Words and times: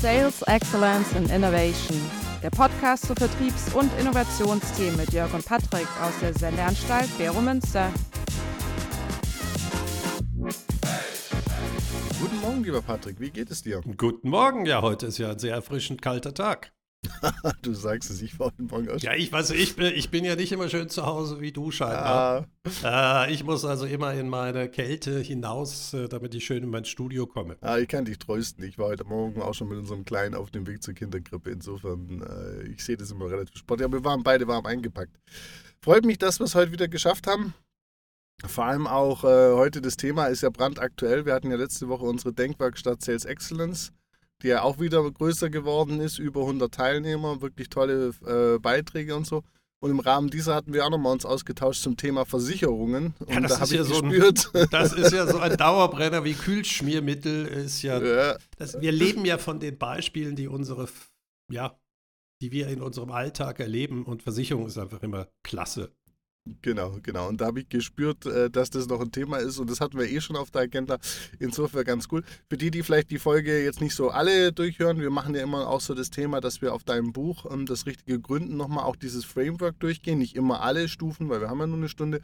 Sales 0.00 0.42
Excellence 0.42 1.12
and 1.16 1.28
Innovation, 1.32 2.00
der 2.40 2.50
Podcast 2.50 3.06
zu 3.06 3.14
Vertriebs- 3.14 3.74
und 3.74 3.90
Innovationsthemen 3.98 4.96
mit 4.96 5.12
Jörg 5.12 5.34
und 5.34 5.44
Patrick 5.44 5.88
aus 6.00 6.12
der 6.20 6.32
Sendeanstalt 6.34 7.08
Bero 7.18 7.40
Münster. 7.40 7.90
Guten 12.20 12.40
Morgen, 12.40 12.62
lieber 12.62 12.80
Patrick, 12.80 13.18
wie 13.18 13.30
geht 13.30 13.50
es 13.50 13.64
dir? 13.64 13.80
Guten 13.96 14.30
Morgen, 14.30 14.66
ja, 14.66 14.82
heute 14.82 15.06
ist 15.06 15.18
ja 15.18 15.32
ein 15.32 15.38
sehr 15.40 15.54
erfrischend 15.54 16.00
kalter 16.00 16.32
Tag. 16.32 16.70
du 17.62 17.74
sagst 17.74 18.10
es, 18.10 18.22
ich 18.22 18.38
war 18.38 18.48
heute 18.48 18.62
Morgen 18.62 18.88
aus. 18.90 19.02
Ja, 19.02 19.14
ich 19.14 19.30
weiß, 19.32 19.50
ich 19.50 19.76
bin, 19.76 19.92
ich 19.94 20.10
bin 20.10 20.24
ja 20.24 20.36
nicht 20.36 20.52
immer 20.52 20.68
schön 20.68 20.88
zu 20.88 21.06
Hause 21.06 21.40
wie 21.40 21.52
du 21.52 21.70
scheinbar. 21.70 22.46
Ah. 22.82 23.24
Äh, 23.24 23.32
ich 23.32 23.44
muss 23.44 23.64
also 23.64 23.86
immer 23.86 24.12
in 24.14 24.28
meine 24.28 24.68
Kälte 24.68 25.20
hinaus, 25.20 25.94
äh, 25.94 26.08
damit 26.08 26.34
ich 26.34 26.44
schön 26.44 26.62
in 26.62 26.70
mein 26.70 26.84
Studio 26.84 27.26
komme. 27.26 27.56
Ah, 27.60 27.78
ich 27.78 27.88
kann 27.88 28.04
dich 28.04 28.18
trösten. 28.18 28.64
Ich 28.64 28.78
war 28.78 28.86
heute 28.86 29.04
Morgen 29.04 29.42
auch 29.42 29.54
schon 29.54 29.68
mit 29.68 29.78
unserem 29.78 30.04
Kleinen 30.04 30.34
auf 30.34 30.50
dem 30.50 30.66
Weg 30.66 30.82
zur 30.82 30.94
Kindergrippe. 30.94 31.50
Insofern, 31.50 32.22
äh, 32.22 32.68
ich 32.68 32.84
sehe 32.84 32.96
das 32.96 33.10
immer 33.10 33.30
relativ 33.30 33.56
sportlich. 33.56 33.84
Aber 33.84 33.98
wir 33.98 34.04
waren 34.04 34.22
beide 34.22 34.46
warm 34.46 34.66
eingepackt. 34.66 35.16
Freut 35.80 36.04
mich, 36.04 36.18
dass 36.18 36.40
wir 36.40 36.44
es 36.44 36.54
heute 36.54 36.72
wieder 36.72 36.88
geschafft 36.88 37.26
haben. 37.26 37.54
Vor 38.46 38.64
allem 38.64 38.86
auch 38.86 39.24
äh, 39.24 39.52
heute 39.52 39.80
das 39.80 39.96
Thema 39.96 40.26
ist 40.26 40.42
ja 40.42 40.50
brandaktuell. 40.50 41.26
Wir 41.26 41.34
hatten 41.34 41.50
ja 41.50 41.56
letzte 41.56 41.88
Woche 41.88 42.04
unsere 42.04 42.32
Denkwerkstatt 42.32 43.02
Sales 43.02 43.24
Excellence 43.24 43.92
die 44.42 44.48
ja 44.48 44.62
auch 44.62 44.80
wieder 44.80 45.08
größer 45.10 45.50
geworden 45.50 46.00
ist, 46.00 46.18
über 46.18 46.42
100 46.42 46.72
Teilnehmer, 46.72 47.40
wirklich 47.40 47.68
tolle 47.68 48.12
äh, 48.26 48.58
Beiträge 48.58 49.16
und 49.16 49.26
so. 49.26 49.42
Und 49.80 49.92
im 49.92 50.00
Rahmen 50.00 50.28
dieser 50.28 50.56
hatten 50.56 50.72
wir 50.72 50.84
auch 50.84 50.90
nochmal 50.90 51.12
uns 51.12 51.24
ausgetauscht 51.24 51.82
zum 51.82 51.96
Thema 51.96 52.24
Versicherungen. 52.24 53.14
Und 53.20 53.30
ja, 53.30 53.40
das 53.40 53.58
da 53.58 53.64
ist 53.64 53.72
ja 53.72 53.84
so 53.84 54.02
gespürt. 54.02 54.50
Ein, 54.52 54.66
das 54.70 54.92
ist 54.92 55.12
ja 55.12 55.26
so 55.26 55.38
ein 55.38 55.56
Dauerbrenner 55.56 56.24
wie 56.24 56.34
Kühlschmiermittel. 56.34 57.46
Ist 57.46 57.82
ja, 57.82 58.02
ja. 58.02 58.36
Das, 58.56 58.80
wir 58.80 58.90
leben 58.90 59.24
ja 59.24 59.38
von 59.38 59.60
den 59.60 59.78
Beispielen, 59.78 60.34
die 60.34 60.48
unsere, 60.48 60.88
ja, 61.50 61.78
die 62.42 62.50
wir 62.50 62.68
in 62.68 62.82
unserem 62.82 63.12
Alltag 63.12 63.60
erleben. 63.60 64.04
Und 64.04 64.24
Versicherung 64.24 64.66
ist 64.66 64.78
einfach 64.78 65.02
immer 65.04 65.28
klasse. 65.44 65.92
Genau, 66.62 66.98
genau. 67.02 67.28
Und 67.28 67.40
da 67.40 67.46
habe 67.46 67.60
ich 67.60 67.68
gespürt, 67.68 68.26
äh, 68.26 68.50
dass 68.50 68.70
das 68.70 68.86
noch 68.86 69.00
ein 69.00 69.12
Thema 69.12 69.38
ist 69.38 69.58
und 69.58 69.70
das 69.70 69.80
hatten 69.80 69.98
wir 69.98 70.08
eh 70.08 70.20
schon 70.20 70.36
auf 70.36 70.50
der 70.50 70.62
Agenda. 70.62 70.98
Insofern 71.38 71.84
ganz 71.84 72.08
cool. 72.10 72.22
Für 72.48 72.56
die, 72.56 72.70
die 72.70 72.82
vielleicht 72.82 73.10
die 73.10 73.18
Folge 73.18 73.62
jetzt 73.62 73.80
nicht 73.80 73.94
so 73.94 74.10
alle 74.10 74.52
durchhören, 74.52 75.00
wir 75.00 75.10
machen 75.10 75.34
ja 75.34 75.42
immer 75.42 75.68
auch 75.68 75.80
so 75.80 75.94
das 75.94 76.10
Thema, 76.10 76.40
dass 76.40 76.62
wir 76.62 76.74
auf 76.74 76.84
deinem 76.84 77.12
Buch 77.12 77.46
ähm, 77.50 77.66
das 77.66 77.86
richtige 77.86 78.20
Gründen 78.20 78.56
nochmal 78.56 78.84
auch 78.84 78.96
dieses 78.96 79.24
Framework 79.24 79.78
durchgehen. 79.80 80.18
Nicht 80.18 80.36
immer 80.36 80.62
alle 80.62 80.88
Stufen, 80.88 81.28
weil 81.28 81.40
wir 81.40 81.48
haben 81.48 81.60
ja 81.60 81.66
nur 81.66 81.78
eine 81.78 81.88
Stunde. 81.88 82.20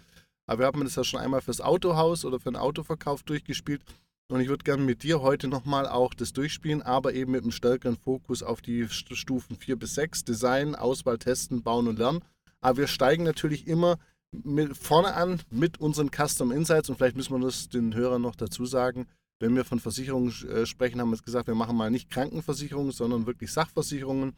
Aber 0.47 0.61
wir 0.61 0.67
haben 0.67 0.85
das 0.85 0.97
ja 0.97 1.05
schon 1.05 1.21
einmal 1.21 1.41
fürs 1.41 1.61
Autohaus 1.61 2.25
oder 2.25 2.39
für 2.39 2.51
den 2.51 2.57
Autoverkauf 2.57 3.23
durchgespielt. 3.23 3.83
Und 4.29 4.41
ich 4.41 4.49
würde 4.49 4.65
gerne 4.65 4.83
mit 4.83 5.03
dir 5.03 5.21
heute 5.21 5.49
nochmal 5.49 5.87
auch 5.87 6.15
das 6.15 6.33
durchspielen, 6.33 6.81
aber 6.81 7.13
eben 7.13 7.33
mit 7.33 7.43
einem 7.43 7.53
stärkeren 7.53 7.97
Fokus 7.97 8.43
auf 8.43 8.63
die 8.63 8.89
Stufen 8.89 9.57
4 9.57 9.77
bis 9.77 9.95
6, 9.95 10.25
Design, 10.25 10.75
Auswahl, 10.75 11.19
Testen, 11.19 11.63
Bauen 11.63 11.89
und 11.89 11.99
Lernen. 11.99 12.21
Aber 12.61 12.79
wir 12.79 12.87
steigen 12.87 13.25
natürlich 13.25 13.67
immer 13.67 13.99
vorne 14.75 15.15
an 15.15 15.41
mit 15.51 15.81
unseren 15.81 16.11
Custom 16.11 16.53
Insights 16.53 16.89
und 16.89 16.97
vielleicht 16.97 17.17
müssen 17.17 17.35
wir 17.35 17.45
das 17.45 17.69
den 17.69 17.95
Hörern 17.95 18.23
noch 18.23 18.37
dazu 18.37 18.67
sagen. 18.67 19.07
Wenn 19.41 19.57
wir 19.57 19.65
von 19.65 19.81
Versicherungen 19.81 20.33
äh, 20.49 20.65
sprechen, 20.65 21.01
haben 21.01 21.11
wir 21.11 21.17
jetzt 21.17 21.25
gesagt, 21.25 21.49
wir 21.49 21.55
machen 21.55 21.77
mal 21.77 21.91
nicht 21.91 22.11
Krankenversicherungen, 22.11 22.93
sondern 22.93 23.27
wirklich 23.27 23.53
Sachversicherungen, 23.53 24.37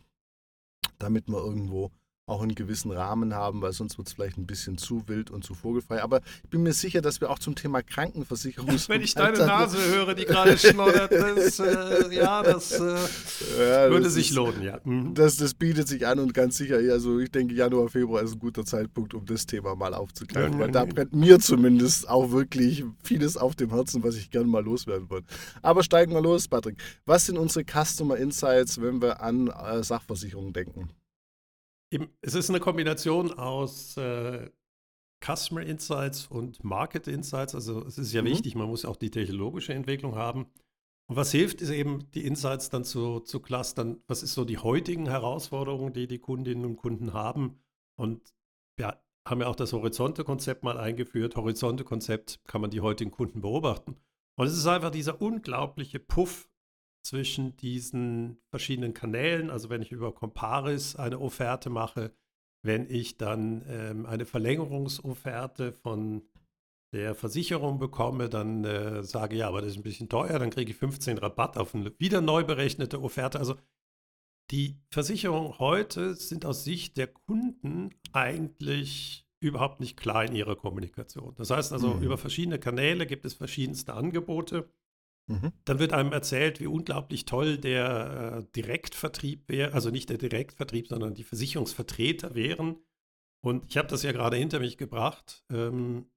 damit 0.98 1.28
wir 1.28 1.38
irgendwo 1.38 1.90
auch 2.26 2.42
einen 2.42 2.56
gewissen 2.56 2.90
Rahmen 2.90 3.34
haben, 3.34 3.62
weil 3.62 3.72
sonst 3.72 3.98
wird 3.98 4.08
es 4.08 4.14
vielleicht 4.14 4.36
ein 4.36 4.48
bisschen 4.48 4.78
zu 4.78 5.06
wild 5.06 5.30
und 5.30 5.44
zu 5.44 5.54
vogelfrei. 5.54 6.02
Aber 6.02 6.20
ich 6.42 6.50
bin 6.50 6.64
mir 6.64 6.72
sicher, 6.72 7.00
dass 7.00 7.20
wir 7.20 7.30
auch 7.30 7.38
zum 7.38 7.54
Thema 7.54 7.82
Krankenversicherung. 7.82 8.68
Wenn 8.88 9.00
ich 9.00 9.14
deine 9.14 9.38
Nase 9.38 9.78
höre, 9.78 10.14
die 10.14 10.24
gerade 10.24 10.58
schnoddert, 10.58 11.12
das, 11.12 11.60
äh, 11.60 12.12
ja, 12.12 12.42
das 12.42 12.72
äh, 12.72 12.96
ja, 13.58 13.90
würde 13.90 14.04
das 14.04 14.14
sich 14.14 14.30
ist, 14.30 14.36
lohnen, 14.36 14.60
ja. 14.62 14.80
Mhm. 14.82 15.14
Das, 15.14 15.36
das 15.36 15.54
bietet 15.54 15.86
sich 15.86 16.04
an 16.04 16.18
und 16.18 16.34
ganz 16.34 16.56
sicher, 16.56 16.78
also 16.78 17.20
ich 17.20 17.30
denke, 17.30 17.54
Januar, 17.54 17.88
Februar 17.88 18.22
ist 18.22 18.32
ein 18.32 18.38
guter 18.40 18.64
Zeitpunkt, 18.64 19.14
um 19.14 19.24
das 19.24 19.46
Thema 19.46 19.76
mal 19.76 19.94
aufzugreifen, 19.94 20.54
ja, 20.54 20.58
weil 20.58 20.72
da 20.72 20.84
brennt 20.84 21.14
mir 21.14 21.38
zumindest 21.38 22.08
auch 22.08 22.32
wirklich 22.32 22.84
vieles 23.04 23.36
auf 23.36 23.54
dem 23.54 23.70
Herzen, 23.70 24.02
was 24.02 24.16
ich 24.16 24.30
gerne 24.30 24.48
mal 24.48 24.64
loswerden 24.64 25.08
wollte. 25.10 25.28
Aber 25.62 25.84
steigen 25.84 26.12
wir 26.12 26.22
los, 26.22 26.48
Patrick. 26.48 26.76
Was 27.04 27.26
sind 27.26 27.38
unsere 27.38 27.64
Customer 27.64 28.16
Insights, 28.16 28.80
wenn 28.80 29.00
wir 29.00 29.22
an 29.22 29.46
äh, 29.46 29.84
Sachversicherungen 29.84 30.52
denken? 30.52 30.90
Es 32.20 32.34
ist 32.34 32.50
eine 32.50 32.60
Kombination 32.60 33.32
aus 33.32 33.96
äh, 33.96 34.50
Customer 35.24 35.62
Insights 35.62 36.26
und 36.26 36.62
Market 36.64 37.08
Insights. 37.08 37.54
Also 37.54 37.84
es 37.84 37.98
ist 37.98 38.12
ja 38.12 38.22
mhm. 38.22 38.26
wichtig, 38.26 38.54
man 38.54 38.68
muss 38.68 38.84
auch 38.84 38.96
die 38.96 39.10
technologische 39.10 39.74
Entwicklung 39.74 40.14
haben. 40.14 40.46
Und 41.08 41.16
was 41.16 41.30
hilft, 41.30 41.62
ist 41.62 41.70
eben 41.70 42.10
die 42.12 42.26
Insights 42.26 42.68
dann 42.68 42.84
zu, 42.84 43.20
zu 43.20 43.40
clustern. 43.40 44.02
Was 44.08 44.22
ist 44.22 44.34
so 44.34 44.44
die 44.44 44.58
heutigen 44.58 45.08
Herausforderungen, 45.08 45.92
die 45.92 46.08
die 46.08 46.18
Kundinnen 46.18 46.64
und 46.64 46.76
Kunden 46.76 47.12
haben? 47.12 47.60
Und 47.96 48.34
wir 48.76 49.00
haben 49.26 49.40
ja 49.40 49.46
auch 49.46 49.56
das 49.56 49.72
Horizonte-Konzept 49.72 50.64
mal 50.64 50.78
eingeführt. 50.78 51.36
Horizonte-Konzept 51.36 52.40
kann 52.46 52.60
man 52.60 52.70
die 52.70 52.80
heutigen 52.80 53.10
Kunden 53.10 53.40
beobachten. 53.40 53.96
Und 54.36 54.46
es 54.46 54.56
ist 54.56 54.66
einfach 54.66 54.90
dieser 54.90 55.20
unglaubliche 55.22 56.00
Puff 56.00 56.48
zwischen 57.06 57.56
diesen 57.56 58.38
verschiedenen 58.50 58.94
Kanälen. 58.94 59.50
Also 59.50 59.70
wenn 59.70 59.82
ich 59.82 59.92
über 59.92 60.12
Comparis 60.12 60.96
eine 60.96 61.20
Offerte 61.20 61.70
mache, 61.70 62.12
wenn 62.62 62.90
ich 62.90 63.16
dann 63.16 63.64
ähm, 63.68 64.06
eine 64.06 64.26
Verlängerungsofferte 64.26 65.72
von 65.72 66.22
der 66.92 67.14
Versicherung 67.14 67.78
bekomme, 67.78 68.28
dann 68.28 68.64
äh, 68.64 69.02
sage 69.04 69.36
ja, 69.36 69.48
aber 69.48 69.60
das 69.60 69.72
ist 69.72 69.76
ein 69.76 69.82
bisschen 69.82 70.08
teuer, 70.08 70.38
dann 70.38 70.50
kriege 70.50 70.70
ich 70.70 70.76
15 70.76 71.18
Rabatt 71.18 71.58
auf 71.58 71.74
eine 71.74 71.92
wieder 71.98 72.20
neu 72.20 72.44
berechnete 72.44 73.00
Offerte. 73.00 73.38
Also 73.38 73.56
die 74.50 74.80
Versicherungen 74.90 75.58
heute 75.58 76.14
sind 76.14 76.44
aus 76.44 76.64
Sicht 76.64 76.96
der 76.96 77.08
Kunden 77.08 77.90
eigentlich 78.12 79.26
überhaupt 79.40 79.80
nicht 79.80 79.96
klar 79.96 80.24
in 80.24 80.34
ihrer 80.34 80.56
Kommunikation. 80.56 81.34
Das 81.36 81.50
heißt 81.50 81.72
also, 81.72 81.94
mhm. 81.94 82.02
über 82.02 82.18
verschiedene 82.18 82.58
Kanäle 82.58 83.06
gibt 83.06 83.24
es 83.24 83.34
verschiedenste 83.34 83.94
Angebote. 83.94 84.68
Mhm. 85.28 85.52
Dann 85.64 85.78
wird 85.78 85.92
einem 85.92 86.12
erzählt, 86.12 86.60
wie 86.60 86.66
unglaublich 86.66 87.24
toll 87.24 87.58
der 87.58 88.44
äh, 88.46 88.52
Direktvertrieb 88.54 89.48
wäre, 89.48 89.72
also 89.72 89.90
nicht 89.90 90.08
der 90.08 90.18
Direktvertrieb, 90.18 90.86
sondern 90.86 91.14
die 91.14 91.24
Versicherungsvertreter 91.24 92.34
wären. 92.34 92.76
Und 93.44 93.64
ich 93.68 93.76
habe 93.76 93.88
das 93.88 94.02
ja 94.02 94.12
gerade 94.12 94.36
hinter 94.36 94.60
mich 94.60 94.76
gebracht. 94.76 95.44
Ähm, 95.50 96.10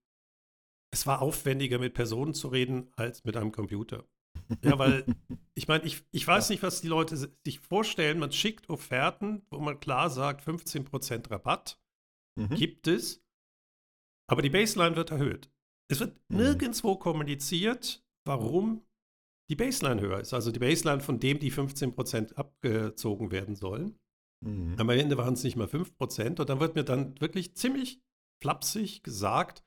es 0.92 1.06
war 1.08 1.22
aufwendiger, 1.22 1.80
mit 1.80 1.94
Personen 1.94 2.34
zu 2.34 2.48
reden, 2.50 2.92
als 2.96 3.24
mit 3.24 3.36
einem 3.36 3.52
Computer. 3.52 4.06
Ja, 4.64 4.78
weil 4.78 5.06
ich 5.56 5.68
meine, 5.68 5.84
ich, 5.86 6.04
ich 6.12 6.26
weiß 6.26 6.50
nicht, 6.50 6.64
was 6.64 6.82
die 6.82 6.88
Leute 6.88 7.18
sich 7.46 7.60
vorstellen. 7.60 8.20
Man 8.20 8.32
schickt 8.32 8.70
Offerten, 8.70 9.44
wo 9.50 9.60
man 9.60 9.80
klar 9.80 10.10
sagt, 10.10 10.48
15% 10.48 11.30
Rabatt 11.30 11.80
mhm. 12.36 12.56
gibt 12.56 12.88
es, 12.88 13.24
aber 14.28 14.42
die 14.42 14.50
Baseline 14.50 14.96
wird 14.96 15.12
erhöht. 15.12 15.52
Es 15.92 16.00
wird 16.00 16.16
mhm. 16.30 16.38
nirgendwo 16.38 16.96
kommuniziert, 16.96 18.04
warum 18.26 18.86
die 19.50 19.56
Baseline 19.56 20.02
höher 20.02 20.20
ist. 20.20 20.34
Also 20.34 20.52
die 20.52 20.60
Baseline, 20.60 21.02
von 21.02 21.20
dem 21.20 21.40
die 21.40 21.52
15% 21.52 22.36
abgezogen 22.36 23.32
werden 23.32 23.56
sollen. 23.56 23.98
Mhm. 24.46 24.76
Am 24.78 24.90
Ende 24.90 25.18
waren 25.18 25.34
es 25.34 25.44
nicht 25.44 25.56
mal 25.56 25.68
5%. 25.68 26.40
Und 26.40 26.50
dann 26.50 26.60
wird 26.60 26.76
mir 26.76 26.84
dann 26.84 27.20
wirklich 27.20 27.56
ziemlich 27.56 28.02
flapsig 28.42 29.04
gesagt, 29.04 29.64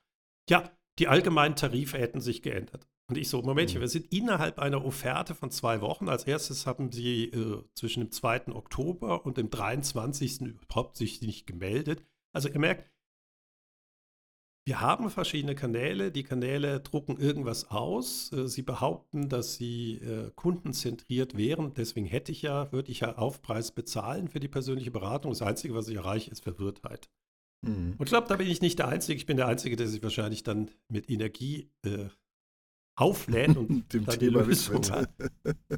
ja, 0.49 0.71
die 0.99 1.07
allgemeinen 1.07 1.55
Tarife 1.55 1.97
hätten 1.97 2.21
sich 2.21 2.41
geändert. 2.41 2.87
Und 3.09 3.17
ich 3.17 3.27
so, 3.27 3.41
Momentchen, 3.41 3.79
mhm. 3.79 3.81
wir 3.81 3.89
sind 3.89 4.11
innerhalb 4.13 4.59
einer 4.59 4.85
Offerte 4.85 5.35
von 5.35 5.51
zwei 5.51 5.81
Wochen. 5.81 6.07
Als 6.07 6.23
erstes 6.23 6.65
haben 6.65 6.91
sie 6.91 7.25
äh, 7.25 7.63
zwischen 7.75 7.99
dem 8.01 8.11
2. 8.11 8.47
Oktober 8.53 9.25
und 9.25 9.37
dem 9.37 9.49
23. 9.49 10.41
überhaupt 10.41 10.95
sich 10.95 11.21
nicht 11.21 11.45
gemeldet. 11.45 12.05
Also 12.33 12.49
ihr 12.49 12.59
merkt, 12.59 12.89
wir 14.65 14.79
haben 14.79 15.09
verschiedene 15.09 15.55
Kanäle. 15.55 16.11
Die 16.11 16.23
Kanäle 16.23 16.79
drucken 16.79 17.17
irgendwas 17.17 17.69
aus. 17.69 18.31
Äh, 18.31 18.47
sie 18.47 18.61
behaupten, 18.61 19.27
dass 19.27 19.55
sie 19.55 19.95
äh, 19.95 20.31
kundenzentriert 20.35 21.35
wären. 21.35 21.73
Deswegen 21.73 22.05
hätte 22.05 22.31
ich 22.31 22.41
ja, 22.41 22.71
würde 22.71 22.91
ich 22.91 23.01
ja 23.01 23.17
Aufpreis 23.17 23.71
bezahlen 23.71 24.29
für 24.29 24.39
die 24.39 24.47
persönliche 24.47 24.91
Beratung. 24.91 25.31
Das 25.31 25.41
Einzige, 25.41 25.75
was 25.75 25.89
ich 25.89 25.95
erreiche, 25.95 26.31
ist 26.31 26.43
Verwirrtheit. 26.43 27.09
Mhm. 27.61 27.95
Und 27.97 28.03
ich 28.05 28.09
glaube, 28.09 28.27
da 28.27 28.37
bin 28.37 28.47
ich 28.47 28.61
nicht 28.61 28.79
der 28.79 28.87
Einzige. 28.87 29.17
Ich 29.17 29.25
bin 29.25 29.37
der 29.37 29.47
Einzige, 29.47 29.75
der 29.75 29.87
sich 29.87 30.01
wahrscheinlich 30.01 30.43
dann 30.43 30.71
mit 30.87 31.09
Energie 31.09 31.69
äh, 31.85 32.07
auflädt 32.95 33.57
und 33.57 33.69
Dem 33.93 34.05
dann 34.05 34.17
Thema 34.19 34.43
die 34.43 34.47
Lösung 34.47 34.83
hat. 34.91 35.09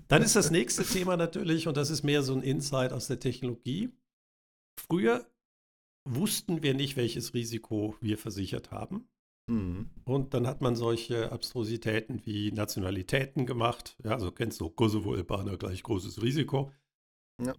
Dann 0.10 0.22
ist 0.22 0.36
das 0.36 0.52
nächste 0.52 0.84
Thema 0.84 1.18
natürlich, 1.18 1.68
und 1.68 1.78
das 1.78 1.90
ist 1.90 2.04
mehr 2.04 2.22
so 2.22 2.34
ein 2.34 2.42
Insight 2.44 2.94
aus 2.94 3.08
der 3.08 3.20
Technologie. 3.20 3.90
Früher 4.80 5.26
wussten 6.06 6.64
wir 6.64 6.74
nicht, 6.74 6.96
welches 6.96 7.34
Risiko 7.34 7.96
wir 8.00 8.18
versichert 8.18 8.72
haben. 8.72 9.08
Mhm. 9.48 9.90
Und 10.06 10.34
dann 10.34 10.48
hat 10.48 10.62
man 10.62 10.76
solche 10.76 11.32
Abstrusitäten 11.32 12.26
wie 12.26 12.52
Nationalitäten 12.52 13.46
gemacht. 13.46 13.98
Ja, 14.04 14.12
also 14.12 14.32
kennst 14.32 14.62
du 14.62 14.70
Kosovo-Albaner 14.70 15.58
gleich 15.58 15.84
großes 15.84 16.22
Risiko. 16.22 16.72
Ja. 17.44 17.56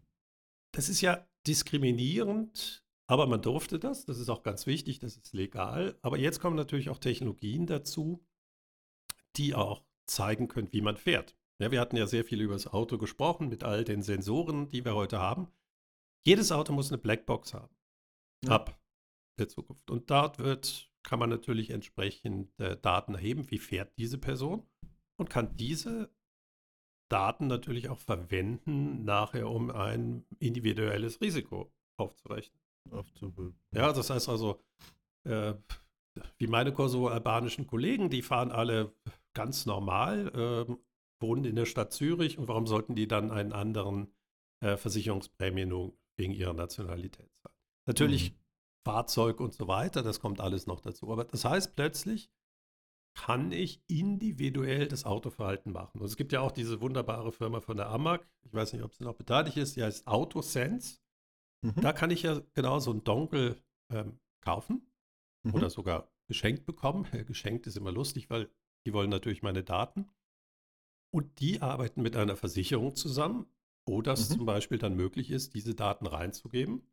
Das 0.72 0.88
ist 0.88 1.00
ja 1.00 1.26
diskriminierend, 1.46 2.84
aber 3.08 3.26
man 3.26 3.43
durfte 3.43 3.78
das. 3.78 4.04
Das 4.04 4.19
ist 4.19 4.28
auch 4.28 4.43
ganz 4.43 4.66
wichtig, 4.66 4.99
das 4.99 5.16
ist 5.16 5.32
legal. 5.32 5.96
Aber 6.02 6.19
jetzt 6.19 6.40
kommen 6.40 6.56
natürlich 6.56 6.88
auch 6.88 6.99
Technologien 6.99 7.66
dazu, 7.66 8.25
die 9.37 9.54
auch 9.54 9.82
zeigen 10.06 10.49
können, 10.49 10.72
wie 10.72 10.81
man 10.81 10.96
fährt. 10.96 11.37
Ja, 11.60 11.70
wir 11.70 11.81
hatten 11.81 11.96
ja 11.96 12.06
sehr 12.06 12.25
viel 12.25 12.40
über 12.40 12.52
das 12.54 12.66
Auto 12.66 12.99
gesprochen, 12.99 13.49
mit 13.49 13.64
all 13.64 13.84
den 13.84 14.02
Sensoren, 14.02 14.69
die 14.69 14.84
wir 14.84 14.94
heute 14.94 15.19
haben. 15.19 15.49
Jedes 16.26 16.52
Auto 16.52 16.72
muss 16.72 16.90
eine 16.90 16.99
Blackbox 16.99 17.54
haben. 17.54 17.75
Ja. 18.46 18.54
Ab 18.54 18.78
der 19.38 19.48
Zukunft. 19.48 19.90
Und 19.90 20.10
dort 20.10 20.38
wird, 20.38 20.90
kann 21.02 21.19
man 21.19 21.31
natürlich 21.31 21.70
entsprechend 21.70 22.58
äh, 22.58 22.76
Daten 22.76 23.14
erheben, 23.14 23.50
wie 23.50 23.58
fährt 23.58 23.93
diese 23.98 24.19
Person 24.19 24.66
und 25.16 25.31
kann 25.31 25.56
diese 25.56 26.10
Daten 27.08 27.46
natürlich 27.46 27.88
auch 27.88 27.98
verwenden, 27.98 29.04
nachher, 29.04 29.48
um 29.48 29.70
ein 29.70 30.26
individuelles 30.38 31.20
Risiko 31.20 31.72
aufzurechnen. 31.96 32.60
Aufzubilden. 32.90 33.58
Ja, 33.72 33.93
das 33.93 34.10
heißt 34.10 34.28
also, 34.28 34.60
äh, 35.25 35.54
wie 36.38 36.46
meine 36.46 36.72
kosovo-albanischen 36.72 37.66
Kollegen, 37.66 38.10
die 38.10 38.22
fahren 38.22 38.50
alle 38.50 38.94
ganz 39.34 39.66
normal, 39.66 40.28
äh, 40.69 40.75
wohnen 41.20 41.44
in 41.44 41.56
der 41.56 41.66
Stadt 41.66 41.92
Zürich 41.92 42.38
und 42.38 42.49
warum 42.49 42.66
sollten 42.66 42.94
die 42.94 43.08
dann 43.08 43.31
einen 43.31 43.52
anderen 43.52 44.12
äh, 44.60 44.76
Versicherungsprämie 44.76 45.66
nur 45.66 45.96
wegen 46.16 46.32
ihrer 46.32 46.54
Nationalität 46.54 47.31
zahlen? 47.42 47.56
Natürlich 47.87 48.33
mhm. 48.33 48.37
Fahrzeug 48.85 49.41
und 49.41 49.55
so 49.55 49.69
weiter, 49.69 50.03
das 50.03 50.21
kommt 50.21 50.41
alles 50.41 50.67
noch 50.67 50.81
dazu. 50.81 51.11
Aber 51.11 51.25
das 51.25 51.44
heißt 51.44 51.75
plötzlich, 51.75 52.31
kann 53.17 53.50
ich 53.50 53.83
individuell 53.88 54.88
das 54.88 55.05
Autoverhalten 55.05 55.73
machen. 55.73 56.00
Und 56.00 56.06
es 56.06 56.17
gibt 56.17 56.33
ja 56.33 56.41
auch 56.41 56.53
diese 56.53 56.81
wunderbare 56.83 57.33
Firma 57.33 57.61
von 57.61 57.79
der 57.79 57.88
AMAG, 57.88 58.29
ich 58.44 58.53
weiß 58.53 58.75
nicht, 58.75 58.83
ob 58.83 58.93
sie 58.93 59.05
noch 59.05 59.15
beteiligt 59.15 59.56
ist, 59.56 59.77
die 59.77 59.83
heißt 59.83 60.06
AutoSense. 60.06 60.99
Mhm. 61.62 61.81
Da 61.81 61.93
kann 61.93 62.11
ich 62.11 62.23
ja 62.23 62.43
genau 62.55 62.79
so 62.79 62.91
einen 62.91 63.05
Dongle 63.05 63.56
ähm, 63.91 64.21
kaufen 64.44 64.87
mhm. 65.44 65.55
oder 65.55 65.71
sogar 65.71 66.12
geschenkt 66.29 66.67
bekommen. 66.67 67.06
geschenkt 67.27 67.67
ist 67.67 67.77
immer 67.77 67.93
lustig, 67.93 68.29
weil 68.29 68.50
die 68.87 68.93
wollen 68.93 69.11
natürlich 69.11 69.43
meine 69.43 69.65
Daten. 69.65 70.11
Und 71.12 71.41
die 71.41 71.62
arbeiten 71.62 72.03
mit 72.03 72.17
einer 72.17 72.37
Versicherung 72.37 72.94
zusammen, 72.94 73.47
wo 73.88 74.03
das 74.03 74.29
mhm. 74.29 74.35
zum 74.35 74.47
Beispiel 74.47 74.79
dann 74.79 74.94
möglich 74.94 75.31
ist, 75.31 75.55
diese 75.55 75.75
Daten 75.75 76.06
reinzugeben. 76.06 76.87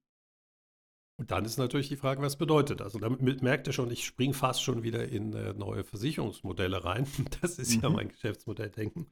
Und 1.19 1.31
dann 1.31 1.45
ist 1.45 1.57
natürlich 1.57 1.89
die 1.89 1.95
Frage, 1.95 2.21
was 2.21 2.38
bedeutet 2.38 2.80
das? 2.80 2.95
Und 2.95 3.01
damit 3.01 3.42
merkt 3.44 3.68
ihr 3.68 3.74
schon, 3.74 3.92
ich 3.92 4.06
springe 4.06 4.33
fast 4.33 4.63
schon 4.63 4.81
wieder 4.83 5.07
in 5.07 5.33
äh, 5.33 5.54
neue 5.54 5.83
Versicherungsmodelle 5.83 6.83
rein. 6.83 7.06
Das 7.42 7.60
ist 7.60 7.77
mhm. 7.77 7.81
ja 7.81 7.89
mein 7.89 8.10
Geschäftsmodelldenken. 8.10 9.07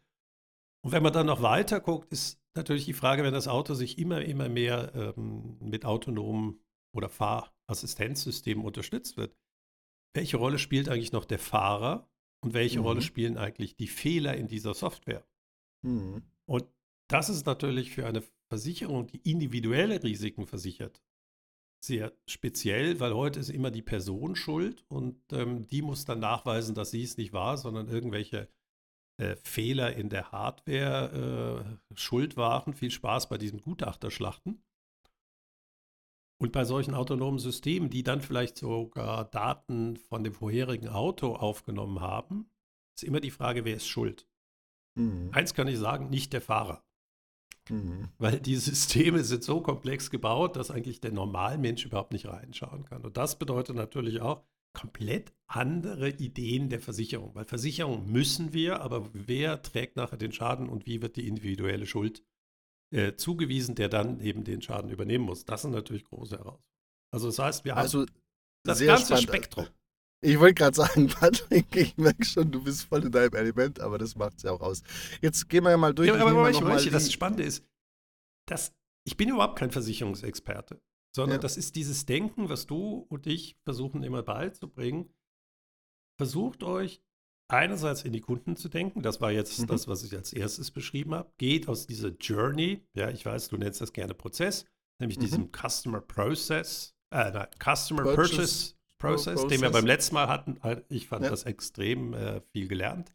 Und 0.83 0.91
wenn 0.91 1.03
man 1.03 1.13
dann 1.13 1.27
noch 1.27 1.43
weiter 1.43 1.79
guckt, 1.79 2.11
ist 2.11 2.41
natürlich 2.55 2.85
die 2.85 2.93
Frage, 2.93 3.23
wenn 3.23 3.33
das 3.33 3.47
Auto 3.47 3.75
sich 3.75 3.99
immer, 3.99 4.23
immer 4.23 4.49
mehr 4.49 4.91
ähm, 4.95 5.57
mit 5.59 5.85
autonomen 5.85 6.59
oder 6.95 7.07
Fahrassistenzsystemen 7.07 8.65
unterstützt 8.65 9.15
wird, 9.17 9.35
welche 10.15 10.37
Rolle 10.37 10.57
spielt 10.57 10.89
eigentlich 10.89 11.11
noch 11.11 11.25
der 11.25 11.39
Fahrer 11.39 12.09
und 12.43 12.53
welche 12.53 12.79
mhm. 12.79 12.85
Rolle 12.85 13.01
spielen 13.01 13.37
eigentlich 13.37 13.75
die 13.75 13.87
Fehler 13.87 14.35
in 14.35 14.47
dieser 14.47 14.73
Software? 14.73 15.25
Mhm. 15.85 16.23
Und 16.45 16.65
das 17.09 17.29
ist 17.29 17.45
natürlich 17.45 17.91
für 17.91 18.07
eine 18.07 18.23
Versicherung, 18.49 19.07
die 19.07 19.21
individuelle 19.29 20.03
Risiken 20.03 20.47
versichert, 20.47 21.01
sehr 21.83 22.13
speziell, 22.27 22.99
weil 22.99 23.13
heute 23.13 23.39
ist 23.39 23.49
immer 23.49 23.71
die 23.71 23.81
Person 23.81 24.35
schuld 24.35 24.85
und 24.87 25.19
ähm, 25.31 25.67
die 25.67 25.81
muss 25.81 26.05
dann 26.05 26.19
nachweisen, 26.19 26.75
dass 26.75 26.91
sie 26.91 27.03
es 27.03 27.17
nicht 27.17 27.33
war, 27.33 27.57
sondern 27.57 27.87
irgendwelche 27.87 28.47
äh, 29.17 29.35
Fehler 29.43 29.95
in 29.95 30.09
der 30.09 30.31
Hardware 30.31 31.77
äh, 31.91 31.95
schuld 31.95 32.37
waren. 32.37 32.73
Viel 32.73 32.91
Spaß 32.91 33.29
bei 33.29 33.37
diesen 33.37 33.61
Gutachterschlachten. 33.61 34.63
Und 36.39 36.51
bei 36.51 36.65
solchen 36.65 36.95
autonomen 36.95 37.37
Systemen, 37.37 37.91
die 37.91 38.01
dann 38.01 38.21
vielleicht 38.21 38.57
sogar 38.57 39.25
Daten 39.25 39.97
von 39.97 40.23
dem 40.23 40.33
vorherigen 40.33 40.89
Auto 40.89 41.35
aufgenommen 41.35 41.99
haben, 41.99 42.49
ist 42.95 43.03
immer 43.03 43.19
die 43.19 43.29
Frage, 43.29 43.63
wer 43.63 43.75
ist 43.75 43.87
schuld? 43.87 44.27
Mhm. 44.95 45.29
Eins 45.33 45.53
kann 45.53 45.67
ich 45.67 45.77
sagen, 45.77 46.09
nicht 46.09 46.33
der 46.33 46.41
Fahrer. 46.41 46.83
Mhm. 47.69 48.09
Weil 48.17 48.39
die 48.39 48.55
Systeme 48.55 49.23
sind 49.23 49.43
so 49.43 49.61
komplex 49.61 50.09
gebaut, 50.09 50.55
dass 50.55 50.71
eigentlich 50.71 51.01
der 51.01 51.11
Normalmensch 51.11 51.85
überhaupt 51.85 52.13
nicht 52.13 52.27
reinschauen 52.27 52.85
kann. 52.85 53.03
Und 53.03 53.17
das 53.17 53.37
bedeutet 53.37 53.75
natürlich 53.75 54.21
auch 54.21 54.43
komplett 54.73 55.33
andere 55.47 56.09
Ideen 56.09 56.69
der 56.69 56.79
Versicherung. 56.79 57.35
Weil 57.35 57.45
Versicherung 57.45 58.09
müssen 58.11 58.53
wir, 58.53 58.81
aber 58.81 59.09
wer 59.13 59.61
trägt 59.61 59.97
nachher 59.97 60.17
den 60.17 60.31
Schaden 60.31 60.69
und 60.69 60.85
wie 60.85 61.01
wird 61.01 61.17
die 61.17 61.27
individuelle 61.27 61.85
Schuld 61.85 62.23
äh, 62.91 63.15
zugewiesen, 63.15 63.75
der 63.75 63.89
dann 63.89 64.21
eben 64.21 64.43
den 64.43 64.61
Schaden 64.61 64.89
übernehmen 64.89 65.25
muss? 65.25 65.45
Das 65.45 65.63
sind 65.63 65.71
natürlich 65.71 66.05
große 66.05 66.37
Herausforderungen. 66.37 66.63
Also 67.13 67.27
das 67.27 67.39
heißt, 67.39 67.65
wir 67.65 67.75
also 67.75 68.01
haben 68.01 68.11
das 68.63 68.79
ganze 68.79 69.05
spannend. 69.05 69.23
Spektrum. 69.23 69.67
Ich 70.23 70.39
wollte 70.39 70.53
gerade 70.53 70.75
sagen, 70.75 71.07
Patrick, 71.19 71.75
ich 71.75 71.97
merke 71.97 72.23
schon, 72.23 72.51
du 72.51 72.63
bist 72.63 72.83
voll 72.83 73.05
in 73.05 73.11
deinem 73.11 73.33
Element, 73.33 73.79
aber 73.79 73.97
das 73.97 74.15
macht 74.15 74.37
es 74.37 74.43
ja 74.43 74.51
auch 74.51 74.61
aus. 74.61 74.83
Jetzt 75.21 75.49
gehen 75.49 75.63
wir 75.63 75.71
ja 75.71 75.77
mal 75.77 75.93
durch. 75.93 76.09
Ja, 76.09 76.15
aber 76.15 76.35
weißt, 76.35 76.63
weißt, 76.63 76.93
das 76.93 77.11
Spannende 77.11 77.43
ist, 77.43 77.65
dass 78.47 78.73
ich 79.03 79.17
bin 79.17 79.29
überhaupt 79.29 79.57
kein 79.57 79.71
Versicherungsexperte, 79.71 80.79
sondern 81.15 81.37
ja. 81.37 81.41
das 81.41 81.57
ist 81.57 81.75
dieses 81.75 82.05
Denken, 82.05 82.49
was 82.49 82.67
du 82.67 83.05
und 83.09 83.25
ich 83.25 83.57
versuchen 83.63 84.03
immer 84.03 84.21
beizubringen. 84.21 85.11
Versucht 86.19 86.63
euch 86.63 87.01
einerseits 87.51 88.03
in 88.03 88.13
die 88.13 88.21
Kunden 88.21 88.55
zu 88.55 88.69
denken, 88.69 89.01
das 89.01 89.21
war 89.21 89.31
jetzt 89.31 89.59
mhm. 89.59 89.67
das, 89.67 89.87
was 89.87 90.03
ich 90.03 90.15
als 90.15 90.33
erstes 90.33 90.71
beschrieben 90.71 91.13
habe, 91.15 91.31
geht 91.37 91.67
aus 91.67 91.87
dieser 91.87 92.09
Journey, 92.09 92.85
ja, 92.93 93.09
ich 93.09 93.25
weiß, 93.25 93.49
du 93.49 93.57
nennst 93.57 93.81
das 93.81 93.91
gerne 93.91 94.13
Prozess, 94.13 94.65
nämlich 94.99 95.17
mhm. 95.17 95.21
diesem 95.21 95.51
Customer 95.51 95.99
Process, 95.99 96.95
äh, 97.11 97.31
nein, 97.31 97.47
Customer 97.59 98.03
Purchase, 98.03 98.35
Purchase 98.35 98.75
Process, 99.01 99.41
Process, 99.41 99.49
den 99.49 99.61
wir 99.61 99.71
beim 99.71 99.85
letzten 99.85 100.15
Mal 100.15 100.27
hatten. 100.27 100.59
Ich 100.89 101.07
fand 101.07 101.23
ja. 101.23 101.29
das 101.29 101.43
extrem 101.43 102.13
äh, 102.13 102.41
viel 102.51 102.67
gelernt. 102.67 103.13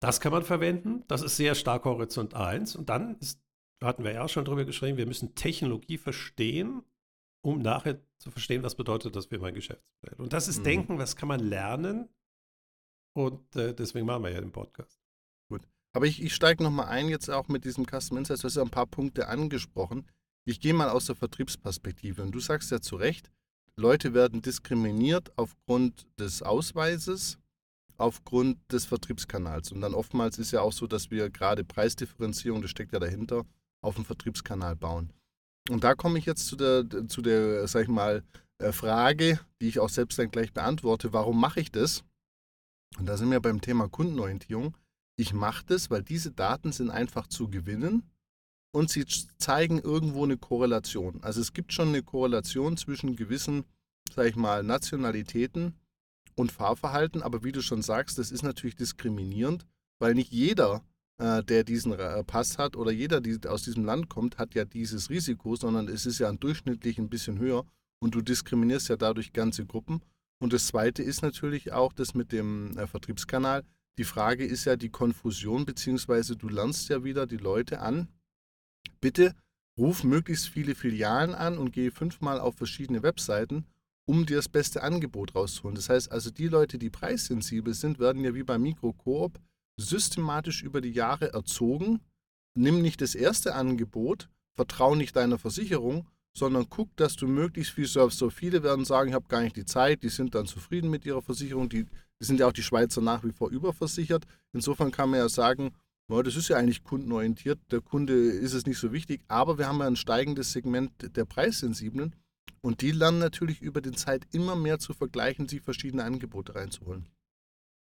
Das 0.00 0.20
kann 0.20 0.32
man 0.32 0.42
verwenden. 0.42 1.04
Das 1.08 1.22
ist 1.22 1.36
sehr 1.36 1.54
stark 1.54 1.84
Horizont 1.84 2.34
1. 2.34 2.76
Und 2.76 2.88
dann 2.88 3.16
ist, 3.18 3.40
hatten 3.82 4.04
wir 4.04 4.12
ja 4.12 4.24
auch 4.24 4.28
schon 4.28 4.44
drüber 4.44 4.64
geschrieben, 4.64 4.98
wir 4.98 5.06
müssen 5.06 5.34
Technologie 5.34 5.98
verstehen, 5.98 6.82
um 7.42 7.62
nachher 7.62 8.00
zu 8.18 8.30
verstehen, 8.30 8.62
was 8.62 8.74
bedeutet 8.74 9.16
das 9.16 9.26
für 9.26 9.38
mein 9.38 9.54
Geschäftsmodell. 9.54 10.20
Und 10.20 10.32
das 10.32 10.48
ist 10.48 10.58
mhm. 10.58 10.64
Denken, 10.64 10.98
was 10.98 11.16
kann 11.16 11.28
man 11.28 11.40
lernen. 11.40 12.08
Und 13.14 13.56
äh, 13.56 13.74
deswegen 13.74 14.06
machen 14.06 14.24
wir 14.24 14.30
ja 14.30 14.40
den 14.40 14.52
Podcast. 14.52 15.00
Gut. 15.48 15.62
Aber 15.94 16.06
ich, 16.06 16.22
ich 16.22 16.34
steige 16.34 16.62
nochmal 16.62 16.88
ein, 16.88 17.08
jetzt 17.08 17.30
auch 17.30 17.48
mit 17.48 17.64
diesem 17.64 17.86
Custom 17.86 18.18
Insights. 18.18 18.42
Du 18.42 18.46
hast 18.46 18.56
ja 18.56 18.62
ein 18.62 18.70
paar 18.70 18.86
Punkte 18.86 19.28
angesprochen. 19.28 20.06
Ich 20.44 20.60
gehe 20.60 20.74
mal 20.74 20.90
aus 20.90 21.06
der 21.06 21.16
Vertriebsperspektive. 21.16 22.22
Und 22.22 22.32
du 22.32 22.40
sagst 22.40 22.70
ja 22.70 22.80
zu 22.80 22.96
Recht, 22.96 23.30
Leute 23.78 24.14
werden 24.14 24.40
diskriminiert 24.40 25.32
aufgrund 25.36 26.06
des 26.18 26.42
Ausweises, 26.42 27.38
aufgrund 27.98 28.58
des 28.72 28.86
Vertriebskanals. 28.86 29.70
Und 29.70 29.82
dann 29.82 29.94
oftmals 29.94 30.38
ist 30.38 30.52
ja 30.52 30.62
auch 30.62 30.72
so, 30.72 30.86
dass 30.86 31.10
wir 31.10 31.28
gerade 31.28 31.62
Preisdifferenzierung, 31.62 32.62
das 32.62 32.70
steckt 32.70 32.92
ja 32.92 32.98
dahinter, 32.98 33.44
auf 33.82 33.96
dem 33.96 34.04
Vertriebskanal 34.04 34.76
bauen. 34.76 35.12
Und 35.68 35.84
da 35.84 35.94
komme 35.94 36.18
ich 36.18 36.24
jetzt 36.24 36.46
zu 36.46 36.56
der, 36.56 36.84
zu 37.08 37.20
der, 37.20 37.68
sag 37.68 37.82
ich 37.82 37.88
mal, 37.88 38.22
äh, 38.58 38.72
Frage, 38.72 39.40
die 39.60 39.68
ich 39.68 39.78
auch 39.80 39.90
selbst 39.90 40.18
dann 40.18 40.30
gleich 40.30 40.52
beantworte. 40.52 41.12
Warum 41.12 41.38
mache 41.38 41.60
ich 41.60 41.70
das? 41.70 42.02
Und 42.98 43.06
da 43.06 43.16
sind 43.16 43.30
wir 43.30 43.40
beim 43.40 43.60
Thema 43.60 43.88
Kundenorientierung. 43.88 44.76
Ich 45.16 45.34
mache 45.34 45.64
das, 45.66 45.90
weil 45.90 46.02
diese 46.02 46.30
Daten 46.30 46.72
sind 46.72 46.90
einfach 46.90 47.26
zu 47.26 47.48
gewinnen 47.48 48.02
und 48.72 48.90
sie 48.90 49.06
zeigen 49.38 49.78
irgendwo 49.78 50.24
eine 50.24 50.36
Korrelation. 50.36 51.22
Also 51.22 51.40
es 51.40 51.52
gibt 51.52 51.72
schon 51.72 51.88
eine 51.88 52.02
Korrelation 52.02 52.76
zwischen 52.76 53.16
gewissen, 53.16 53.64
sag 54.14 54.26
ich 54.26 54.36
mal, 54.36 54.62
Nationalitäten 54.62 55.74
und 56.34 56.52
Fahrverhalten, 56.52 57.22
aber 57.22 57.44
wie 57.44 57.52
du 57.52 57.62
schon 57.62 57.82
sagst, 57.82 58.18
das 58.18 58.30
ist 58.30 58.42
natürlich 58.42 58.76
diskriminierend, 58.76 59.66
weil 59.98 60.14
nicht 60.14 60.32
jeder, 60.32 60.82
äh, 61.18 61.42
der 61.42 61.64
diesen 61.64 61.92
äh, 61.92 62.24
Pass 62.24 62.58
hat 62.58 62.76
oder 62.76 62.90
jeder, 62.90 63.20
der 63.20 63.50
aus 63.50 63.62
diesem 63.62 63.84
Land 63.84 64.08
kommt, 64.08 64.38
hat 64.38 64.54
ja 64.54 64.64
dieses 64.64 65.10
Risiko, 65.10 65.56
sondern 65.56 65.88
es 65.88 66.06
ist 66.06 66.18
ja 66.18 66.30
durchschnittlich 66.32 66.98
ein 66.98 67.08
bisschen 67.08 67.38
höher 67.38 67.64
und 68.00 68.14
du 68.14 68.20
diskriminierst 68.20 68.88
ja 68.88 68.96
dadurch 68.96 69.32
ganze 69.32 69.64
Gruppen. 69.64 70.02
Und 70.38 70.52
das 70.52 70.66
Zweite 70.66 71.02
ist 71.02 71.22
natürlich 71.22 71.72
auch 71.72 71.92
das 71.92 72.14
mit 72.14 72.32
dem 72.32 72.76
äh, 72.76 72.86
Vertriebskanal. 72.86 73.64
Die 73.98 74.04
Frage 74.04 74.44
ist 74.44 74.66
ja 74.66 74.76
die 74.76 74.90
Konfusion, 74.90 75.64
beziehungsweise 75.64 76.36
du 76.36 76.48
lernst 76.48 76.90
ja 76.90 77.02
wieder 77.02 77.26
die 77.26 77.38
Leute 77.38 77.80
an, 77.80 78.08
bitte 79.00 79.34
ruf 79.78 80.04
möglichst 80.04 80.48
viele 80.48 80.74
Filialen 80.74 81.34
an 81.34 81.56
und 81.56 81.72
gehe 81.72 81.90
fünfmal 81.90 82.38
auf 82.38 82.56
verschiedene 82.56 83.02
Webseiten, 83.02 83.64
um 84.06 84.24
dir 84.24 84.36
das 84.36 84.48
beste 84.48 84.82
Angebot 84.82 85.34
rauszuholen. 85.34 85.74
Das 85.74 85.88
heißt 85.88 86.10
also, 86.10 86.30
die 86.30 86.48
Leute, 86.48 86.78
die 86.78 86.90
preissensibel 86.90 87.74
sind, 87.74 87.98
werden 87.98 88.24
ja 88.24 88.34
wie 88.34 88.44
beim 88.44 88.62
Mikrokoop 88.62 89.38
systematisch 89.78 90.62
über 90.62 90.80
die 90.80 90.92
Jahre 90.92 91.32
erzogen. 91.32 92.00
Nimm 92.56 92.80
nicht 92.80 93.00
das 93.00 93.14
erste 93.14 93.54
Angebot, 93.54 94.30
vertraue 94.54 94.96
nicht 94.96 95.14
deiner 95.16 95.38
Versicherung, 95.38 96.08
sondern 96.36 96.68
guck, 96.70 96.94
dass 96.96 97.16
du 97.16 97.26
möglichst 97.26 97.72
viel 97.72 97.86
surfst. 97.86 98.18
So 98.18 98.30
viele 98.30 98.62
werden 98.62 98.84
sagen, 98.84 99.08
ich 99.08 99.14
habe 99.14 99.28
gar 99.28 99.42
nicht 99.42 99.56
die 99.56 99.64
Zeit, 99.64 100.02
die 100.02 100.08
sind 100.08 100.34
dann 100.34 100.46
zufrieden 100.46 100.90
mit 100.90 101.04
ihrer 101.04 101.22
Versicherung. 101.22 101.68
Die, 101.68 101.84
die 101.84 102.24
sind 102.24 102.40
ja 102.40 102.46
auch 102.46 102.52
die 102.52 102.62
Schweizer 102.62 103.00
nach 103.00 103.24
wie 103.24 103.32
vor 103.32 103.50
überversichert. 103.50 104.24
Insofern 104.52 104.92
kann 104.92 105.10
man 105.10 105.20
ja 105.20 105.28
sagen, 105.28 105.72
ja, 106.08 106.22
das 106.22 106.36
ist 106.36 106.48
ja 106.48 106.56
eigentlich 106.56 106.84
kundenorientiert. 106.84 107.58
Der 107.70 107.80
Kunde 107.80 108.14
ist 108.14 108.52
es 108.52 108.66
nicht 108.66 108.78
so 108.78 108.92
wichtig, 108.92 109.22
aber 109.28 109.58
wir 109.58 109.66
haben 109.66 109.80
ja 109.80 109.86
ein 109.86 109.96
steigendes 109.96 110.52
Segment 110.52 110.92
der 111.16 111.24
Preissensiblen 111.24 112.14
und 112.60 112.80
die 112.80 112.90
lernen 112.90 113.18
natürlich 113.18 113.60
über 113.60 113.80
die 113.80 113.92
Zeit 113.92 114.26
immer 114.32 114.56
mehr 114.56 114.78
zu 114.78 114.92
vergleichen, 114.92 115.48
sich 115.48 115.62
verschiedene 115.62 116.04
Angebote 116.04 116.54
reinzuholen. 116.54 117.06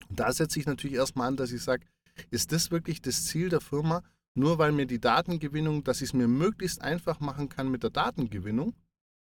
Und 0.09 0.19
da 0.19 0.31
setze 0.31 0.59
ich 0.59 0.65
natürlich 0.65 0.97
erstmal 0.97 1.27
an, 1.27 1.37
dass 1.37 1.51
ich 1.51 1.63
sage, 1.63 1.85
ist 2.29 2.51
das 2.51 2.71
wirklich 2.71 3.01
das 3.01 3.25
Ziel 3.25 3.49
der 3.49 3.61
Firma? 3.61 4.03
Nur 4.35 4.57
weil 4.57 4.71
mir 4.71 4.85
die 4.85 4.99
Datengewinnung, 4.99 5.83
dass 5.83 6.01
ich 6.01 6.09
es 6.09 6.13
mir 6.13 6.27
möglichst 6.27 6.81
einfach 6.81 7.19
machen 7.19 7.49
kann 7.49 7.69
mit 7.69 7.83
der 7.83 7.89
Datengewinnung, 7.89 8.75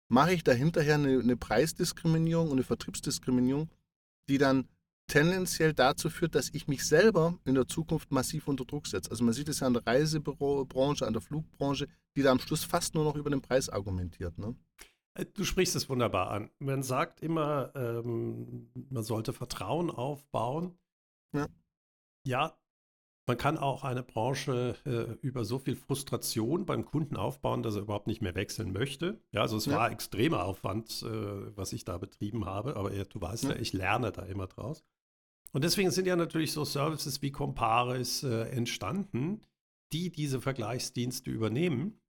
mache 0.10 0.34
ich 0.34 0.44
dahinterher 0.44 0.96
eine, 0.96 1.20
eine 1.20 1.38
Preisdiskriminierung 1.38 2.48
und 2.48 2.54
eine 2.54 2.64
Vertriebsdiskriminierung, 2.64 3.70
die 4.30 4.38
dann 4.38 4.68
tendenziell 5.08 5.74
dazu 5.74 6.10
führt, 6.10 6.36
dass 6.36 6.50
ich 6.54 6.68
mich 6.68 6.86
selber 6.86 7.38
in 7.46 7.56
der 7.56 7.68
Zukunft 7.68 8.12
massiv 8.12 8.48
unter 8.48 8.66
Druck 8.66 8.88
setze. 8.88 9.12
Also 9.12 9.24
man 9.24 9.34
sieht 9.34 9.50
es 9.50 9.60
ja 9.60 9.68
an 9.68 9.74
der 9.74 9.86
Reisebranche, 9.86 11.06
an 11.06 11.14
der 11.14 11.22
Flugbranche, 11.22 11.88
die 12.16 12.22
da 12.22 12.32
am 12.32 12.40
Schluss 12.40 12.64
fast 12.64 12.96
nur 12.96 13.04
noch 13.04 13.16
über 13.16 13.30
den 13.30 13.42
Preis 13.42 13.70
argumentiert. 13.70 14.38
Ne? 14.38 14.56
Äh, 15.15 15.25
du 15.25 15.43
sprichst 15.43 15.75
es 15.75 15.89
wunderbar 15.89 16.32
an. 16.32 16.50
Man 16.60 16.84
sagt 16.84 17.22
immer, 17.22 17.72
ähm, 17.75 18.70
man 18.89 19.03
sollte 19.03 19.34
Vertrauen 19.34 19.89
aufbauen. 19.89 20.77
Ja. 21.34 21.48
ja, 22.25 22.58
man 23.25 23.38
kann 23.38 23.58
auch 23.58 23.84
eine 23.84 24.03
Branche 24.03 24.75
äh, 24.86 25.25
über 25.25 25.46
so 25.46 25.58
viel 25.58 25.75
Frustration 25.75 26.65
beim 26.65 26.86
Kunden 26.86 27.15
aufbauen, 27.15 27.63
dass 27.63 27.75
er 27.75 27.84
überhaupt 27.84 28.08
nicht 28.08 28.22
mehr 28.22 28.36
wechseln 28.36 28.74
möchte. 28.74 29.22
Ja, 29.32 29.41
also 29.41 29.55
es 29.58 29.65
ja. 29.65 29.77
war 29.77 29.91
extremer 29.91 30.43
Aufwand, 30.43 31.03
äh, 31.03 31.58
was 31.58 31.72
ich 31.72 31.86
da 31.86 31.98
betrieben 31.98 32.46
habe, 32.46 32.75
aber 32.75 32.89
du 32.91 33.22
weißt 33.22 33.46
ja. 33.46 33.50
ja, 33.51 33.55
ich 33.55 33.72
lerne 33.72 34.12
da 34.12 34.24
immer 34.24 34.48
draus. 34.48 34.84
Und 35.53 35.63
deswegen 35.63 35.91
sind 35.91 36.05
ja 36.05 36.15
natürlich 36.15 36.51
so 36.51 36.65
Services 36.65 37.22
wie 37.22 37.32
Comparis 37.32 38.24
äh, 38.24 38.50
entstanden, 38.50 39.41
die 39.93 40.12
diese 40.12 40.41
Vergleichsdienste 40.41 41.32
übernehmen. 41.32 42.01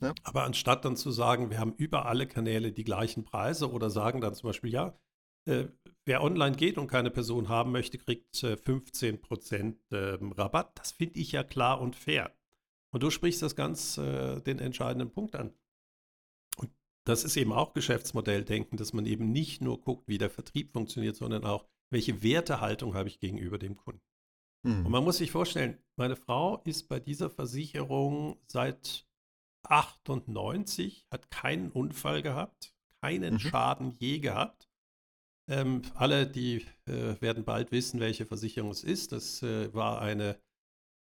Ja. 0.00 0.14
Aber 0.24 0.44
anstatt 0.44 0.84
dann 0.84 0.96
zu 0.96 1.10
sagen, 1.10 1.50
wir 1.50 1.58
haben 1.58 1.74
über 1.76 2.06
alle 2.06 2.26
Kanäle 2.26 2.72
die 2.72 2.84
gleichen 2.84 3.24
Preise 3.24 3.70
oder 3.70 3.88
sagen 3.90 4.20
dann 4.20 4.34
zum 4.34 4.48
Beispiel, 4.48 4.70
ja, 4.70 4.98
äh, 5.46 5.66
wer 6.04 6.22
online 6.22 6.56
geht 6.56 6.76
und 6.76 6.88
keine 6.88 7.10
Person 7.10 7.48
haben 7.48 7.72
möchte, 7.72 7.98
kriegt 7.98 8.42
äh, 8.42 8.54
15% 8.54 9.76
äh, 9.90 10.18
Rabatt. 10.34 10.78
Das 10.78 10.92
finde 10.92 11.18
ich 11.18 11.32
ja 11.32 11.44
klar 11.44 11.80
und 11.80 11.96
fair. 11.96 12.36
Und 12.92 13.02
du 13.02 13.10
sprichst 13.10 13.42
das 13.42 13.56
ganz 13.56 13.98
äh, 13.98 14.40
den 14.40 14.58
entscheidenden 14.58 15.10
Punkt 15.10 15.34
an. 15.34 15.54
Und 16.56 16.70
das 17.04 17.24
ist 17.24 17.36
eben 17.36 17.52
auch 17.52 17.72
Geschäftsmodelldenken, 17.72 18.76
dass 18.76 18.92
man 18.92 19.06
eben 19.06 19.32
nicht 19.32 19.62
nur 19.62 19.80
guckt, 19.80 20.08
wie 20.08 20.18
der 20.18 20.30
Vertrieb 20.30 20.72
funktioniert, 20.72 21.16
sondern 21.16 21.44
auch, 21.44 21.66
welche 21.90 22.22
Wertehaltung 22.22 22.94
habe 22.94 23.08
ich 23.08 23.20
gegenüber 23.20 23.58
dem 23.58 23.76
Kunden. 23.76 24.02
Mhm. 24.64 24.86
Und 24.86 24.92
man 24.92 25.04
muss 25.04 25.18
sich 25.18 25.30
vorstellen, 25.30 25.78
meine 25.96 26.16
Frau 26.16 26.60
ist 26.64 26.88
bei 26.88 26.98
dieser 26.98 27.30
Versicherung 27.30 28.40
seit 28.48 29.06
98, 29.70 31.06
hat 31.10 31.30
keinen 31.30 31.70
Unfall 31.70 32.22
gehabt, 32.22 32.74
keinen 33.02 33.34
mhm. 33.34 33.38
Schaden 33.38 33.90
je 33.90 34.18
gehabt. 34.18 34.68
Ähm, 35.48 35.82
alle, 35.94 36.26
die 36.26 36.66
äh, 36.86 37.20
werden 37.20 37.44
bald 37.44 37.70
wissen, 37.70 38.00
welche 38.00 38.26
Versicherung 38.26 38.70
es 38.70 38.82
ist. 38.82 39.12
Das 39.12 39.42
äh, 39.42 39.72
war 39.72 40.00
eine 40.00 40.40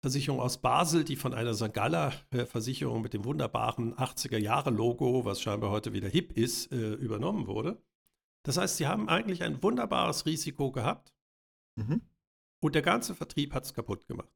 Versicherung 0.03 0.41
aus 0.41 0.59
Basel, 0.59 1.05
die 1.05 1.17
von 1.17 1.35
einer 1.35 1.55
St. 1.55 1.73
Galler 1.73 2.13
äh, 2.31 2.45
Versicherung 2.45 3.03
mit 3.03 3.15
dem 3.15 3.25
wunderbaren 3.25 3.95
80er-Jahre-Logo, 3.95 5.25
was 5.25 5.41
scheinbar 5.41 5.71
heute 5.71 5.93
wieder 5.93 6.09
hip 6.09 6.33
ist, 6.33 6.71
äh, 6.71 6.95
übernommen 6.95 7.47
wurde. 7.47 7.83
Das 8.45 8.57
heißt, 8.57 8.77
sie 8.77 8.87
haben 8.87 9.09
eigentlich 9.09 9.43
ein 9.43 9.63
wunderbares 9.63 10.27
Risiko 10.27 10.71
gehabt 10.71 11.13
mhm. 11.77 12.03
und 12.63 12.75
der 12.75 12.83
ganze 12.83 13.15
Vertrieb 13.15 13.53
hat 13.55 13.65
es 13.65 13.75
kaputt 13.75 14.07
gemacht. 14.07 14.31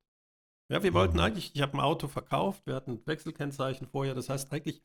Ja, 0.70 0.82
wir 0.84 0.94
wollten 0.94 1.18
eigentlich, 1.18 1.54
ich 1.54 1.62
habe 1.62 1.74
ein 1.74 1.80
Auto 1.80 2.06
verkauft, 2.06 2.64
wir 2.64 2.76
hatten 2.76 3.04
Wechselkennzeichen 3.04 3.88
vorher, 3.88 4.14
das 4.14 4.28
heißt 4.28 4.52
eigentlich 4.52 4.84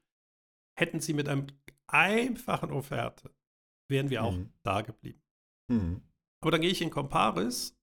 hätten 0.78 1.00
sie 1.00 1.14
mit 1.14 1.30
einem 1.30 1.48
einfachen 1.88 2.72
Offerte, 2.72 3.34
wären 3.90 4.10
wir 4.10 4.24
auch 4.24 4.36
mhm. 4.36 4.52
da 4.64 4.82
geblieben. 4.82 5.22
Mhm. 5.72 6.02
Aber 6.42 6.52
dann 6.52 6.62
gehe 6.62 6.72
ich 6.72 6.82
in 6.82 6.90
Comparis 6.90 7.78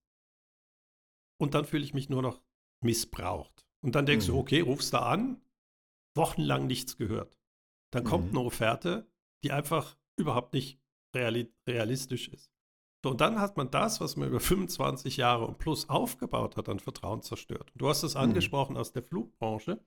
und 1.41 1.55
dann 1.55 1.65
fühle 1.65 1.85
ich 1.85 1.95
mich 1.95 2.09
nur 2.09 2.23
noch 2.23 2.43
missbraucht. 2.85 3.67
Und 3.85 3.95
dann 3.95 4.07
denkst 4.07 4.27
du, 4.27 4.33
mhm. 4.33 4.39
okay, 4.39 4.61
rufst 4.61 4.93
da 4.93 5.09
an, 5.09 5.41
wochenlang 6.17 6.67
nichts 6.67 6.97
gehört. 6.97 7.39
Dann 7.93 8.05
kommt 8.05 8.33
mhm. 8.33 8.39
eine 8.39 8.47
Offerte, 8.47 9.11
die 9.45 9.53
einfach 9.53 9.97
überhaupt 10.19 10.55
nicht 10.55 10.81
realistisch 11.15 12.29
ist. 12.29 12.52
So, 13.03 13.11
und 13.11 13.21
dann 13.21 13.41
hat 13.41 13.57
man 13.57 13.69
das, 13.71 14.01
was 14.01 14.17
man 14.17 14.29
über 14.29 14.41
25 14.41 15.17
Jahre 15.17 15.47
und 15.47 15.59
plus 15.59 15.89
aufgebaut 15.89 16.57
hat, 16.57 16.69
an 16.69 16.79
Vertrauen 16.79 17.23
zerstört. 17.23 17.73
Und 17.73 17.83
du 17.83 17.89
hast 17.89 18.05
es 18.05 18.15
mhm. 18.15 18.21
angesprochen 18.21 18.77
aus 18.77 18.93
der 18.93 19.03
Flugbranche. 19.03 19.81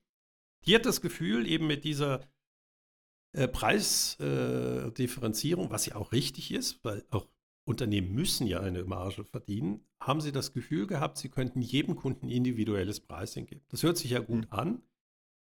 Die 0.66 0.76
hat 0.76 0.86
das 0.86 1.00
Gefühl, 1.02 1.48
eben 1.48 1.68
mit 1.68 1.86
dieser 1.86 2.20
äh, 3.32 3.48
Preisdifferenzierung, 3.48 5.68
äh, 5.68 5.72
was 5.72 5.86
ja 5.86 5.96
auch 5.96 6.12
richtig 6.12 6.52
ist, 6.52 6.84
weil 6.84 7.06
auch 7.10 7.26
Unternehmen 7.66 8.14
müssen 8.14 8.48
ja 8.48 8.60
eine 8.60 8.84
Marge 8.84 9.24
verdienen, 9.24 9.86
haben 10.00 10.22
sie 10.22 10.32
das 10.32 10.54
Gefühl 10.54 10.88
gehabt, 10.88 11.18
sie 11.18 11.30
könnten 11.30 11.62
jedem 11.62 11.96
Kunden 11.96 12.30
individuelles 12.30 13.00
Pricing 13.00 13.46
geben. 13.46 13.66
Das 13.70 13.84
hört 13.84 13.98
sich 13.98 14.12
ja 14.12 14.20
gut 14.20 14.52
mhm. 14.52 14.52
an, 14.52 14.82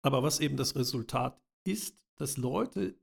aber 0.03 0.23
was 0.23 0.39
eben 0.39 0.57
das 0.57 0.75
Resultat 0.75 1.41
ist, 1.65 2.03
dass 2.15 2.37
Leute 2.37 2.97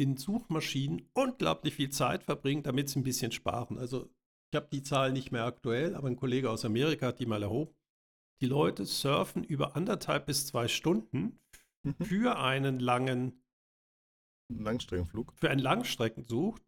in 0.00 0.16
Suchmaschinen 0.16 1.08
unglaublich 1.12 1.74
viel 1.74 1.90
Zeit 1.90 2.24
verbringen, 2.24 2.62
damit 2.62 2.88
sie 2.88 2.98
ein 2.98 3.04
bisschen 3.04 3.32
sparen. 3.32 3.76
Also 3.76 4.08
ich 4.50 4.56
habe 4.56 4.68
die 4.72 4.82
Zahl 4.82 5.12
nicht 5.12 5.30
mehr 5.30 5.44
aktuell, 5.44 5.94
aber 5.94 6.08
ein 6.08 6.16
Kollege 6.16 6.50
aus 6.50 6.64
Amerika 6.64 7.08
hat 7.08 7.20
die 7.20 7.26
mal 7.26 7.42
erhoben. 7.42 7.74
Die 8.40 8.46
Leute 8.46 8.86
surfen 8.86 9.44
über 9.44 9.76
anderthalb 9.76 10.26
bis 10.26 10.46
zwei 10.46 10.68
Stunden 10.68 11.38
mhm. 11.82 11.94
für 12.02 12.38
einen 12.38 12.80
langen 12.80 13.44
Langstreckenflug. 14.48 15.34
Für 15.36 15.50
einen 15.50 15.60
Langstreckensuch, 15.60 16.58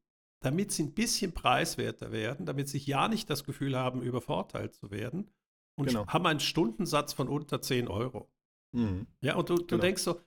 damit 0.40 0.70
sie 0.70 0.84
ein 0.84 0.94
bisschen 0.94 1.32
preiswerter 1.32 2.12
werden, 2.12 2.44
damit 2.44 2.68
sie 2.68 2.78
ja 2.78 3.08
nicht 3.08 3.30
das 3.30 3.44
Gefühl 3.44 3.76
haben, 3.76 4.02
übervorteilt 4.02 4.74
zu 4.74 4.90
werden. 4.90 5.30
Und 5.78 5.86
genau. 5.86 6.06
haben 6.06 6.26
einen 6.26 6.40
Stundensatz 6.40 7.14
von 7.14 7.28
unter 7.28 7.62
10 7.62 7.88
Euro. 7.88 8.30
Mhm. 8.72 9.06
Ja, 9.22 9.36
und 9.36 9.48
du, 9.48 9.56
du 9.56 9.66
genau. 9.66 9.80
denkst 9.80 10.02
so, 10.02 10.20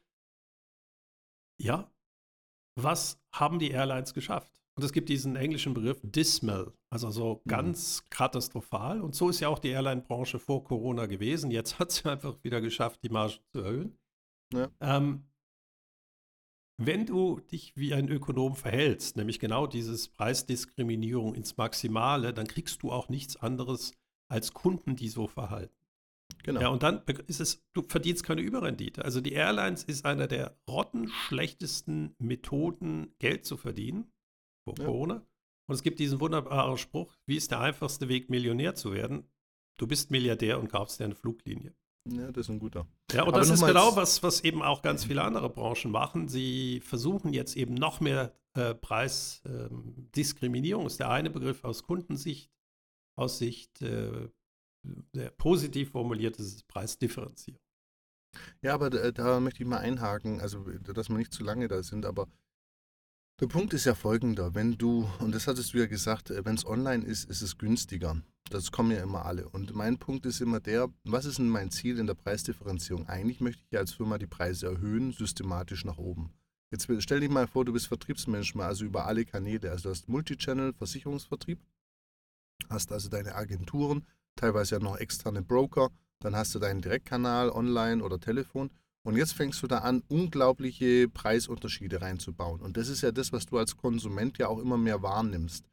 ja, 1.61 1.94
was 2.75 3.19
haben 3.31 3.59
die 3.59 3.71
Airlines 3.71 4.13
geschafft? 4.13 4.51
Und 4.77 4.83
es 4.83 4.91
gibt 4.91 5.07
diesen 5.07 5.37
englischen 5.37 5.73
Begriff 5.73 5.99
dismal, 6.03 6.73
also 6.89 7.09
so 7.09 7.41
mhm. 7.45 7.49
ganz 7.49 8.01
mhm. 8.01 8.09
katastrophal. 8.09 9.01
Und 9.01 9.15
so 9.15 9.29
ist 9.29 9.39
ja 9.39 9.47
auch 9.47 9.59
die 9.59 9.69
Airline-Branche 9.69 10.37
vor 10.37 10.63
Corona 10.63 11.05
gewesen. 11.05 11.49
Jetzt 11.49 11.79
hat 11.79 11.91
sie 11.91 12.09
einfach 12.09 12.43
wieder 12.43 12.59
geschafft, 12.61 12.99
die 13.03 13.09
Margen 13.09 13.35
zu 13.53 13.61
erhöhen. 13.61 13.97
Ja. 14.53 14.69
Ähm, 14.81 15.23
wenn 16.77 17.05
du 17.05 17.39
dich 17.39 17.75
wie 17.77 17.93
ein 17.93 18.09
Ökonom 18.09 18.55
verhältst, 18.55 19.15
nämlich 19.15 19.39
genau 19.39 19.65
dieses 19.65 20.09
Preisdiskriminierung 20.09 21.33
ins 21.33 21.55
Maximale, 21.55 22.33
dann 22.33 22.47
kriegst 22.47 22.83
du 22.83 22.91
auch 22.91 23.07
nichts 23.07 23.37
anderes 23.37 23.93
als 24.27 24.53
Kunden, 24.53 24.97
die 24.97 25.07
so 25.07 25.27
verhalten. 25.27 25.84
Genau. 26.43 26.61
Ja, 26.61 26.67
und 26.69 26.83
dann 26.83 27.01
ist 27.27 27.39
es, 27.39 27.65
du 27.73 27.81
verdienst 27.81 28.23
keine 28.23 28.41
Überrendite. 28.41 29.03
Also 29.03 29.19
die 29.19 29.33
Airlines 29.33 29.83
ist 29.83 30.05
einer 30.05 30.27
der 30.27 30.59
rottenschlechtesten 30.69 32.15
Methoden, 32.19 33.15
Geld 33.17 33.45
zu 33.45 33.57
verdienen 33.57 34.11
vor 34.63 34.75
ja. 34.77 34.85
Corona. 34.85 35.25
Und 35.67 35.73
es 35.73 35.81
gibt 35.81 35.99
diesen 35.99 36.19
wunderbaren 36.19 36.77
Spruch, 36.77 37.17
wie 37.25 37.37
ist 37.37 37.49
der 37.49 37.61
einfachste 37.61 38.09
Weg, 38.09 38.29
Millionär 38.29 38.75
zu 38.75 38.93
werden? 38.93 39.27
Du 39.77 39.87
bist 39.87 40.11
Milliardär 40.11 40.59
und 40.59 40.69
kaufst 40.69 40.99
dir 40.99 41.05
eine 41.05 41.15
Fluglinie. 41.15 41.73
Ja, 42.07 42.31
das 42.31 42.45
ist 42.45 42.49
ein 42.49 42.59
guter. 42.59 42.87
Ja, 43.11 43.23
und 43.23 43.29
Aber 43.29 43.39
das 43.39 43.49
ist 43.49 43.65
genau 43.65 43.95
was, 43.95 44.21
was 44.21 44.41
eben 44.41 44.61
auch 44.61 44.83
ganz 44.83 45.05
viele 45.05 45.23
andere 45.23 45.49
Branchen 45.49 45.89
machen. 45.89 46.27
Sie 46.27 46.81
versuchen 46.81 47.33
jetzt 47.33 47.57
eben 47.57 47.73
noch 47.73 47.99
mehr 47.99 48.37
äh, 48.53 48.75
Preisdiskriminierung, 48.75 50.83
ähm, 50.83 50.87
ist 50.87 50.99
der 50.99 51.09
eine 51.09 51.31
Begriff 51.31 51.63
aus 51.63 51.81
Kundensicht, 51.83 52.51
aus 53.17 53.39
Sicht 53.39 53.81
äh, 53.81 54.29
positiv 55.37 55.91
formuliert 55.91 56.37
ist 56.37 56.55
es 56.55 56.63
Preisdifferenzierung. 56.63 57.59
Ja, 58.61 58.73
aber 58.73 58.89
da, 58.89 59.11
da, 59.11 59.39
möchte 59.39 59.63
ich 59.63 59.69
mal 59.69 59.77
einhaken, 59.77 60.41
also 60.41 60.59
dass 60.79 61.09
wir 61.09 61.17
nicht 61.17 61.33
zu 61.33 61.43
lange 61.43 61.67
da 61.67 61.81
sind, 61.83 62.05
aber 62.05 62.27
der 63.41 63.47
Punkt 63.47 63.73
ist 63.73 63.85
ja 63.85 63.95
folgender, 63.95 64.55
wenn 64.55 64.77
du, 64.77 65.09
und 65.19 65.35
das 65.35 65.47
hattest 65.47 65.73
du 65.73 65.79
ja 65.79 65.87
gesagt, 65.87 66.29
äh, 66.29 66.45
wenn 66.45 66.55
es 66.55 66.65
online 66.65 67.03
ist, 67.05 67.29
ist 67.29 67.41
es 67.41 67.57
günstiger. 67.57 68.21
Das 68.49 68.71
kommen 68.71 68.91
ja 68.91 69.03
immer 69.03 69.25
alle. 69.25 69.49
Und 69.49 69.73
mein 69.73 69.97
Punkt 69.97 70.25
ist 70.25 70.39
immer 70.39 70.61
der, 70.61 70.87
was 71.03 71.25
ist 71.25 71.39
denn 71.39 71.49
mein 71.49 71.71
Ziel 71.71 71.99
in 71.99 72.07
der 72.07 72.13
Preisdifferenzierung? 72.13 73.07
Eigentlich 73.07 73.41
möchte 73.41 73.63
ich 73.65 73.71
ja 73.71 73.79
als 73.79 73.93
Firma 73.93 74.17
die 74.19 74.27
Preise 74.27 74.67
erhöhen, 74.67 75.11
systematisch 75.11 75.83
nach 75.83 75.97
oben. 75.97 76.31
Jetzt 76.71 76.87
stell 76.99 77.19
dir 77.19 77.29
mal 77.29 77.47
vor, 77.47 77.65
du 77.65 77.73
bist 77.73 77.87
Vertriebsmensch, 77.87 78.55
also 78.55 78.85
über 78.85 79.05
alle 79.05 79.25
Kanäle. 79.25 79.69
Also 79.71 79.83
du 79.83 79.89
hast 79.89 80.07
Multichannel, 80.07 80.73
Versicherungsvertrieb, 80.73 81.59
hast 82.69 82.91
also 82.91 83.09
deine 83.09 83.35
Agenturen, 83.35 84.05
teilweise 84.35 84.75
ja 84.75 84.79
noch 84.79 84.97
externe 84.97 85.41
Broker, 85.41 85.89
dann 86.19 86.35
hast 86.35 86.55
du 86.55 86.59
deinen 86.59 86.81
Direktkanal 86.81 87.49
online 87.49 88.03
oder 88.03 88.19
Telefon 88.19 88.69
und 89.05 89.17
jetzt 89.17 89.33
fängst 89.33 89.61
du 89.61 89.67
da 89.67 89.79
an, 89.79 90.01
unglaubliche 90.07 91.07
Preisunterschiede 91.07 92.01
reinzubauen. 92.01 92.59
Und 92.59 92.75
das 92.75 92.87
ist 92.87 93.01
ja 93.01 93.11
das, 93.11 93.31
was 93.31 93.45
du 93.45 93.59
als 93.59 93.77
Konsument 93.77 94.39
ja 94.39 94.47
auch 94.47 94.57
immer 94.57 94.77
mehr 94.77 95.03
wahrnimmst. 95.03 95.63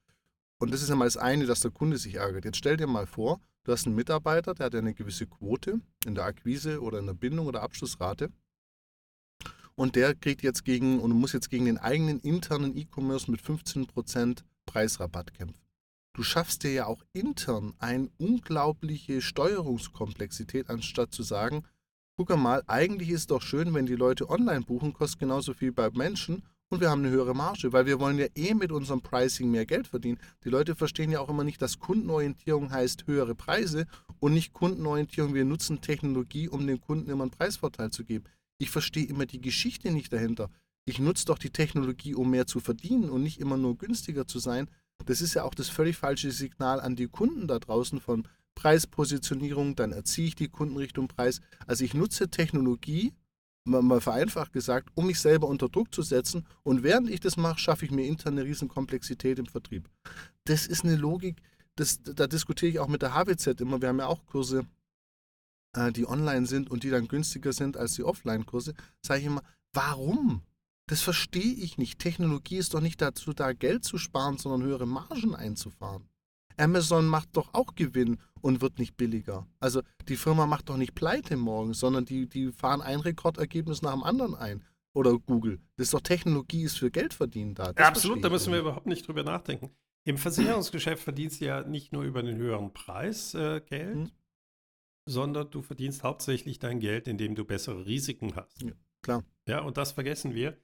Und 0.58 0.70
das 0.72 0.82
ist 0.82 0.90
ja 0.90 0.96
mal 0.96 1.06
das 1.06 1.16
eine, 1.16 1.46
dass 1.46 1.60
der 1.60 1.70
Kunde 1.70 1.96
sich 1.96 2.16
ärgert. 2.16 2.44
Jetzt 2.44 2.58
stell 2.58 2.76
dir 2.76 2.86
mal 2.86 3.06
vor, 3.06 3.40
du 3.64 3.72
hast 3.72 3.86
einen 3.86 3.96
Mitarbeiter, 3.96 4.52
der 4.52 4.66
hat 4.66 4.74
ja 4.74 4.80
eine 4.80 4.92
gewisse 4.92 5.26
Quote 5.26 5.80
in 6.04 6.14
der 6.14 6.24
Akquise 6.24 6.82
oder 6.82 6.98
in 6.98 7.06
der 7.06 7.14
Bindung 7.14 7.46
oder 7.46 7.62
Abschlussrate. 7.62 8.30
Und 9.76 9.96
der 9.96 10.14
kriegt 10.14 10.42
jetzt 10.42 10.62
gegen 10.62 11.00
und 11.00 11.12
muss 11.12 11.32
jetzt 11.32 11.48
gegen 11.48 11.64
den 11.64 11.78
eigenen 11.78 12.20
internen 12.20 12.76
E-Commerce 12.76 13.30
mit 13.30 13.40
15% 13.40 14.42
Preisrabatt 14.66 15.32
kämpfen. 15.32 15.61
Du 16.14 16.22
schaffst 16.22 16.62
dir 16.62 16.72
ja 16.72 16.86
auch 16.86 17.02
intern 17.12 17.74
eine 17.78 18.10
unglaubliche 18.18 19.20
Steuerungskomplexität, 19.20 20.70
anstatt 20.70 21.12
zu 21.12 21.22
sagen, 21.22 21.64
guck 22.16 22.36
mal, 22.36 22.62
eigentlich 22.66 23.10
ist 23.10 23.20
es 23.20 23.26
doch 23.26 23.42
schön, 23.42 23.72
wenn 23.74 23.86
die 23.86 23.96
Leute 23.96 24.28
online 24.28 24.62
buchen, 24.62 24.92
kostet 24.92 25.20
genauso 25.20 25.54
viel 25.54 25.72
bei 25.72 25.90
Menschen 25.90 26.42
und 26.72 26.80
wir 26.80 26.90
haben 26.90 27.04
eine 27.04 27.10
höhere 27.10 27.34
Marge, 27.34 27.72
weil 27.72 27.84
wir 27.84 28.00
wollen 28.00 28.18
ja 28.18 28.26
eh 28.34 28.54
mit 28.54 28.72
unserem 28.72 29.02
Pricing 29.02 29.50
mehr 29.50 29.66
Geld 29.66 29.86
verdienen. 29.86 30.18
Die 30.42 30.48
Leute 30.48 30.74
verstehen 30.74 31.10
ja 31.10 31.20
auch 31.20 31.28
immer 31.28 31.44
nicht, 31.44 31.60
dass 31.60 31.78
Kundenorientierung 31.78 32.70
heißt 32.70 33.06
höhere 33.06 33.34
Preise 33.34 33.86
und 34.20 34.32
nicht 34.32 34.54
Kundenorientierung, 34.54 35.34
wir 35.34 35.44
nutzen 35.44 35.82
Technologie, 35.82 36.48
um 36.48 36.66
dem 36.66 36.80
Kunden 36.80 37.10
immer 37.10 37.24
einen 37.24 37.30
Preisvorteil 37.30 37.90
zu 37.90 38.04
geben. 38.04 38.24
Ich 38.58 38.70
verstehe 38.70 39.04
immer 39.04 39.26
die 39.26 39.40
Geschichte 39.40 39.90
nicht 39.90 40.12
dahinter. 40.12 40.48
Ich 40.84 40.98
nutze 40.98 41.26
doch 41.26 41.38
die 41.38 41.50
Technologie, 41.50 42.14
um 42.14 42.30
mehr 42.30 42.46
zu 42.46 42.58
verdienen 42.58 43.10
und 43.10 43.22
nicht 43.22 43.38
immer 43.38 43.56
nur 43.56 43.76
günstiger 43.76 44.26
zu 44.26 44.38
sein. 44.38 44.70
Das 45.02 45.20
ist 45.20 45.34
ja 45.34 45.44
auch 45.44 45.54
das 45.54 45.68
völlig 45.68 45.96
falsche 45.96 46.30
Signal 46.30 46.80
an 46.80 46.96
die 46.96 47.08
Kunden 47.08 47.46
da 47.46 47.58
draußen 47.58 48.00
von 48.00 48.26
Preispositionierung, 48.54 49.76
dann 49.76 49.92
erziehe 49.92 50.28
ich 50.28 50.34
die 50.34 50.48
Kunden 50.48 50.76
Richtung 50.76 51.08
Preis. 51.08 51.40
Also 51.66 51.84
ich 51.84 51.94
nutze 51.94 52.28
Technologie, 52.28 53.12
mal, 53.64 54.00
vereinfacht 54.00 54.52
gesagt, 54.52 54.90
um 54.94 55.06
mich 55.06 55.20
selber 55.20 55.48
unter 55.48 55.68
Druck 55.68 55.94
zu 55.94 56.02
setzen 56.02 56.46
und 56.62 56.82
während 56.82 57.08
ich 57.08 57.20
das 57.20 57.36
mache, 57.36 57.58
schaffe 57.58 57.84
ich 57.84 57.90
mir 57.90 58.04
intern 58.04 58.34
eine 58.34 58.44
Riesenkomplexität 58.44 59.38
im 59.38 59.46
Vertrieb. 59.46 59.88
Das 60.44 60.66
ist 60.66 60.84
eine 60.84 60.96
Logik, 60.96 61.40
das, 61.76 62.02
da 62.02 62.26
diskutiere 62.26 62.70
ich 62.70 62.78
auch 62.78 62.88
mit 62.88 63.02
der 63.02 63.14
HWZ 63.14 63.60
immer. 63.60 63.80
Wir 63.80 63.88
haben 63.88 63.98
ja 63.98 64.06
auch 64.06 64.26
Kurse, 64.26 64.66
äh, 65.74 65.92
die 65.92 66.06
online 66.06 66.46
sind 66.46 66.70
und 66.70 66.82
die 66.82 66.90
dann 66.90 67.08
günstiger 67.08 67.52
sind 67.52 67.76
als 67.76 67.94
die 67.94 68.04
Offline-Kurse. 68.04 68.74
Sage 69.00 69.20
ich 69.20 69.26
immer, 69.26 69.42
warum? 69.72 70.42
Das 70.86 71.00
verstehe 71.00 71.54
ich 71.54 71.78
nicht. 71.78 71.98
Technologie 71.98 72.56
ist 72.56 72.74
doch 72.74 72.80
nicht 72.80 73.00
dazu 73.00 73.32
da, 73.32 73.52
Geld 73.52 73.84
zu 73.84 73.98
sparen, 73.98 74.38
sondern 74.38 74.62
höhere 74.62 74.86
Margen 74.86 75.34
einzufahren. 75.34 76.08
Amazon 76.56 77.06
macht 77.06 77.36
doch 77.36 77.54
auch 77.54 77.74
Gewinn 77.74 78.18
und 78.40 78.60
wird 78.60 78.78
nicht 78.78 78.96
billiger. 78.96 79.46
Also 79.60 79.82
die 80.08 80.16
Firma 80.16 80.46
macht 80.46 80.68
doch 80.68 80.76
nicht 80.76 80.94
pleite 80.94 81.36
morgen, 81.36 81.74
sondern 81.74 82.04
die, 82.04 82.28
die 82.28 82.52
fahren 82.52 82.82
ein 82.82 83.00
Rekordergebnis 83.00 83.82
nach 83.82 83.92
dem 83.92 84.02
anderen 84.02 84.34
ein. 84.34 84.64
Oder 84.94 85.18
Google. 85.18 85.58
Das 85.76 85.86
ist 85.86 85.94
doch 85.94 86.02
Technologie, 86.02 86.64
ist 86.64 86.78
für 86.78 86.90
Geld 86.90 87.14
verdienen 87.14 87.54
da. 87.54 87.72
Ja, 87.78 87.88
absolut, 87.88 88.22
da 88.22 88.28
müssen 88.28 88.52
wir 88.52 88.60
überhaupt 88.60 88.86
nicht 88.86 89.08
drüber 89.08 89.22
nachdenken. 89.22 89.70
Im 90.04 90.18
Versicherungsgeschäft 90.18 91.02
verdienst 91.02 91.40
du 91.40 91.46
ja 91.46 91.62
nicht 91.62 91.92
nur 91.92 92.02
über 92.02 92.22
den 92.22 92.36
höheren 92.36 92.74
Preis 92.74 93.34
äh, 93.34 93.60
Geld, 93.60 93.94
hm. 93.94 94.10
sondern 95.06 95.50
du 95.50 95.62
verdienst 95.62 96.02
hauptsächlich 96.02 96.58
dein 96.58 96.80
Geld, 96.80 97.08
indem 97.08 97.34
du 97.34 97.44
bessere 97.44 97.86
Risiken 97.86 98.36
hast. 98.36 98.62
Ja, 98.62 98.72
klar. 99.00 99.24
Ja, 99.46 99.60
und 99.60 99.78
das 99.78 99.92
vergessen 99.92 100.34
wir. 100.34 100.58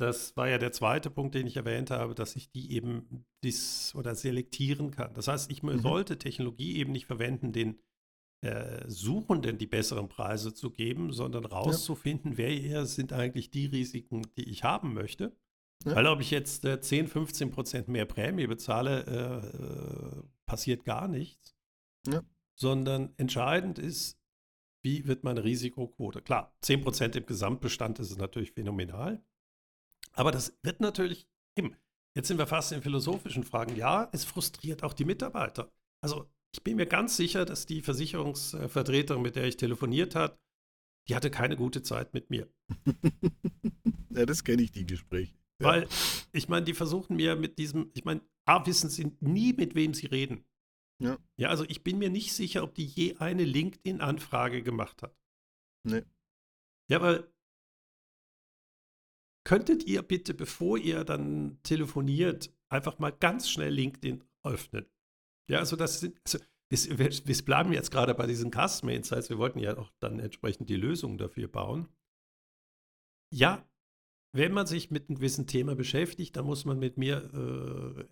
Das 0.00 0.36
war 0.36 0.48
ja 0.48 0.58
der 0.58 0.72
zweite 0.72 1.10
Punkt, 1.10 1.34
den 1.34 1.46
ich 1.46 1.56
erwähnt 1.56 1.90
habe, 1.90 2.14
dass 2.14 2.36
ich 2.36 2.50
die 2.50 2.72
eben 2.72 3.26
dis 3.42 3.94
oder 3.96 4.14
selektieren 4.14 4.92
kann. 4.92 5.12
Das 5.14 5.26
heißt, 5.26 5.50
ich 5.50 5.62
mhm. 5.62 5.80
sollte 5.80 6.18
Technologie 6.18 6.76
eben 6.76 6.92
nicht 6.92 7.06
verwenden, 7.06 7.52
den 7.52 7.80
äh, 8.40 8.88
Suchenden 8.88 9.58
die 9.58 9.66
besseren 9.66 10.08
Preise 10.08 10.54
zu 10.54 10.70
geben, 10.70 11.12
sondern 11.12 11.44
rauszufinden, 11.44 12.32
ja. 12.32 12.38
wer 12.38 12.50
eher 12.50 12.86
sind 12.86 13.12
eigentlich 13.12 13.50
die 13.50 13.66
Risiken, 13.66 14.22
die 14.36 14.48
ich 14.48 14.62
haben 14.62 14.94
möchte. 14.94 15.36
Ja. 15.84 15.96
Weil 15.96 16.06
ob 16.06 16.20
ich 16.20 16.30
jetzt 16.30 16.64
äh, 16.64 16.80
10, 16.80 17.08
15 17.08 17.50
Prozent 17.50 17.88
mehr 17.88 18.04
Prämie 18.04 18.46
bezahle, 18.46 19.04
äh, 19.06 20.22
passiert 20.46 20.84
gar 20.84 21.08
nichts. 21.08 21.56
Ja. 22.06 22.22
Sondern 22.54 23.12
entscheidend 23.16 23.80
ist, 23.80 24.20
wie 24.84 25.06
wird 25.08 25.24
meine 25.24 25.42
Risikoquote? 25.42 26.22
Klar, 26.22 26.56
10 26.62 26.82
Prozent 26.82 27.16
im 27.16 27.26
Gesamtbestand 27.26 27.98
ist 27.98 28.16
natürlich 28.18 28.52
phänomenal. 28.52 29.20
Aber 30.18 30.32
das 30.32 30.58
wird 30.62 30.80
natürlich 30.80 31.28
eben, 31.56 31.76
jetzt 32.16 32.26
sind 32.26 32.38
wir 32.38 32.48
fast 32.48 32.72
in 32.72 32.82
philosophischen 32.82 33.44
Fragen. 33.44 33.76
Ja, 33.76 34.08
es 34.12 34.24
frustriert 34.24 34.82
auch 34.82 34.92
die 34.92 35.04
Mitarbeiter. 35.04 35.72
Also 36.02 36.28
ich 36.52 36.64
bin 36.64 36.76
mir 36.76 36.86
ganz 36.86 37.16
sicher, 37.16 37.44
dass 37.44 37.66
die 37.66 37.82
Versicherungsvertreterin, 37.82 39.22
mit 39.22 39.36
der 39.36 39.44
ich 39.44 39.56
telefoniert 39.56 40.16
habe, 40.16 40.36
die 41.08 41.14
hatte 41.14 41.30
keine 41.30 41.56
gute 41.56 41.82
Zeit 41.82 42.14
mit 42.14 42.30
mir. 42.30 42.52
ja, 44.10 44.26
das 44.26 44.42
kenne 44.42 44.62
ich, 44.62 44.72
die 44.72 44.86
Gespräche. 44.86 45.34
Ja. 45.60 45.68
Weil, 45.68 45.88
ich 46.32 46.48
meine, 46.48 46.64
die 46.66 46.74
versuchen 46.74 47.14
mir 47.14 47.36
mit 47.36 47.58
diesem, 47.58 47.90
ich 47.94 48.04
meine, 48.04 48.20
A, 48.44 48.66
wissen 48.66 48.90
sie 48.90 49.16
nie, 49.20 49.52
mit 49.52 49.76
wem 49.76 49.94
sie 49.94 50.06
reden. 50.06 50.44
Ja. 51.00 51.16
Ja, 51.36 51.48
also 51.50 51.64
ich 51.68 51.84
bin 51.84 51.98
mir 51.98 52.10
nicht 52.10 52.32
sicher, 52.32 52.64
ob 52.64 52.74
die 52.74 52.86
je 52.86 53.16
eine 53.18 53.44
LinkedIn-Anfrage 53.44 54.64
gemacht 54.64 55.02
hat. 55.02 55.16
Nee. 55.84 56.02
Ja, 56.90 57.00
weil 57.00 57.30
könntet 59.48 59.84
ihr 59.84 60.02
bitte, 60.02 60.34
bevor 60.34 60.76
ihr 60.76 61.04
dann 61.04 61.58
telefoniert, 61.62 62.52
einfach 62.68 62.98
mal 62.98 63.10
ganz 63.10 63.48
schnell 63.48 63.72
LinkedIn 63.72 64.22
öffnen? 64.42 64.84
Ja, 65.50 65.60
also 65.60 65.74
das 65.74 66.00
sind, 66.00 66.20
also 66.26 66.38
wir, 66.68 66.98
wir, 66.98 67.10
wir 67.10 67.44
bleiben 67.46 67.72
jetzt 67.72 67.90
gerade 67.90 68.14
bei 68.14 68.26
diesen 68.26 68.50
Customer 68.52 68.92
Insights. 68.92 69.30
Wir 69.30 69.38
wollten 69.38 69.58
ja 69.58 69.78
auch 69.78 69.90
dann 70.00 70.20
entsprechend 70.20 70.68
die 70.68 70.76
Lösungen 70.76 71.16
dafür 71.16 71.48
bauen. 71.48 71.88
Ja, 73.34 73.66
wenn 74.36 74.52
man 74.52 74.66
sich 74.66 74.90
mit 74.90 75.08
einem 75.08 75.16
gewissen 75.16 75.46
Thema 75.46 75.74
beschäftigt, 75.74 76.36
dann 76.36 76.44
muss 76.44 76.66
man 76.66 76.78
mit 76.78 76.98
mir 76.98 77.30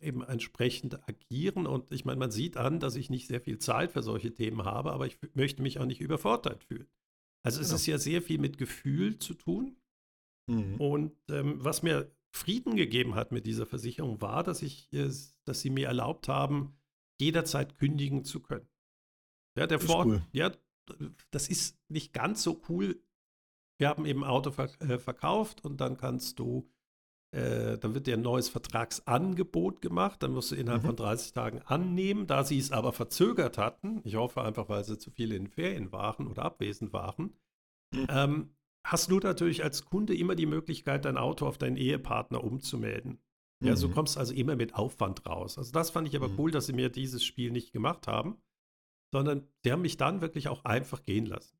äh, 0.00 0.06
eben 0.06 0.22
entsprechend 0.22 1.06
agieren. 1.06 1.66
Und 1.66 1.92
ich 1.92 2.06
meine, 2.06 2.18
man 2.18 2.30
sieht 2.30 2.56
an, 2.56 2.80
dass 2.80 2.96
ich 2.96 3.10
nicht 3.10 3.26
sehr 3.26 3.42
viel 3.42 3.58
Zeit 3.58 3.92
für 3.92 4.02
solche 4.02 4.32
Themen 4.32 4.64
habe, 4.64 4.90
aber 4.90 5.06
ich 5.06 5.18
möchte 5.34 5.60
mich 5.60 5.80
auch 5.80 5.84
nicht 5.84 6.00
überfordert 6.00 6.64
fühlen. 6.64 6.88
Also 7.44 7.60
es 7.60 7.66
genau. 7.66 7.76
ist 7.76 7.86
ja 7.86 7.98
sehr 7.98 8.22
viel 8.22 8.38
mit 8.38 8.56
Gefühl 8.56 9.18
zu 9.18 9.34
tun. 9.34 9.76
Mhm. 10.46 10.76
Und 10.76 11.12
ähm, 11.30 11.56
was 11.58 11.82
mir 11.82 12.10
Frieden 12.30 12.76
gegeben 12.76 13.14
hat 13.14 13.32
mit 13.32 13.46
dieser 13.46 13.66
Versicherung, 13.66 14.20
war, 14.20 14.42
dass 14.42 14.62
ich, 14.62 14.88
dass 14.90 15.60
sie 15.60 15.70
mir 15.70 15.88
erlaubt 15.88 16.28
haben, 16.28 16.76
jederzeit 17.18 17.76
kündigen 17.76 18.24
zu 18.24 18.40
können. 18.40 18.68
Ja, 19.56 19.66
der 19.66 19.80
Vor 19.80 20.06
cool. 20.06 20.22
ja, 20.32 20.52
das 21.30 21.48
ist 21.48 21.78
nicht 21.88 22.12
ganz 22.12 22.42
so 22.42 22.60
cool. 22.68 23.02
Wir 23.78 23.88
haben 23.88 24.06
eben 24.06 24.22
ein 24.22 24.30
Auto 24.30 24.50
verk 24.50 24.80
äh, 24.80 24.98
verkauft 24.98 25.64
und 25.64 25.80
dann 25.80 25.96
kannst 25.96 26.38
du, 26.38 26.70
äh, 27.34 27.78
dann 27.78 27.94
wird 27.94 28.06
dir 28.06 28.14
ein 28.14 28.22
neues 28.22 28.48
Vertragsangebot 28.48 29.80
gemacht, 29.80 30.22
dann 30.22 30.32
musst 30.32 30.52
du 30.52 30.56
innerhalb 30.56 30.82
mhm. 30.82 30.88
von 30.88 30.96
30 30.96 31.32
Tagen 31.32 31.62
annehmen. 31.62 32.26
Da 32.26 32.44
sie 32.44 32.58
es 32.58 32.70
aber 32.70 32.92
verzögert 32.92 33.58
hatten, 33.58 34.00
ich 34.04 34.16
hoffe 34.16 34.42
einfach, 34.42 34.68
weil 34.68 34.84
sie 34.84 34.98
zu 34.98 35.10
viel 35.10 35.32
in 35.32 35.48
Ferien 35.48 35.90
waren 35.92 36.26
oder 36.26 36.44
abwesend 36.44 36.92
waren, 36.92 37.34
mhm. 37.92 38.06
ähm, 38.10 38.55
hast 38.86 39.10
du 39.10 39.18
natürlich 39.18 39.64
als 39.64 39.84
Kunde 39.84 40.16
immer 40.16 40.34
die 40.34 40.46
Möglichkeit, 40.46 41.04
dein 41.04 41.16
Auto 41.16 41.46
auf 41.46 41.58
deinen 41.58 41.76
Ehepartner 41.76 42.42
umzumelden. 42.42 43.18
Ja, 43.62 43.72
mhm. 43.72 43.76
so 43.76 43.88
kommst 43.88 44.16
also 44.16 44.32
immer 44.32 44.54
mit 44.54 44.74
Aufwand 44.74 45.26
raus. 45.26 45.58
Also 45.58 45.72
das 45.72 45.90
fand 45.90 46.08
ich 46.08 46.16
aber 46.16 46.28
mhm. 46.28 46.38
cool, 46.38 46.50
dass 46.50 46.66
sie 46.66 46.72
mir 46.72 46.88
dieses 46.88 47.24
Spiel 47.24 47.50
nicht 47.50 47.72
gemacht 47.72 48.06
haben, 48.06 48.36
sondern 49.12 49.48
sie 49.64 49.72
haben 49.72 49.82
mich 49.82 49.96
dann 49.96 50.20
wirklich 50.20 50.48
auch 50.48 50.64
einfach 50.64 51.02
gehen 51.02 51.26
lassen. 51.26 51.56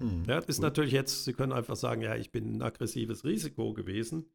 Mhm. 0.00 0.24
Ja, 0.26 0.38
ist 0.38 0.58
cool. 0.58 0.64
natürlich 0.64 0.92
jetzt, 0.92 1.24
sie 1.24 1.32
können 1.32 1.52
einfach 1.52 1.76
sagen, 1.76 2.02
ja, 2.02 2.16
ich 2.16 2.32
bin 2.32 2.56
ein 2.56 2.62
aggressives 2.62 3.24
Risiko 3.24 3.72
gewesen. 3.72 4.30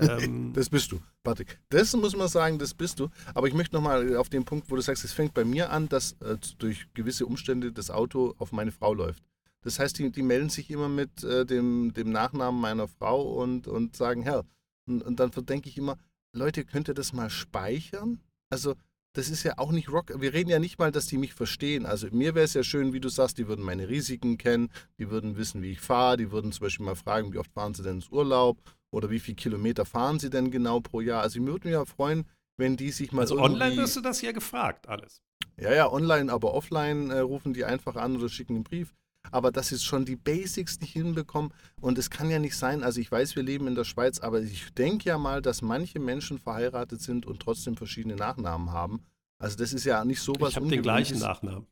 Ähm, 0.00 0.54
das 0.54 0.70
bist 0.70 0.92
du, 0.92 1.00
Patrick. 1.22 1.60
Das 1.68 1.94
muss 1.94 2.16
man 2.16 2.26
sagen, 2.26 2.58
das 2.58 2.72
bist 2.72 3.00
du. 3.00 3.10
Aber 3.34 3.48
ich 3.48 3.52
möchte 3.52 3.76
nochmal 3.76 4.16
auf 4.16 4.30
den 4.30 4.46
Punkt, 4.46 4.70
wo 4.70 4.76
du 4.76 4.80
sagst, 4.80 5.04
es 5.04 5.12
fängt 5.12 5.34
bei 5.34 5.44
mir 5.44 5.70
an, 5.70 5.90
dass 5.90 6.12
äh, 6.22 6.38
durch 6.56 6.86
gewisse 6.94 7.26
Umstände 7.26 7.70
das 7.70 7.90
Auto 7.90 8.34
auf 8.38 8.50
meine 8.50 8.72
Frau 8.72 8.94
läuft. 8.94 9.22
Das 9.62 9.78
heißt, 9.78 9.98
die, 9.98 10.10
die 10.10 10.22
melden 10.22 10.48
sich 10.48 10.70
immer 10.70 10.88
mit 10.88 11.22
äh, 11.22 11.44
dem, 11.44 11.92
dem 11.92 12.10
Nachnamen 12.10 12.60
meiner 12.60 12.88
Frau 12.88 13.22
und, 13.22 13.66
und 13.66 13.96
sagen, 13.96 14.22
Herr. 14.22 14.44
Und, 14.86 15.02
und 15.02 15.20
dann 15.20 15.30
denke 15.30 15.68
ich 15.68 15.76
immer, 15.76 15.98
Leute, 16.32 16.64
könnt 16.64 16.88
ihr 16.88 16.94
das 16.94 17.12
mal 17.12 17.30
speichern? 17.30 18.20
Also, 18.48 18.74
das 19.12 19.28
ist 19.28 19.42
ja 19.42 19.58
auch 19.58 19.72
nicht 19.72 19.90
Rock. 19.90 20.12
Wir 20.20 20.32
reden 20.32 20.50
ja 20.50 20.58
nicht 20.58 20.78
mal, 20.78 20.92
dass 20.92 21.06
die 21.06 21.18
mich 21.18 21.34
verstehen. 21.34 21.84
Also 21.84 22.06
mir 22.12 22.34
wäre 22.34 22.44
es 22.44 22.54
ja 22.54 22.62
schön, 22.62 22.92
wie 22.92 23.00
du 23.00 23.08
sagst, 23.08 23.38
die 23.38 23.48
würden 23.48 23.64
meine 23.64 23.88
Risiken 23.88 24.38
kennen, 24.38 24.70
die 24.98 25.10
würden 25.10 25.36
wissen, 25.36 25.62
wie 25.62 25.72
ich 25.72 25.80
fahre, 25.80 26.16
die 26.16 26.30
würden 26.30 26.52
zum 26.52 26.64
Beispiel 26.64 26.86
mal 26.86 26.94
fragen, 26.94 27.32
wie 27.32 27.38
oft 27.38 27.52
fahren 27.52 27.74
sie 27.74 27.82
denn 27.82 27.96
ins 27.96 28.08
Urlaub 28.10 28.62
oder 28.92 29.10
wie 29.10 29.18
viele 29.18 29.34
Kilometer 29.34 29.84
fahren 29.84 30.20
sie 30.20 30.30
denn 30.30 30.52
genau 30.52 30.78
pro 30.78 31.00
Jahr. 31.00 31.22
Also 31.22 31.40
ich 31.40 31.46
würde 31.46 31.66
mich 31.66 31.74
ja 31.74 31.84
freuen, 31.84 32.24
wenn 32.56 32.76
die 32.76 32.92
sich 32.92 33.10
mal. 33.10 33.22
Also 33.22 33.40
online 33.40 33.76
wirst 33.76 33.96
du 33.96 34.00
das 34.00 34.22
ja 34.22 34.30
gefragt, 34.30 34.88
alles. 34.88 35.22
Ja, 35.56 35.74
ja, 35.74 35.90
online, 35.90 36.32
aber 36.32 36.54
offline 36.54 37.10
äh, 37.10 37.18
rufen 37.18 37.52
die 37.52 37.64
einfach 37.64 37.96
an 37.96 38.16
oder 38.16 38.28
schicken 38.28 38.54
einen 38.54 38.64
Brief 38.64 38.94
aber 39.30 39.52
dass 39.52 39.68
sie 39.68 39.78
schon 39.78 40.04
die 40.04 40.16
Basics 40.16 40.80
nicht 40.80 40.92
hinbekommen. 40.92 41.52
Und 41.80 41.98
es 41.98 42.10
kann 42.10 42.30
ja 42.30 42.38
nicht 42.38 42.56
sein, 42.56 42.82
also 42.82 43.00
ich 43.00 43.10
weiß, 43.10 43.36
wir 43.36 43.42
leben 43.42 43.66
in 43.66 43.74
der 43.74 43.84
Schweiz, 43.84 44.20
aber 44.20 44.40
ich 44.40 44.72
denke 44.74 45.08
ja 45.08 45.18
mal, 45.18 45.42
dass 45.42 45.62
manche 45.62 45.98
Menschen 45.98 46.38
verheiratet 46.38 47.00
sind 47.00 47.26
und 47.26 47.40
trotzdem 47.40 47.76
verschiedene 47.76 48.16
Nachnamen 48.16 48.72
haben. 48.72 49.04
Also 49.38 49.56
das 49.56 49.72
ist 49.72 49.84
ja 49.84 50.04
nicht 50.04 50.20
so 50.20 50.34
was 50.38 50.50
Ich 50.50 50.56
habe 50.56 50.68
den 50.68 50.82
gleichen 50.82 51.18
Nachnamen. 51.18 51.66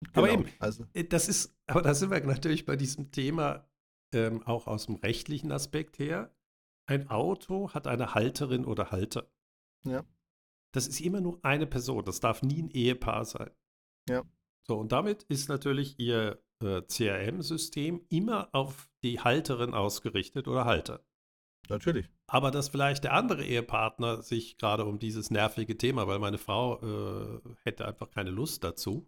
Genau, 0.00 0.18
aber 0.18 0.30
eben, 0.32 0.48
also. 0.58 0.86
Äh, 0.94 1.04
das 1.04 1.28
ist, 1.28 1.54
aber 1.66 1.82
da 1.82 1.94
sind 1.94 2.10
wir 2.10 2.20
natürlich 2.24 2.64
bei 2.64 2.76
diesem 2.76 3.10
Thema 3.12 3.68
ähm, 4.12 4.42
auch 4.44 4.66
aus 4.66 4.86
dem 4.86 4.96
rechtlichen 4.96 5.52
Aspekt 5.52 5.98
her. 5.98 6.34
Ein 6.86 7.08
Auto 7.08 7.70
hat 7.70 7.86
eine 7.86 8.14
Halterin 8.14 8.64
oder 8.64 8.90
Halter. 8.90 9.30
Ja. 9.84 10.04
Das 10.72 10.88
ist 10.88 11.00
immer 11.00 11.20
nur 11.20 11.38
eine 11.44 11.66
Person. 11.66 12.04
Das 12.04 12.20
darf 12.20 12.42
nie 12.42 12.62
ein 12.62 12.70
Ehepaar 12.70 13.24
sein. 13.24 13.50
Ja. 14.08 14.24
So, 14.66 14.78
und 14.78 14.92
damit 14.92 15.22
ist 15.24 15.48
natürlich 15.48 15.98
ihr 15.98 16.42
äh, 16.62 16.82
CRM-System 16.82 18.02
immer 18.08 18.48
auf 18.52 18.88
die 19.02 19.20
Halterin 19.20 19.74
ausgerichtet 19.74 20.48
oder 20.48 20.64
Halter. 20.64 21.04
Natürlich. 21.68 22.08
Aber 22.26 22.50
dass 22.50 22.68
vielleicht 22.68 23.04
der 23.04 23.12
andere 23.12 23.44
Ehepartner 23.44 24.22
sich 24.22 24.58
gerade 24.58 24.84
um 24.84 24.98
dieses 24.98 25.30
nervige 25.30 25.76
Thema, 25.76 26.06
weil 26.06 26.18
meine 26.18 26.38
Frau 26.38 26.80
äh, 26.80 27.40
hätte 27.64 27.86
einfach 27.86 28.10
keine 28.10 28.30
Lust 28.30 28.64
dazu. 28.64 29.06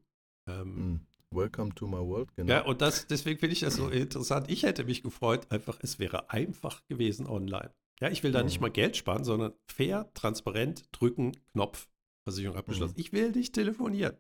Ähm, 0.49 0.77
hm. 0.77 1.01
Welcome 1.31 1.75
to 1.75 1.87
my 1.89 1.99
world, 1.99 2.35
genau. 2.37 2.53
Ja, 2.53 2.65
und 2.65 2.81
das, 2.81 3.09
deswegen 3.09 3.41
finde 3.41 3.55
ich 3.55 3.61
das 3.61 3.75
so 3.75 3.89
interessant. 3.89 4.51
Ich 4.51 4.63
hätte 4.63 4.85
mich 4.85 5.03
gefreut, 5.03 5.51
einfach, 5.51 5.79
es 5.83 5.99
wäre 5.99 6.31
einfach 6.31 6.87
gewesen 6.87 7.27
online. 7.27 7.73
Ja, 8.01 8.09
ich 8.11 8.23
will 8.23 8.33
da 8.33 8.41
mhm. 8.41 8.47
nicht 8.47 8.61
mal 8.61 8.71
Geld 8.71 8.97
sparen, 8.97 9.25
sondern 9.25 9.53
fair, 9.67 10.11
transparent, 10.15 10.85
drücken, 10.93 11.33
Knopf, 11.53 11.89
Versicherung 12.25 12.57
abgeschlossen. 12.57 12.95
Mhm. 12.95 13.01
Ich 13.01 13.13
will 13.13 13.33
nicht 13.33 13.55
telefonieren. 13.55 14.17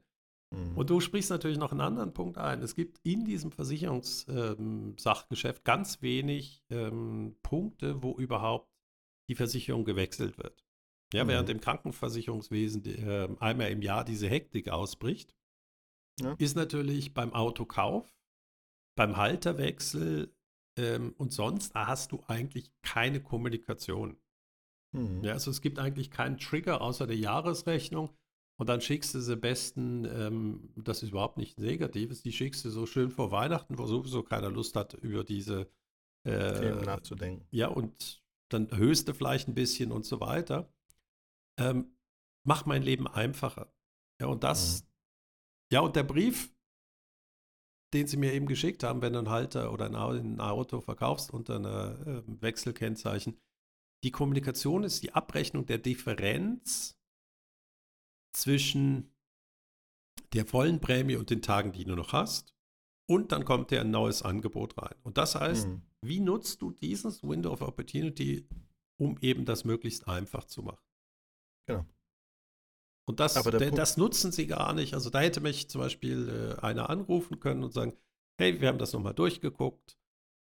Mhm. 0.50 0.76
Und 0.76 0.90
du 0.90 1.00
sprichst 1.00 1.30
natürlich 1.30 1.58
noch 1.58 1.72
einen 1.72 1.80
anderen 1.80 2.12
Punkt 2.12 2.38
ein. 2.38 2.62
Es 2.62 2.74
gibt 2.74 2.98
in 3.02 3.24
diesem 3.24 3.52
Versicherungssachgeschäft 3.52 5.58
ähm, 5.58 5.64
ganz 5.64 6.02
wenig 6.02 6.64
ähm, 6.70 7.36
Punkte, 7.42 8.02
wo 8.02 8.18
überhaupt 8.18 8.70
die 9.28 9.34
Versicherung 9.34 9.84
gewechselt 9.84 10.38
wird. 10.38 10.64
Ja, 11.12 11.28
während 11.28 11.48
mhm. 11.48 11.56
im 11.56 11.60
Krankenversicherungswesen 11.60 12.84
äh, 12.84 13.28
einmal 13.38 13.70
im 13.70 13.82
Jahr 13.82 14.04
diese 14.04 14.28
Hektik 14.28 14.68
ausbricht, 14.68 15.34
ja. 16.20 16.34
ist 16.38 16.56
natürlich 16.56 17.14
beim 17.14 17.32
Autokauf, 17.32 18.12
beim 18.96 19.16
Halterwechsel 19.16 20.34
ähm, 20.76 21.14
und 21.16 21.32
sonst 21.32 21.74
hast 21.74 22.12
du 22.12 22.22
eigentlich 22.26 22.72
keine 22.82 23.22
Kommunikation. 23.22 24.16
Mhm. 24.92 25.24
Ja, 25.24 25.32
also 25.32 25.50
es 25.50 25.60
gibt 25.60 25.78
eigentlich 25.78 26.10
keinen 26.10 26.38
Trigger 26.38 26.80
außer 26.80 27.06
der 27.06 27.16
Jahresrechnung. 27.16 28.10
Und 28.56 28.68
dann 28.68 28.80
schickst 28.80 29.14
du 29.14 29.20
sie 29.20 29.36
besten, 29.36 30.04
ähm, 30.04 30.72
das 30.76 31.02
ist 31.02 31.10
überhaupt 31.10 31.38
nicht 31.38 31.58
Negatives, 31.58 32.22
die 32.22 32.32
schickst 32.32 32.64
du 32.64 32.70
so 32.70 32.86
schön 32.86 33.10
vor 33.10 33.32
Weihnachten, 33.32 33.78
wo 33.78 33.86
sowieso 33.86 34.22
keiner 34.22 34.50
Lust 34.50 34.76
hat, 34.76 34.94
über 34.94 35.24
diese 35.24 35.68
äh, 36.24 36.60
Themen 36.60 36.84
nachzudenken. 36.84 37.46
Ja, 37.50 37.68
und 37.68 38.22
dann 38.50 38.70
du 39.08 39.14
vielleicht 39.14 39.48
ein 39.48 39.54
bisschen 39.54 39.90
und 39.90 40.06
so 40.06 40.20
weiter. 40.20 40.72
Ähm, 41.58 41.96
mach 42.44 42.64
mein 42.66 42.82
Leben 42.82 43.08
einfacher. 43.08 43.72
Ja, 44.20 44.28
und 44.28 44.44
das, 44.44 44.82
mhm. 44.82 44.88
ja, 45.72 45.80
und 45.80 45.96
der 45.96 46.04
Brief, 46.04 46.54
den 47.92 48.06
sie 48.06 48.16
mir 48.16 48.32
eben 48.32 48.46
geschickt 48.46 48.84
haben, 48.84 49.02
wenn 49.02 49.12
du 49.12 49.18
einen 49.18 49.30
Halter 49.30 49.72
oder 49.72 49.86
ein 49.86 50.40
Auto 50.40 50.80
verkaufst 50.80 51.32
unter 51.32 51.56
einer 51.56 52.06
äh, 52.06 52.22
Wechselkennzeichen, 52.26 53.40
die 54.04 54.10
Kommunikation 54.12 54.84
ist 54.84 55.02
die 55.02 55.12
Abrechnung 55.12 55.66
der 55.66 55.78
Differenz 55.78 57.00
zwischen 58.34 59.10
der 60.32 60.44
vollen 60.44 60.80
Prämie 60.80 61.16
und 61.16 61.30
den 61.30 61.42
Tagen, 61.42 61.72
die 61.72 61.84
du 61.84 61.94
noch 61.94 62.12
hast. 62.12 62.54
Und 63.06 63.32
dann 63.32 63.44
kommt 63.44 63.70
dir 63.70 63.80
ein 63.80 63.90
neues 63.90 64.22
Angebot 64.22 64.78
rein. 64.78 64.94
Und 65.02 65.18
das 65.18 65.34
heißt, 65.34 65.68
mhm. 65.68 65.82
wie 66.02 66.20
nutzt 66.20 66.62
du 66.62 66.72
dieses 66.72 67.22
Window 67.22 67.52
of 67.52 67.60
Opportunity, 67.60 68.48
um 68.98 69.18
eben 69.20 69.44
das 69.44 69.64
möglichst 69.64 70.08
einfach 70.08 70.44
zu 70.44 70.62
machen? 70.62 70.84
Genau. 71.66 71.86
Und 73.06 73.20
das, 73.20 73.34
das 73.34 73.96
nutzen 73.98 74.32
sie 74.32 74.46
gar 74.46 74.72
nicht. 74.72 74.94
Also 74.94 75.10
da 75.10 75.20
hätte 75.20 75.42
mich 75.42 75.68
zum 75.68 75.82
Beispiel 75.82 76.56
äh, 76.58 76.60
einer 76.62 76.88
anrufen 76.88 77.38
können 77.38 77.62
und 77.62 77.72
sagen, 77.72 77.94
hey, 78.38 78.60
wir 78.60 78.68
haben 78.68 78.78
das 78.78 78.94
nochmal 78.94 79.14
durchgeguckt. 79.14 79.98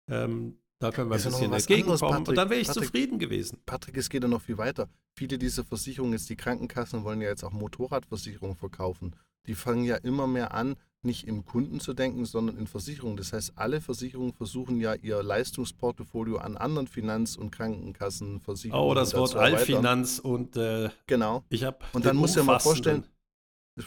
Ähm, 0.10 0.60
da 0.80 0.92
können 0.92 1.10
wir 1.10 1.18
ein 1.18 1.24
bisschen 1.24 1.54
entgegenkommen. 1.54 2.28
und 2.28 2.36
dann 2.38 2.50
wäre 2.50 2.62
ich 2.62 2.68
Patrick, 2.68 2.86
zufrieden 2.86 3.20
gewesen. 3.20 3.60
Patrick, 3.66 3.98
es 3.98 4.10
geht 4.10 4.24
ja 4.24 4.30
noch 4.30 4.42
viel 4.42 4.58
weiter. 4.58 4.90
Viele 5.14 5.38
dieser 5.38 5.66
Versicherungen, 5.66 6.14
jetzt 6.14 6.30
die 6.30 6.38
Krankenkassen, 6.38 7.04
wollen 7.04 7.22
ja 7.22 7.28
jetzt 7.28 7.44
auch 7.44 7.52
Motorradversicherungen 7.52 8.56
verkaufen. 8.56 9.16
Die 9.46 9.56
fangen 9.56 9.84
ja 9.84 9.98
immer 9.98 10.26
mehr 10.26 10.54
an, 10.54 10.78
nicht 11.02 11.28
im 11.28 11.46
Kunden 11.46 11.80
zu 11.80 11.94
denken, 11.94 12.26
sondern 12.26 12.58
in 12.58 12.68
Versicherungen. 12.68 13.18
Das 13.18 13.34
heißt, 13.34 13.54
alle 13.56 13.82
Versicherungen 13.82 14.34
versuchen 14.34 14.80
ja 14.80 14.94
ihr 14.96 15.22
Leistungsportfolio 15.22 16.38
an 16.38 16.58
anderen 16.58 16.88
Finanz- 16.88 17.36
und 17.36 17.52
Krankenkassen, 17.52 18.40
Versicherungen. 18.40 18.92
Oh, 18.92 18.94
das 18.94 19.14
Wort 19.14 19.36
Allfinanz 19.36 20.20
und 20.20 20.56
äh, 20.56 20.90
genau. 21.08 21.44
Ich 21.50 21.64
habe 21.64 21.80
und 21.94 22.06
dann 22.06 22.16
muss 22.16 22.36
ja 22.36 22.44
mal 22.44 22.60
vorstellen. 22.60 23.06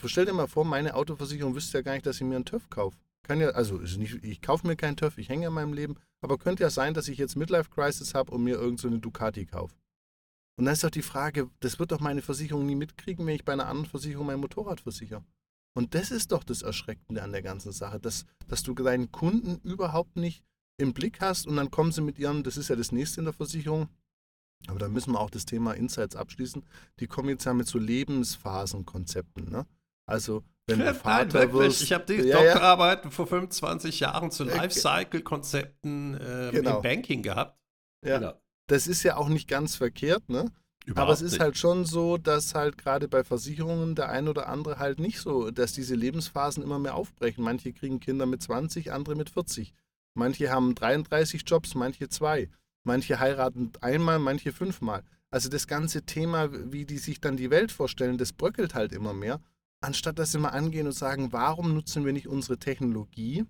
Stell 0.06 0.24
dir 0.24 0.32
mal 0.32 0.46
vor, 0.46 0.64
meine 0.64 0.94
Autoversicherung 0.94 1.54
wüsste 1.54 1.78
ja 1.78 1.82
gar 1.82 1.92
nicht, 1.92 2.06
dass 2.06 2.16
ich 2.16 2.22
mir 2.22 2.36
einen 2.36 2.46
TÜV 2.46 2.70
kaufe. 2.70 2.96
Kann 3.22 3.40
ja, 3.40 3.50
also 3.50 3.76
nicht, 3.76 4.24
ich 4.24 4.42
kaufe 4.42 4.66
mir 4.66 4.76
keinen 4.76 4.96
TÜV, 4.96 5.18
ich 5.18 5.28
hänge 5.28 5.46
in 5.46 5.52
meinem 5.52 5.72
Leben, 5.72 5.96
aber 6.20 6.38
könnte 6.38 6.64
ja 6.64 6.70
sein, 6.70 6.94
dass 6.94 7.08
ich 7.08 7.18
jetzt 7.18 7.36
Midlife 7.36 7.70
Crisis 7.70 8.14
habe 8.14 8.32
und 8.32 8.42
mir 8.42 8.56
irgendeine 8.56 8.94
so 8.94 9.00
Ducati 9.00 9.46
kaufe. 9.46 9.74
Und 10.58 10.66
dann 10.66 10.74
ist 10.74 10.84
doch 10.84 10.90
die 10.90 11.02
Frage, 11.02 11.48
das 11.60 11.78
wird 11.78 11.92
doch 11.92 12.00
meine 12.00 12.22
Versicherung 12.22 12.66
nie 12.66 12.74
mitkriegen, 12.74 13.26
wenn 13.26 13.36
ich 13.36 13.44
bei 13.44 13.52
einer 13.52 13.66
anderen 13.66 13.88
Versicherung 13.88 14.26
mein 14.26 14.40
Motorrad 14.40 14.80
versichere. 14.80 15.24
Und 15.74 15.94
das 15.94 16.10
ist 16.10 16.32
doch 16.32 16.44
das 16.44 16.62
Erschreckende 16.62 17.22
an 17.22 17.32
der 17.32 17.42
ganzen 17.42 17.72
Sache, 17.72 17.98
dass, 17.98 18.26
dass 18.48 18.62
du 18.62 18.74
deinen 18.74 19.10
Kunden 19.10 19.56
überhaupt 19.66 20.16
nicht 20.16 20.44
im 20.76 20.92
Blick 20.92 21.20
hast 21.20 21.46
und 21.46 21.56
dann 21.56 21.70
kommen 21.70 21.92
sie 21.92 22.02
mit 22.02 22.18
ihren, 22.18 22.42
das 22.42 22.56
ist 22.56 22.68
ja 22.68 22.76
das 22.76 22.92
nächste 22.92 23.20
in 23.20 23.24
der 23.24 23.32
Versicherung, 23.32 23.88
aber 24.66 24.78
da 24.78 24.88
müssen 24.88 25.12
wir 25.12 25.20
auch 25.20 25.30
das 25.30 25.44
Thema 25.44 25.72
Insights 25.72 26.16
abschließen, 26.16 26.64
die 27.00 27.06
kommen 27.06 27.28
jetzt 27.28 27.44
ja 27.44 27.54
mit 27.54 27.66
so 27.66 27.78
Lebensphasenkonzepten. 27.78 29.50
Ne? 29.50 29.66
Also 30.06 30.44
wenn 30.66 30.78
du 30.78 30.94
Vater 30.94 31.40
Nein, 31.40 31.52
wirst. 31.52 31.82
Ich 31.82 31.92
habe 31.92 32.04
die 32.04 32.28
ja, 32.28 32.38
Doktorarbeiten 32.38 33.10
ja. 33.10 33.14
vor 33.14 33.26
25 33.26 34.00
Jahren 34.00 34.30
zu 34.30 34.44
äh, 34.44 34.56
Lifecycle-Konzepten 34.56 36.14
äh, 36.14 36.50
genau. 36.52 36.76
im 36.76 36.82
Banking 36.82 37.22
gehabt. 37.22 37.58
Ja. 38.04 38.18
Genau. 38.18 38.32
Das 38.68 38.86
ist 38.86 39.02
ja 39.02 39.16
auch 39.16 39.28
nicht 39.28 39.48
ganz 39.48 39.76
verkehrt, 39.76 40.28
ne? 40.28 40.50
Überhaupt 40.84 41.06
Aber 41.06 41.12
es 41.12 41.22
ist 41.22 41.32
nicht. 41.32 41.40
halt 41.40 41.56
schon 41.56 41.84
so, 41.84 42.16
dass 42.16 42.54
halt 42.54 42.76
gerade 42.76 43.06
bei 43.06 43.22
Versicherungen 43.22 43.94
der 43.94 44.08
ein 44.08 44.26
oder 44.26 44.48
andere 44.48 44.78
halt 44.78 44.98
nicht 44.98 45.20
so, 45.20 45.50
dass 45.50 45.72
diese 45.72 45.94
Lebensphasen 45.94 46.62
immer 46.62 46.78
mehr 46.80 46.96
aufbrechen. 46.96 47.44
Manche 47.44 47.72
kriegen 47.72 48.00
Kinder 48.00 48.26
mit 48.26 48.42
20, 48.42 48.92
andere 48.92 49.14
mit 49.14 49.30
40. 49.30 49.74
Manche 50.14 50.50
haben 50.50 50.74
33 50.74 51.42
Jobs, 51.46 51.74
manche 51.74 52.08
zwei. 52.08 52.48
Manche 52.84 53.20
heiraten 53.20 53.70
einmal, 53.80 54.18
manche 54.18 54.52
fünfmal. 54.52 55.04
Also 55.30 55.48
das 55.48 55.68
ganze 55.68 56.02
Thema, 56.02 56.50
wie 56.72 56.84
die 56.84 56.98
sich 56.98 57.20
dann 57.20 57.36
die 57.36 57.50
Welt 57.50 57.70
vorstellen, 57.70 58.18
das 58.18 58.32
bröckelt 58.32 58.74
halt 58.74 58.92
immer 58.92 59.14
mehr 59.14 59.40
anstatt 59.82 60.18
dass 60.18 60.32
sie 60.32 60.38
mal 60.38 60.50
angehen 60.50 60.86
und 60.86 60.92
sagen, 60.92 61.32
warum 61.32 61.74
nutzen 61.74 62.04
wir 62.04 62.12
nicht 62.12 62.28
unsere 62.28 62.58
Technologie, 62.58 63.44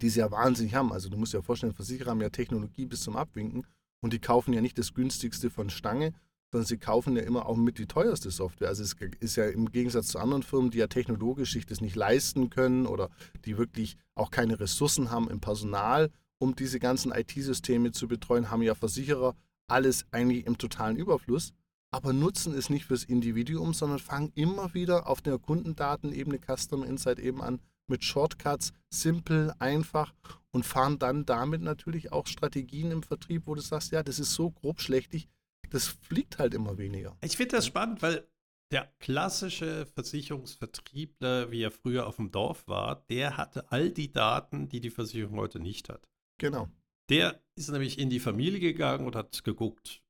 die 0.00 0.08
sie 0.08 0.20
ja 0.20 0.30
wahnsinnig 0.30 0.74
haben. 0.74 0.92
Also 0.92 1.08
du 1.08 1.16
musst 1.16 1.32
dir 1.32 1.38
ja 1.38 1.42
vorstellen, 1.42 1.74
Versicherer 1.74 2.10
haben 2.10 2.20
ja 2.20 2.30
Technologie 2.30 2.86
bis 2.86 3.02
zum 3.02 3.16
Abwinken 3.16 3.66
und 4.00 4.12
die 4.12 4.18
kaufen 4.18 4.52
ja 4.52 4.60
nicht 4.60 4.78
das 4.78 4.94
günstigste 4.94 5.50
von 5.50 5.70
Stange, 5.70 6.12
sondern 6.50 6.66
sie 6.66 6.78
kaufen 6.78 7.16
ja 7.16 7.22
immer 7.22 7.46
auch 7.46 7.56
mit 7.56 7.78
die 7.78 7.86
teuerste 7.86 8.30
Software. 8.30 8.68
Also 8.68 8.82
es 8.82 8.94
ist 9.20 9.36
ja 9.36 9.46
im 9.46 9.70
Gegensatz 9.72 10.08
zu 10.08 10.18
anderen 10.18 10.42
Firmen, 10.42 10.70
die 10.70 10.78
ja 10.78 10.86
technologisch 10.86 11.52
sich 11.52 11.66
das 11.66 11.80
nicht 11.80 11.96
leisten 11.96 12.50
können 12.50 12.86
oder 12.86 13.10
die 13.44 13.58
wirklich 13.58 13.96
auch 14.14 14.30
keine 14.30 14.60
Ressourcen 14.60 15.10
haben 15.10 15.28
im 15.28 15.40
Personal, 15.40 16.10
um 16.38 16.54
diese 16.54 16.78
ganzen 16.78 17.12
IT-Systeme 17.12 17.92
zu 17.92 18.08
betreuen, 18.08 18.50
haben 18.50 18.62
ja 18.62 18.74
Versicherer 18.74 19.34
alles 19.66 20.06
eigentlich 20.10 20.46
im 20.46 20.58
totalen 20.58 20.96
Überfluss 20.96 21.52
aber 21.94 22.12
nutzen 22.12 22.54
es 22.54 22.70
nicht 22.70 22.86
fürs 22.86 23.04
Individuum, 23.04 23.72
sondern 23.72 24.00
fangen 24.00 24.32
immer 24.34 24.74
wieder 24.74 25.06
auf 25.06 25.22
der 25.22 25.38
Kundendatenebene 25.38 26.40
Customer 26.40 26.84
Insight 26.84 27.20
eben 27.20 27.40
an 27.40 27.60
mit 27.86 28.02
Shortcuts, 28.02 28.72
simpel, 28.90 29.54
einfach 29.60 30.12
und 30.50 30.66
fahren 30.66 30.98
dann 30.98 31.24
damit 31.24 31.62
natürlich 31.62 32.10
auch 32.10 32.26
Strategien 32.26 32.90
im 32.90 33.04
Vertrieb, 33.04 33.46
wo 33.46 33.54
du 33.54 33.60
sagst, 33.60 33.92
ja, 33.92 34.02
das 34.02 34.18
ist 34.18 34.34
so 34.34 34.50
grob 34.50 34.80
schlechtig, 34.80 35.28
das 35.70 35.86
fliegt 35.86 36.38
halt 36.40 36.54
immer 36.54 36.78
weniger. 36.78 37.16
Ich 37.22 37.36
finde 37.36 37.56
das 37.56 37.66
spannend, 37.66 38.02
weil 38.02 38.26
der 38.72 38.92
klassische 38.98 39.86
Versicherungsvertriebler, 39.86 41.52
wie 41.52 41.62
er 41.62 41.70
früher 41.70 42.08
auf 42.08 42.16
dem 42.16 42.32
Dorf 42.32 42.66
war, 42.66 43.04
der 43.08 43.36
hatte 43.36 43.70
all 43.70 43.90
die 43.90 44.10
Daten, 44.10 44.68
die 44.68 44.80
die 44.80 44.90
Versicherung 44.90 45.38
heute 45.38 45.60
nicht 45.60 45.88
hat. 45.88 46.08
Genau. 46.38 46.68
Der 47.08 47.40
ist 47.54 47.70
nämlich 47.70 48.00
in 48.00 48.10
die 48.10 48.18
Familie 48.18 48.58
gegangen 48.58 49.06
und 49.06 49.14
hat 49.14 49.44
geguckt, 49.44 50.00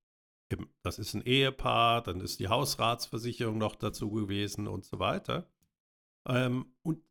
das 0.82 0.98
ist 0.98 1.14
ein 1.14 1.22
Ehepaar, 1.22 2.02
dann 2.02 2.20
ist 2.20 2.40
die 2.40 2.48
Hausratsversicherung 2.48 3.58
noch 3.58 3.76
dazu 3.76 4.10
gewesen 4.10 4.66
und 4.66 4.84
so 4.84 4.98
weiter. 4.98 5.48
Ähm, 6.26 6.74
und 6.82 7.02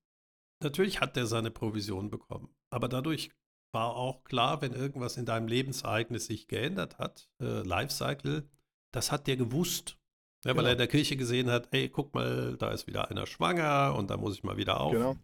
natürlich 0.61 1.01
hat 1.01 1.15
der 1.15 1.27
seine 1.27 1.51
Provision 1.51 2.09
bekommen. 2.09 2.55
Aber 2.69 2.87
dadurch 2.87 3.31
war 3.73 3.95
auch 3.95 4.23
klar, 4.23 4.61
wenn 4.61 4.73
irgendwas 4.73 5.17
in 5.17 5.25
deinem 5.25 5.47
Lebensereignis 5.47 6.27
sich 6.27 6.47
geändert 6.47 6.99
hat, 6.99 7.29
äh, 7.41 7.61
Lifecycle, 7.61 8.49
das 8.91 9.11
hat 9.11 9.27
der 9.27 9.37
gewusst. 9.37 9.97
Ja, 10.45 10.51
weil 10.51 10.55
genau. 10.55 10.67
er 10.67 10.71
in 10.73 10.77
der 10.77 10.87
Kirche 10.87 11.15
gesehen 11.15 11.49
hat, 11.49 11.69
ey, 11.71 11.89
guck 11.89 12.13
mal, 12.13 12.57
da 12.57 12.71
ist 12.71 12.85
wieder 12.85 13.09
einer 13.09 13.25
schwanger 13.25 13.95
und 13.97 14.09
da 14.09 14.17
muss 14.17 14.35
ich 14.35 14.43
mal 14.43 14.57
wieder 14.57 14.81
auf. 14.81 14.91
Genau. 14.91 15.15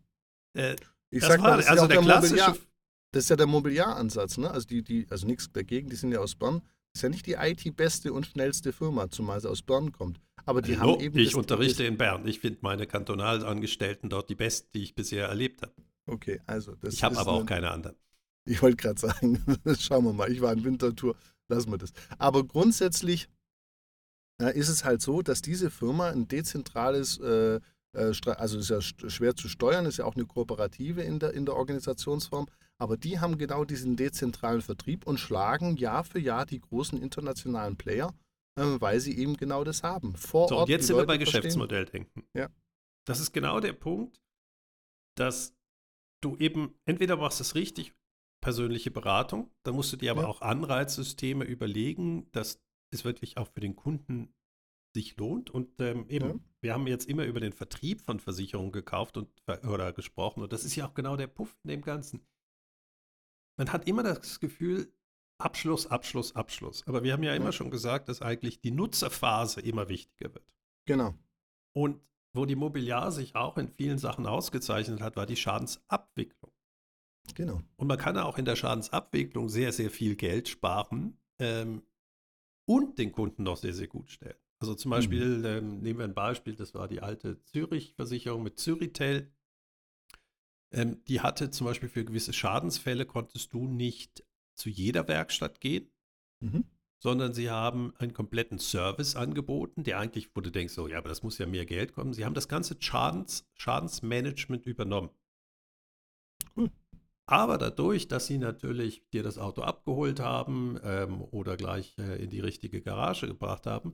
Äh, 0.54 0.78
ich 1.12 1.24
sag 1.24 1.42
mal, 1.42 1.58
das 1.58 1.68
also 1.68 1.88
der, 1.88 1.98
der 1.98 2.06
klassische. 2.06 2.36
Mobiliar, 2.36 2.66
das 3.12 3.24
ist 3.24 3.30
ja 3.30 3.36
der 3.36 3.48
Mobiliaransatz, 3.48 4.38
ne? 4.38 4.50
Also 4.50 4.68
die, 4.68 4.84
die, 4.84 5.08
also 5.10 5.28
nichts 5.28 5.52
dagegen, 5.52 5.90
die 5.90 5.96
sind 5.96 6.12
ja 6.12 6.20
aus 6.20 6.36
Bonn. 6.36 6.62
Ist 7.00 7.04
ja 7.04 7.08
nicht 7.08 7.28
die 7.28 7.36
IT-beste 7.40 8.12
und 8.12 8.26
schnellste 8.26 8.74
Firma, 8.74 9.10
zumal 9.10 9.40
sie 9.40 9.50
aus 9.50 9.62
Bern 9.62 9.94
kommt. 9.94 10.20
Aber 10.44 10.62
die 10.62 10.78
Hallo, 10.78 10.96
haben 10.96 11.00
eben. 11.00 11.18
Ich 11.18 11.34
unterrichte 11.34 11.86
in 11.86 11.98
Bern. 11.98 12.28
Ich 12.28 12.42
finde 12.42 12.60
meine 12.60 12.88
Kantonalangestellten 12.88 14.10
dort 14.10 14.30
die 14.30 14.36
besten, 14.36 14.68
die 14.74 14.84
ich 14.84 14.96
bisher 14.96 15.30
erlebt 15.30 15.62
habe. 15.62 15.72
Okay, 16.08 16.42
also 16.46 16.76
das 16.76 16.96
Ich 16.96 17.04
habe 17.04 17.18
aber 17.18 17.32
auch 17.32 17.46
keine 17.46 17.72
anderen. 17.72 17.96
Ich 18.46 18.62
wollte 18.62 18.78
gerade 18.78 19.00
sagen, 19.00 19.42
schauen 19.80 20.04
wir 20.04 20.12
mal. 20.12 20.30
Ich 20.30 20.42
war 20.42 20.52
in 20.52 20.66
Wintertour, 20.66 21.16
lassen 21.48 21.72
wir 21.72 21.78
das. 21.78 21.94
Aber 22.18 22.44
grundsätzlich 22.44 23.30
äh, 24.42 24.58
ist 24.58 24.68
es 24.68 24.84
halt 24.84 25.02
so, 25.02 25.22
dass 25.22 25.42
diese 25.42 25.70
Firma 25.70 26.10
ein 26.10 26.28
dezentrales, 26.28 27.18
äh, 27.20 27.62
äh, 27.94 28.14
also 28.26 28.58
ist 28.58 28.70
ja 28.70 28.82
schwer 28.82 29.38
zu 29.38 29.48
steuern, 29.48 29.86
ist 29.86 30.00
ja 30.00 30.06
auch 30.06 30.16
eine 30.16 30.26
Kooperative 30.26 31.02
in 31.02 31.20
der, 31.20 31.34
in 31.34 31.46
der 31.46 31.56
Organisationsform, 31.56 32.48
Aber 32.82 32.98
die 32.98 33.20
haben 33.20 33.38
genau 33.38 33.66
diesen 33.66 33.98
dezentralen 33.98 34.62
Vertrieb 34.62 35.06
und 35.06 35.20
schlagen 35.20 35.76
Jahr 35.78 36.04
für 36.04 36.20
Jahr 36.20 36.46
die 36.46 36.62
großen 36.62 37.02
internationalen 37.02 37.76
Player, 37.76 38.14
äh, 38.58 38.64
weil 38.80 39.00
sie 39.02 39.18
eben 39.18 39.36
genau 39.36 39.64
das 39.64 39.84
haben. 39.84 40.16
Vor 40.16 40.48
so, 40.48 40.56
Ort 40.56 40.70
und 40.70 40.72
jetzt 40.72 40.88
sind 40.88 40.96
Leute 40.96 41.08
wir 41.08 41.14
bei 41.14 41.18
Geschäftsmodelldenken. 41.18 42.24
Ja. 42.34 42.50
Das 43.06 43.20
ist 43.20 43.34
genau 43.34 43.60
der 43.60 43.74
Punkt, 43.74 44.22
dass 45.18 45.54
du 46.22 46.38
eben 46.38 46.74
entweder 46.86 47.18
machst 47.18 47.42
es 47.42 47.56
richtig, 47.56 47.94
persönliche 48.42 48.92
Beratung, 48.92 49.52
dann 49.64 49.76
musst 49.76 49.92
du 49.92 49.98
dir 49.98 50.12
aber 50.12 50.22
ja. 50.22 50.28
auch 50.28 50.42
Anreizsysteme 50.42 51.44
überlegen, 51.44 52.32
dass 52.32 52.62
es 52.92 53.04
wirklich 53.04 53.38
auch 53.38 53.48
für 53.48 53.60
den 53.60 53.76
Kunden 53.76 54.34
sich 54.96 55.18
lohnt. 55.18 55.50
Und 55.50 55.80
ähm, 55.82 56.06
eben, 56.10 56.30
ja. 56.30 56.40
wir 56.62 56.74
haben 56.74 56.88
jetzt 56.88 57.08
immer 57.08 57.26
über 57.26 57.40
den 57.40 57.54
Vertrieb 57.54 58.02
von 58.02 58.20
Versicherungen 58.20 58.72
gekauft 58.72 59.18
und 59.18 59.30
oder 59.68 59.92
gesprochen. 59.94 60.42
Und 60.42 60.54
das 60.54 60.64
ist 60.64 60.76
ja 60.76 60.88
auch 60.88 60.94
genau 60.94 61.18
der 61.18 61.28
Puff 61.28 61.58
in 61.64 61.70
dem 61.70 61.82
Ganzen. 61.82 62.22
Man 63.60 63.74
hat 63.74 63.90
immer 63.90 64.04
das 64.04 64.40
Gefühl, 64.40 64.90
Abschluss, 65.38 65.86
Abschluss, 65.86 66.34
Abschluss. 66.34 66.88
Aber 66.88 67.04
wir 67.04 67.12
haben 67.12 67.24
ja, 67.24 67.32
ja. 67.32 67.36
immer 67.36 67.52
schon 67.52 67.70
gesagt, 67.70 68.08
dass 68.08 68.22
eigentlich 68.22 68.62
die 68.62 68.72
Nutzerphase 68.72 69.60
immer 69.60 69.90
wichtiger 69.90 70.34
wird. 70.34 70.56
Genau. 70.86 71.14
Und 71.74 72.00
wo 72.34 72.46
die 72.46 72.56
Mobiliar 72.56 73.12
sich 73.12 73.36
auch 73.36 73.58
in 73.58 73.68
vielen 73.68 73.98
Sachen 73.98 74.26
ausgezeichnet 74.26 75.02
hat, 75.02 75.18
war 75.18 75.26
die 75.26 75.36
Schadensabwicklung. 75.36 76.54
Genau. 77.36 77.62
Und 77.76 77.88
man 77.88 77.98
kann 77.98 78.18
auch 78.18 78.38
in 78.38 78.46
der 78.46 78.56
Schadensabwicklung 78.56 79.50
sehr, 79.50 79.74
sehr 79.74 79.90
viel 79.90 80.16
Geld 80.16 80.48
sparen 80.48 81.20
ähm, 81.38 81.84
und 82.66 82.98
den 82.98 83.12
Kunden 83.12 83.44
noch 83.44 83.58
sehr, 83.58 83.74
sehr 83.74 83.88
gut 83.88 84.10
stellen. 84.10 84.40
Also 84.60 84.74
zum 84.74 84.92
Beispiel, 84.92 85.40
mhm. 85.40 85.46
ähm, 85.46 85.80
nehmen 85.82 86.00
wir 86.00 86.06
ein 86.06 86.14
Beispiel, 86.14 86.56
das 86.56 86.74
war 86.74 86.88
die 86.88 87.02
alte 87.02 87.44
Zürich-Versicherung 87.44 88.42
mit 88.42 88.58
Zürichtel. 88.58 89.34
Ähm, 90.72 91.04
die 91.08 91.22
hatte 91.22 91.50
zum 91.50 91.66
Beispiel 91.66 91.90
für 91.90 92.06
gewisse 92.06 92.34
Schadensfälle, 92.34 93.06
konntest 93.06 93.54
du 93.54 93.68
nicht 93.68 94.24
zu 94.56 94.70
jeder 94.70 95.08
Werkstatt 95.08 95.62
gehen, 95.62 95.90
mhm. 96.42 96.66
sondern 97.02 97.34
sie 97.34 97.50
haben 97.50 97.94
einen 97.98 98.14
kompletten 98.14 98.60
Service 98.60 99.16
angeboten, 99.16 99.84
der 99.84 100.00
eigentlich, 100.00 100.36
wo 100.36 100.42
du 100.42 100.52
denkst, 100.52 100.74
so, 100.74 100.88
ja, 100.88 100.98
aber 100.98 101.10
das 101.10 101.24
muss 101.24 101.38
ja 101.38 101.46
mehr 101.46 101.66
Geld 101.66 101.94
kommen. 101.94 102.14
Sie 102.14 102.26
haben 102.26 102.36
das 102.36 102.48
ganze 102.48 102.76
Schadens, 102.80 103.48
Schadensmanagement 103.56 104.66
übernommen. 104.66 105.10
Cool. 106.56 106.72
Aber 107.26 107.60
dadurch, 107.60 108.08
dass 108.08 108.26
sie 108.26 108.40
natürlich 108.40 109.08
dir 109.10 109.22
das 109.22 109.38
Auto 109.38 109.62
abgeholt 109.62 110.20
haben 110.20 110.80
ähm, 110.84 111.22
oder 111.22 111.58
gleich 111.58 111.96
äh, 112.00 112.24
in 112.24 112.32
die 112.32 112.40
richtige 112.40 112.82
Garage 112.82 113.28
gebracht 113.28 113.68
haben, 113.68 113.94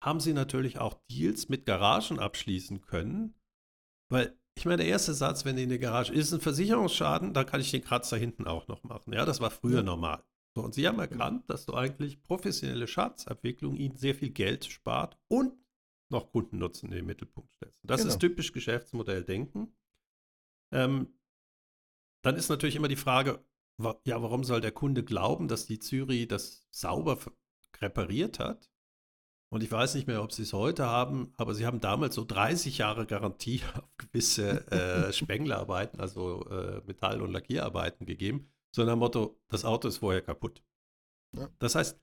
haben 0.00 0.20
sie 0.20 0.32
natürlich 0.32 0.78
auch 0.78 0.94
Deals 1.10 1.48
mit 1.48 1.66
Garagen 1.66 2.20
abschließen 2.20 2.80
können. 2.82 3.34
Weil, 4.10 4.38
ich 4.58 4.64
meine, 4.64 4.78
der 4.78 4.88
erste 4.88 5.14
Satz, 5.14 5.44
wenn 5.44 5.56
in 5.56 5.68
der 5.68 5.78
Garage 5.78 6.12
ist, 6.12 6.32
ein 6.32 6.40
Versicherungsschaden, 6.40 7.32
dann 7.32 7.46
kann 7.46 7.60
ich 7.60 7.70
den 7.70 7.84
Kratzer 7.84 8.16
hinten 8.16 8.46
auch 8.48 8.66
noch 8.66 8.82
machen. 8.82 9.12
Ja, 9.12 9.24
das 9.24 9.40
war 9.40 9.52
früher 9.52 9.84
normal. 9.84 10.24
So, 10.56 10.64
und 10.64 10.74
sie 10.74 10.88
haben 10.88 10.98
erkannt, 10.98 11.48
dass 11.48 11.64
du 11.64 11.74
eigentlich 11.74 12.24
professionelle 12.24 12.88
Schadensabwicklung 12.88 13.76
ihnen 13.76 13.96
sehr 13.96 14.16
viel 14.16 14.30
Geld 14.30 14.64
spart 14.64 15.16
und 15.28 15.54
noch 16.10 16.32
Kundennutzen 16.32 16.88
in 16.88 16.96
den 16.96 17.06
Mittelpunkt 17.06 17.52
stellst. 17.54 17.78
Das 17.84 18.00
genau. 18.00 18.12
ist 18.12 18.18
typisch 18.18 18.52
Geschäftsmodelldenken. 18.52 19.76
Ähm, 20.72 21.14
dann 22.22 22.34
ist 22.34 22.48
natürlich 22.48 22.74
immer 22.74 22.88
die 22.88 22.96
Frage, 22.96 23.44
ja, 24.04 24.20
warum 24.20 24.42
soll 24.42 24.60
der 24.60 24.72
Kunde 24.72 25.04
glauben, 25.04 25.46
dass 25.46 25.66
die 25.66 25.78
Zürich 25.78 26.26
das 26.26 26.66
sauber 26.72 27.16
repariert 27.80 28.40
hat? 28.40 28.68
Und 29.50 29.62
ich 29.62 29.72
weiß 29.72 29.94
nicht 29.94 30.06
mehr, 30.06 30.22
ob 30.22 30.32
sie 30.32 30.42
es 30.42 30.52
heute 30.52 30.86
haben, 30.86 31.32
aber 31.36 31.54
sie 31.54 31.64
haben 31.64 31.80
damals 31.80 32.14
so 32.14 32.24
30 32.24 32.78
Jahre 32.78 33.06
Garantie 33.06 33.62
auf 33.76 33.88
gewisse 33.96 34.70
äh, 34.70 35.12
Spenglerarbeiten, 35.12 36.00
also 36.00 36.44
äh, 36.50 36.82
Metall- 36.86 37.22
und 37.22 37.32
Lackierarbeiten 37.32 38.06
gegeben. 38.06 38.50
So 38.74 38.84
nach 38.84 38.92
dem 38.92 38.98
Motto, 38.98 39.40
das 39.48 39.64
Auto 39.64 39.88
ist 39.88 39.98
vorher 39.98 40.22
kaputt. 40.22 40.62
Ja. 41.34 41.48
Das 41.58 41.74
heißt, 41.74 41.98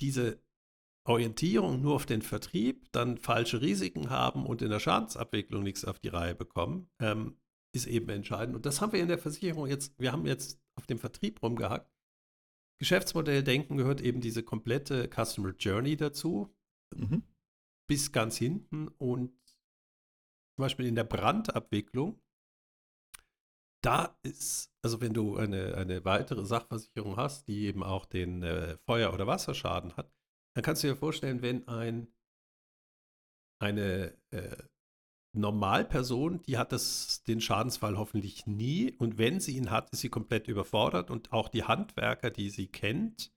diese 0.00 0.40
Orientierung 1.04 1.80
nur 1.80 1.94
auf 1.94 2.06
den 2.06 2.22
Vertrieb, 2.22 2.90
dann 2.92 3.18
falsche 3.18 3.60
Risiken 3.60 4.10
haben 4.10 4.46
und 4.46 4.62
in 4.62 4.70
der 4.70 4.80
Schadensabwicklung 4.80 5.62
nichts 5.62 5.84
auf 5.84 5.98
die 5.98 6.08
Reihe 6.08 6.34
bekommen, 6.34 6.90
ähm, 7.00 7.38
ist 7.72 7.86
eben 7.86 8.08
entscheidend. 8.08 8.56
Und 8.56 8.66
das 8.66 8.80
haben 8.80 8.92
wir 8.92 9.00
in 9.00 9.08
der 9.08 9.18
Versicherung 9.18 9.66
jetzt, 9.66 9.98
wir 9.98 10.12
haben 10.12 10.26
jetzt 10.26 10.60
auf 10.74 10.86
dem 10.86 10.98
Vertrieb 10.98 11.42
rumgehackt. 11.42 11.90
Geschäftsmodelldenken 12.78 13.76
gehört 13.76 14.00
eben 14.00 14.20
diese 14.20 14.42
komplette 14.42 15.08
Customer 15.08 15.54
Journey 15.58 15.96
dazu, 15.96 16.54
mhm. 16.94 17.22
bis 17.88 18.12
ganz 18.12 18.36
hinten. 18.36 18.88
Und 18.88 19.32
zum 20.56 20.62
Beispiel 20.62 20.86
in 20.86 20.94
der 20.94 21.04
Brandabwicklung, 21.04 22.20
da 23.82 24.18
ist, 24.22 24.72
also 24.82 25.00
wenn 25.00 25.14
du 25.14 25.36
eine, 25.36 25.76
eine 25.76 26.04
weitere 26.04 26.44
Sachversicherung 26.44 27.16
hast, 27.16 27.46
die 27.48 27.66
eben 27.66 27.82
auch 27.82 28.04
den 28.04 28.42
äh, 28.42 28.76
Feuer- 28.78 29.14
oder 29.14 29.26
Wasserschaden 29.26 29.96
hat, 29.96 30.12
dann 30.54 30.64
kannst 30.64 30.82
du 30.82 30.88
dir 30.88 30.96
vorstellen, 30.96 31.42
wenn 31.42 31.68
ein, 31.68 32.08
eine 33.60 34.16
äh, 34.30 34.56
Normalperson, 35.36 36.42
die 36.42 36.58
hat 36.58 36.72
das, 36.72 37.22
den 37.24 37.40
Schadensfall 37.40 37.96
hoffentlich 37.96 38.46
nie. 38.46 38.92
Und 38.98 39.18
wenn 39.18 39.40
sie 39.40 39.56
ihn 39.56 39.70
hat, 39.70 39.90
ist 39.90 40.00
sie 40.00 40.08
komplett 40.08 40.48
überfordert. 40.48 41.10
Und 41.10 41.32
auch 41.32 41.48
die 41.48 41.64
Handwerker, 41.64 42.30
die 42.30 42.50
sie 42.50 42.66
kennt, 42.66 43.32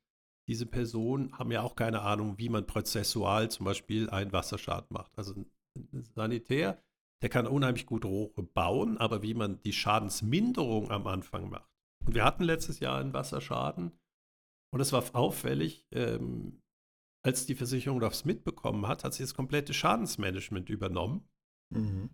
diese 0.48 0.66
Person, 0.66 1.38
haben 1.38 1.52
ja 1.52 1.62
auch 1.62 1.76
keine 1.76 2.02
Ahnung, 2.02 2.38
wie 2.38 2.50
man 2.50 2.66
prozessual 2.66 3.52
zum 3.52 3.66
Beispiel 3.66 4.10
einen 4.10 4.32
Wasserschaden 4.32 4.88
macht. 4.90 5.12
Also 5.18 5.34
ein 5.76 6.04
Sanitär, 6.16 6.82
der 7.22 7.30
kann 7.30 7.48
unheimlich 7.48 7.86
gut 7.86 8.06
Rohre 8.06 8.44
bauen, 8.44 8.98
aber 8.98 9.22
wie 9.22 9.34
man 9.34 9.62
die 9.62 9.74
Schadensminderung 9.74 10.90
am 10.92 11.06
Anfang 11.08 11.50
macht. 11.50 11.70
Und 12.06 12.16
wir 12.16 12.24
hatten 12.24 12.44
letztes 12.44 12.80
Jahr 12.80 13.00
einen 13.00 13.14
Wasserschaden. 13.14 13.92
Und 14.72 14.80
es 14.80 14.94
war 14.94 15.04
auffällig, 15.14 15.88
ähm, 15.92 16.62
als 17.24 17.46
die 17.46 17.56
Versicherung 17.56 18.00
das 18.00 18.24
mitbekommen 18.26 18.88
hat, 18.88 19.04
hat 19.04 19.14
sie 19.14 19.24
das 19.24 19.34
komplette 19.34 19.74
Schadensmanagement 19.74 20.70
übernommen 20.70 21.28
Mhm. 21.70 22.10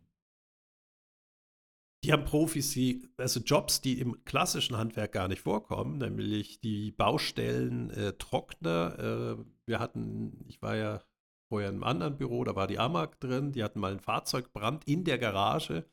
Die 2.03 2.13
haben 2.13 2.25
Profis, 2.25 2.71
die, 2.71 3.09
also 3.17 3.39
Jobs, 3.39 3.81
die 3.81 3.99
im 3.99 4.23
klassischen 4.25 4.77
Handwerk 4.77 5.11
gar 5.11 5.27
nicht 5.27 5.41
vorkommen, 5.41 5.97
nämlich 5.97 6.59
die 6.61 6.91
Baustellen, 6.91 7.89
äh, 7.89 8.13
Trockner. 8.13 9.39
Äh, 9.39 9.45
wir 9.65 9.79
hatten, 9.79 10.45
ich 10.47 10.61
war 10.61 10.75
ja 10.75 11.01
vorher 11.49 11.69
in 11.69 11.75
einem 11.75 11.83
anderen 11.83 12.17
Büro, 12.17 12.43
da 12.43 12.55
war 12.55 12.67
die 12.67 12.77
Amag 12.77 13.19
drin, 13.19 13.53
die 13.53 13.63
hatten 13.63 13.79
mal 13.79 13.91
einen 13.91 13.99
Fahrzeugbrand 13.99 14.87
in 14.87 15.03
der 15.03 15.17
Garage. 15.17 15.89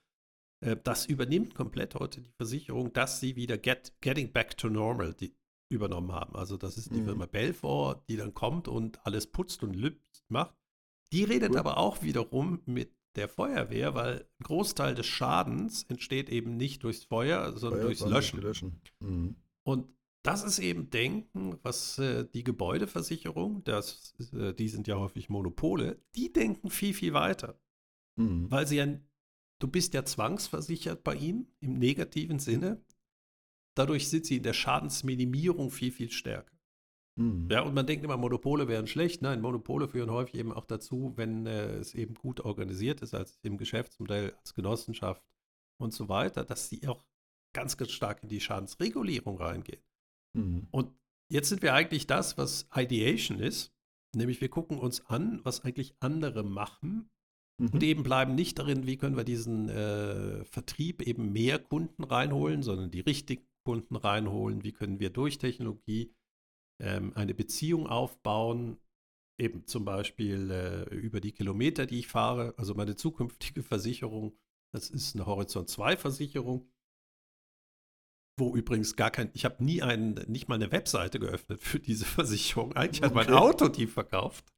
Äh, 0.62 0.76
das 0.84 1.06
übernimmt 1.06 1.54
komplett 1.54 1.94
heute 1.94 2.20
die 2.20 2.32
Versicherung, 2.32 2.92
dass 2.92 3.20
sie 3.20 3.36
wieder 3.36 3.56
get, 3.56 3.94
Getting 4.02 4.32
Back 4.32 4.58
to 4.58 4.68
Normal 4.68 5.14
die, 5.14 5.34
übernommen 5.70 6.12
haben. 6.12 6.36
Also 6.36 6.56
das 6.56 6.76
ist 6.76 6.94
die 6.94 7.00
mhm. 7.00 7.06
Firma 7.06 7.26
Belfort, 7.26 8.04
die 8.08 8.16
dann 8.16 8.34
kommt 8.34 8.68
und 8.68 9.04
alles 9.06 9.26
putzt 9.26 9.62
und 9.62 9.74
lübt, 9.74 10.24
macht. 10.28 10.54
Die 11.12 11.24
redet 11.24 11.50
Gut. 11.50 11.58
aber 11.58 11.78
auch 11.78 12.02
wiederum 12.02 12.60
mit 12.66 12.94
der 13.16 13.28
Feuerwehr, 13.28 13.94
weil 13.94 14.26
ein 14.40 14.44
Großteil 14.44 14.94
des 14.94 15.06
Schadens 15.06 15.84
entsteht 15.84 16.28
eben 16.28 16.56
nicht 16.56 16.82
durchs 16.84 17.04
Feuer, 17.04 17.52
sondern 17.52 17.80
Feuer 17.80 17.86
durchs 17.86 18.06
Löschen. 18.06 18.40
Löschen. 18.40 18.80
Mhm. 19.00 19.36
Und 19.64 19.88
das 20.22 20.44
ist 20.44 20.60
eben 20.60 20.90
Denken, 20.90 21.58
was 21.62 21.98
äh, 21.98 22.24
die 22.32 22.44
Gebäudeversicherung, 22.44 23.64
das, 23.64 24.14
äh, 24.32 24.54
die 24.54 24.68
sind 24.68 24.86
ja 24.86 24.96
häufig 24.96 25.28
Monopole, 25.28 26.00
die 26.14 26.32
denken 26.32 26.70
viel, 26.70 26.94
viel 26.94 27.12
weiter. 27.12 27.60
Mhm. 28.16 28.50
Weil 28.50 28.66
sie 28.66 28.76
ja, 28.76 28.86
du 29.58 29.68
bist 29.68 29.94
ja 29.94 30.04
zwangsversichert 30.04 31.02
bei 31.02 31.16
ihnen 31.16 31.48
im 31.60 31.74
negativen 31.74 32.38
Sinne. 32.38 32.84
Dadurch 33.74 34.08
sind 34.08 34.26
sie 34.26 34.36
in 34.36 34.42
der 34.42 34.52
Schadensminimierung 34.52 35.70
viel, 35.70 35.90
viel 35.90 36.10
stärker. 36.10 36.52
Mhm. 37.16 37.48
Ja, 37.50 37.62
und 37.62 37.74
man 37.74 37.86
denkt 37.86 38.04
immer, 38.04 38.16
Monopole 38.16 38.68
wären 38.68 38.86
schlecht. 38.86 39.22
Nein, 39.22 39.40
Monopole 39.40 39.88
führen 39.88 40.10
häufig 40.10 40.36
eben 40.36 40.52
auch 40.52 40.64
dazu, 40.64 41.12
wenn 41.16 41.46
äh, 41.46 41.76
es 41.76 41.94
eben 41.94 42.14
gut 42.14 42.40
organisiert 42.40 43.02
ist, 43.02 43.14
als 43.14 43.38
im 43.42 43.58
Geschäftsmodell, 43.58 44.34
als 44.40 44.54
Genossenschaft 44.54 45.22
und 45.80 45.92
so 45.92 46.08
weiter, 46.08 46.44
dass 46.44 46.68
sie 46.68 46.86
auch 46.88 47.04
ganz, 47.54 47.76
ganz 47.76 47.92
stark 47.92 48.22
in 48.22 48.28
die 48.28 48.40
Schadensregulierung 48.40 49.36
reingehen. 49.36 49.82
Mhm. 50.34 50.68
Und 50.70 50.94
jetzt 51.30 51.50
sind 51.50 51.62
wir 51.62 51.74
eigentlich 51.74 52.06
das, 52.06 52.38
was 52.38 52.66
Ideation 52.74 53.38
ist, 53.38 53.72
nämlich 54.16 54.40
wir 54.40 54.48
gucken 54.48 54.78
uns 54.78 55.04
an, 55.06 55.40
was 55.44 55.64
eigentlich 55.64 55.94
andere 56.00 56.42
machen 56.42 57.10
mhm. 57.58 57.68
und 57.68 57.82
eben 57.82 58.02
bleiben 58.02 58.34
nicht 58.34 58.58
darin, 58.58 58.86
wie 58.86 58.96
können 58.96 59.16
wir 59.16 59.24
diesen 59.24 59.68
äh, 59.68 60.44
Vertrieb 60.46 61.02
eben 61.02 61.32
mehr 61.32 61.58
Kunden 61.58 62.04
reinholen, 62.04 62.62
sondern 62.62 62.90
die 62.90 63.00
richtigen 63.00 63.46
Kunden 63.66 63.96
reinholen, 63.96 64.64
wie 64.64 64.72
können 64.72 64.98
wir 64.98 65.10
durch 65.10 65.36
Technologie 65.36 66.14
ähm, 66.80 67.12
eine 67.14 67.34
Beziehung 67.34 67.86
aufbauen, 67.86 68.78
eben 69.38 69.66
zum 69.66 69.84
Beispiel 69.84 70.50
äh, 70.50 70.94
über 70.94 71.20
die 71.20 71.32
Kilometer, 71.32 71.86
die 71.86 72.00
ich 72.00 72.08
fahre, 72.08 72.54
also 72.56 72.74
meine 72.74 72.96
zukünftige 72.96 73.62
Versicherung, 73.62 74.36
das 74.74 74.90
ist 74.90 75.14
eine 75.14 75.26
Horizont 75.26 75.68
2 75.68 75.96
Versicherung, 75.96 76.70
wo 78.38 78.56
übrigens 78.56 78.96
gar 78.96 79.10
kein, 79.10 79.30
ich 79.34 79.44
habe 79.44 79.62
nie 79.62 79.82
einen, 79.82 80.14
nicht 80.26 80.48
mal 80.48 80.54
eine 80.54 80.72
Webseite 80.72 81.18
geöffnet 81.18 81.62
für 81.62 81.78
diese 81.78 82.04
Versicherung. 82.06 82.72
Eigentlich 82.74 83.02
okay. 83.02 83.08
hat 83.08 83.14
mein 83.14 83.34
Auto 83.34 83.68
die 83.68 83.86
verkauft. 83.86 84.52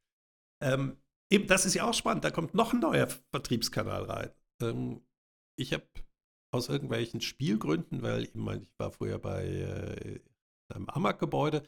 Ähm, 0.62 0.96
eben, 1.30 1.46
das 1.46 1.66
ist 1.66 1.74
ja 1.74 1.88
auch 1.88 1.94
spannend, 1.94 2.24
da 2.24 2.30
kommt 2.30 2.54
noch 2.54 2.72
ein 2.72 2.80
neuer 2.80 3.08
Vertriebskanal 3.30 4.04
rein. 4.04 4.30
Ähm, 4.62 5.00
ich 5.56 5.72
habe 5.72 5.86
aus 6.52 6.68
irgendwelchen 6.68 7.20
Spielgründen, 7.20 8.02
weil 8.02 8.24
ich, 8.24 8.34
meine, 8.34 8.62
ich 8.62 8.78
war 8.78 8.92
früher 8.92 9.18
bei 9.18 9.44
äh, 9.44 10.20
einem 10.68 10.88
Amag-Gebäude 10.88 11.64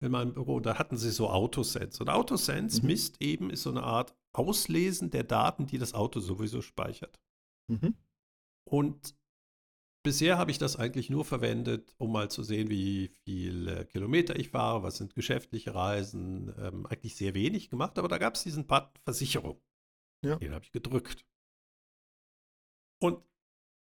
in 0.00 0.12
meinem 0.12 0.32
Büro, 0.32 0.60
da 0.60 0.78
hatten 0.78 0.96
sie 0.96 1.10
so 1.10 1.28
Autosense. 1.28 2.02
Und 2.02 2.08
Autosense 2.08 2.80
mhm. 2.80 2.86
misst 2.86 3.20
eben, 3.20 3.50
ist 3.50 3.62
so 3.62 3.70
eine 3.70 3.82
Art 3.82 4.14
Auslesen 4.32 5.10
der 5.10 5.24
Daten, 5.24 5.66
die 5.66 5.78
das 5.78 5.94
Auto 5.94 6.20
sowieso 6.20 6.62
speichert. 6.62 7.20
Mhm. 7.68 7.94
Und 8.64 9.16
bisher 10.04 10.38
habe 10.38 10.50
ich 10.50 10.58
das 10.58 10.76
eigentlich 10.76 11.10
nur 11.10 11.24
verwendet, 11.24 11.94
um 11.98 12.12
mal 12.12 12.30
zu 12.30 12.42
sehen, 12.42 12.70
wie 12.70 13.08
viele 13.24 13.86
Kilometer 13.86 14.38
ich 14.38 14.50
fahre, 14.50 14.82
was 14.82 14.98
sind 14.98 15.14
geschäftliche 15.14 15.74
Reisen. 15.74 16.54
Ähm, 16.58 16.86
eigentlich 16.86 17.16
sehr 17.16 17.34
wenig 17.34 17.70
gemacht, 17.70 17.98
aber 17.98 18.08
da 18.08 18.18
gab 18.18 18.34
es 18.34 18.44
diesen 18.44 18.66
Button 18.66 18.98
Versicherung. 19.04 19.60
Ja. 20.24 20.36
Den 20.36 20.52
habe 20.52 20.64
ich 20.64 20.72
gedrückt. 20.72 21.26
Und 23.00 23.22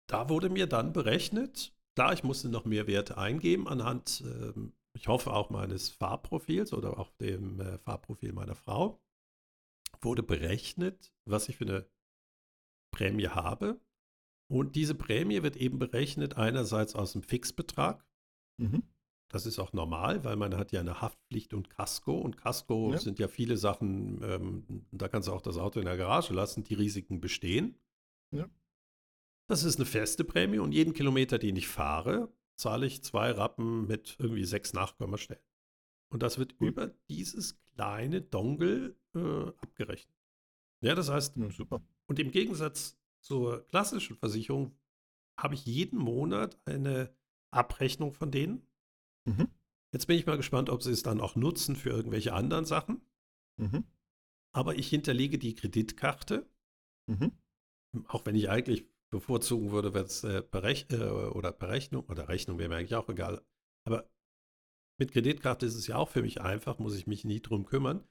da 0.07 0.29
wurde 0.29 0.49
mir 0.49 0.67
dann 0.67 0.93
berechnet, 0.93 1.73
klar, 1.95 2.13
ich 2.13 2.23
musste 2.23 2.49
noch 2.49 2.65
mehr 2.65 2.88
Werte 2.88 3.17
eingeben 3.17 3.67
anhand, 3.67 4.23
ähm, 4.25 4.73
ich 4.99 5.07
hoffe 5.07 5.31
auch 5.31 5.49
meines 5.49 5.89
Farbprofils 5.89 6.73
oder 6.73 6.99
auch 6.99 7.09
dem 7.12 7.62
äh, 7.62 7.77
Farbprofil 7.77 8.33
meiner 8.33 8.55
Frau, 8.55 9.01
wurde 10.01 10.23
berechnet, 10.23 11.13
was 11.25 11.47
ich 11.47 11.55
für 11.55 11.63
eine 11.63 11.89
Prämie 12.91 13.29
habe. 13.29 13.79
Und 14.51 14.75
diese 14.75 14.95
Prämie 14.95 15.41
wird 15.41 15.55
eben 15.55 15.79
berechnet 15.79 16.35
einerseits 16.35 16.95
aus 16.95 17.13
dem 17.13 17.23
Fixbetrag. 17.23 18.05
Mhm. 18.57 18.83
Das 19.31 19.45
ist 19.45 19.57
auch 19.57 19.71
normal, 19.71 20.25
weil 20.25 20.35
man 20.35 20.57
hat 20.57 20.73
ja 20.73 20.81
eine 20.81 21.01
Haftpflicht 21.01 21.53
und 21.53 21.69
Casco. 21.69 22.19
Und 22.19 22.35
Casco 22.35 22.91
ja. 22.91 22.97
sind 22.97 23.19
ja 23.19 23.29
viele 23.29 23.55
Sachen, 23.55 24.21
ähm, 24.21 24.85
da 24.91 25.07
kannst 25.07 25.29
du 25.29 25.31
auch 25.31 25.41
das 25.41 25.57
Auto 25.57 25.79
in 25.79 25.85
der 25.85 25.97
Garage 25.97 26.33
lassen, 26.33 26.65
die 26.65 26.73
Risiken 26.73 27.21
bestehen. 27.21 27.79
Ja. 28.31 28.49
Das 29.47 29.63
ist 29.63 29.77
eine 29.77 29.85
feste 29.85 30.25
Prämie 30.25 30.59
und 30.59 30.73
jeden 30.73 30.93
Kilometer, 30.93 31.39
den 31.39 31.55
ich 31.55 31.69
fahre, 31.69 32.33
zahle 32.60 32.86
ich 32.86 33.04
zwei 33.04 33.32
Rappen 33.32 33.88
mit 33.88 34.17
irgendwie 34.19 34.45
sechs 34.45 34.74
Nachkommastellen. 34.74 35.41
Und 36.10 36.24
das 36.24 36.38
wird 36.38 36.56
cool. 36.60 36.69
über 36.69 36.88
dieses 37.10 37.60
kleine 37.74 38.22
Dongle 38.22 38.95
äh, 39.15 39.48
abgerechnet. 39.62 40.15
Ja, 40.82 40.95
das 40.95 41.10
heißt, 41.10 41.38
ja, 41.38 41.50
super. 41.52 41.82
Und 42.08 42.19
im 42.19 42.32
Gegensatz 42.32 42.98
zur 43.22 43.65
klassischen 43.67 44.17
Versicherung 44.17 44.76
habe 45.38 45.56
ich 45.56 45.65
jeden 45.65 46.00
Monat 46.00 46.60
eine 46.65 47.15
Abrechnung 47.52 48.13
von 48.13 48.32
denen. 48.32 48.67
Mhm. 49.26 49.48
Jetzt 49.91 50.08
bin 50.08 50.17
ich 50.17 50.26
mal 50.26 50.38
gespannt, 50.38 50.69
ob 50.69 50.84
sie 50.84 50.91
es 50.91 51.04
dann 51.04 51.22
auch 51.22 51.36
nutzen 51.36 51.76
für 51.76 51.89
irgendwelche 51.89 52.34
anderen 52.34 52.65
Sachen. 52.65 53.02
Mhm. 53.58 53.86
Aber 54.52 54.76
ich 54.76 54.89
hinterlege 54.89 55.38
die 55.38 55.56
Kreditkarte. 55.56 56.50
Mhm. 57.08 57.32
Auch 58.08 58.26
wenn 58.26 58.36
ich 58.36 58.50
eigentlich 58.50 58.86
bevorzugen 59.12 59.72
würde, 59.72 59.93
wenn 59.93 60.06
es 60.06 60.24
äh, 60.24 60.43
Berech 60.50 60.88
äh, 60.91 60.98
oder 60.98 61.52
Berechnung 61.52 62.06
oder 62.06 62.30
Rechnung 62.30 62.60
wäre 62.60 62.69
mir 62.69 62.78
eigentlich 62.78 62.95
auch 62.95 63.10
egal. 63.10 63.41
Aber 63.86 64.10
mit 65.00 65.12
Kreditkarte 65.12 65.65
ist 65.65 65.76
es 65.76 65.88
ja 65.88 65.95
auch 65.95 66.10
für 66.10 66.22
mich 66.22 66.41
einfach, 66.41 66.80
muss 66.80 66.95
ich 66.95 67.08
mich 67.08 67.26
nie 67.26 67.41
drum 67.41 67.65
kümmern. 67.65 68.04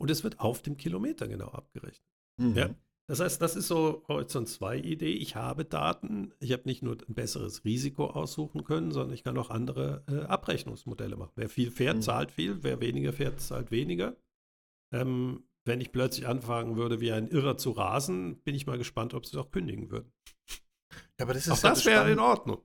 Und 0.00 0.10
es 0.10 0.22
wird 0.22 0.40
auf 0.40 0.62
dem 0.62 0.76
Kilometer 0.76 1.28
genau 1.28 1.48
abgerechnet. 1.48 2.06
Mhm. 2.38 2.54
Ja? 2.54 2.74
Das 3.08 3.20
heißt, 3.20 3.40
das 3.40 3.56
ist 3.56 3.68
so 3.68 4.04
Horizont 4.06 4.48
2 4.48 4.78
Idee. 4.78 5.14
Ich 5.14 5.34
habe 5.34 5.64
Daten. 5.64 6.34
Ich 6.40 6.52
habe 6.52 6.64
nicht 6.66 6.82
nur 6.82 6.98
ein 7.08 7.14
besseres 7.14 7.64
Risiko 7.64 8.06
aussuchen 8.08 8.64
können, 8.64 8.92
sondern 8.92 9.14
ich 9.14 9.24
kann 9.24 9.38
auch 9.38 9.48
andere 9.48 10.04
äh, 10.08 10.26
Abrechnungsmodelle 10.26 11.16
machen. 11.16 11.32
Wer 11.36 11.48
viel 11.48 11.70
fährt, 11.70 11.96
mhm. 11.96 12.02
zahlt 12.02 12.30
viel. 12.30 12.62
Wer 12.62 12.80
weniger 12.80 13.14
fährt, 13.14 13.40
zahlt 13.40 13.70
weniger. 13.70 14.14
Ähm, 14.92 15.47
wenn 15.68 15.80
ich 15.80 15.92
plötzlich 15.92 16.26
anfangen 16.26 16.76
würde, 16.76 17.00
wie 17.00 17.12
ein 17.12 17.28
Irrer 17.28 17.56
zu 17.56 17.70
rasen, 17.70 18.40
bin 18.42 18.54
ich 18.54 18.66
mal 18.66 18.78
gespannt, 18.78 19.14
ob 19.14 19.26
sie 19.26 19.36
es 19.36 19.38
auch 19.38 19.50
kündigen 19.50 19.90
würden. 19.90 20.12
Ja, 21.18 21.24
aber 21.24 21.34
das 21.34 21.46
ist 21.46 21.52
auch 21.52 21.60
das 21.60 21.84
wäre 21.84 22.10
in 22.10 22.18
Ordnung. 22.18 22.62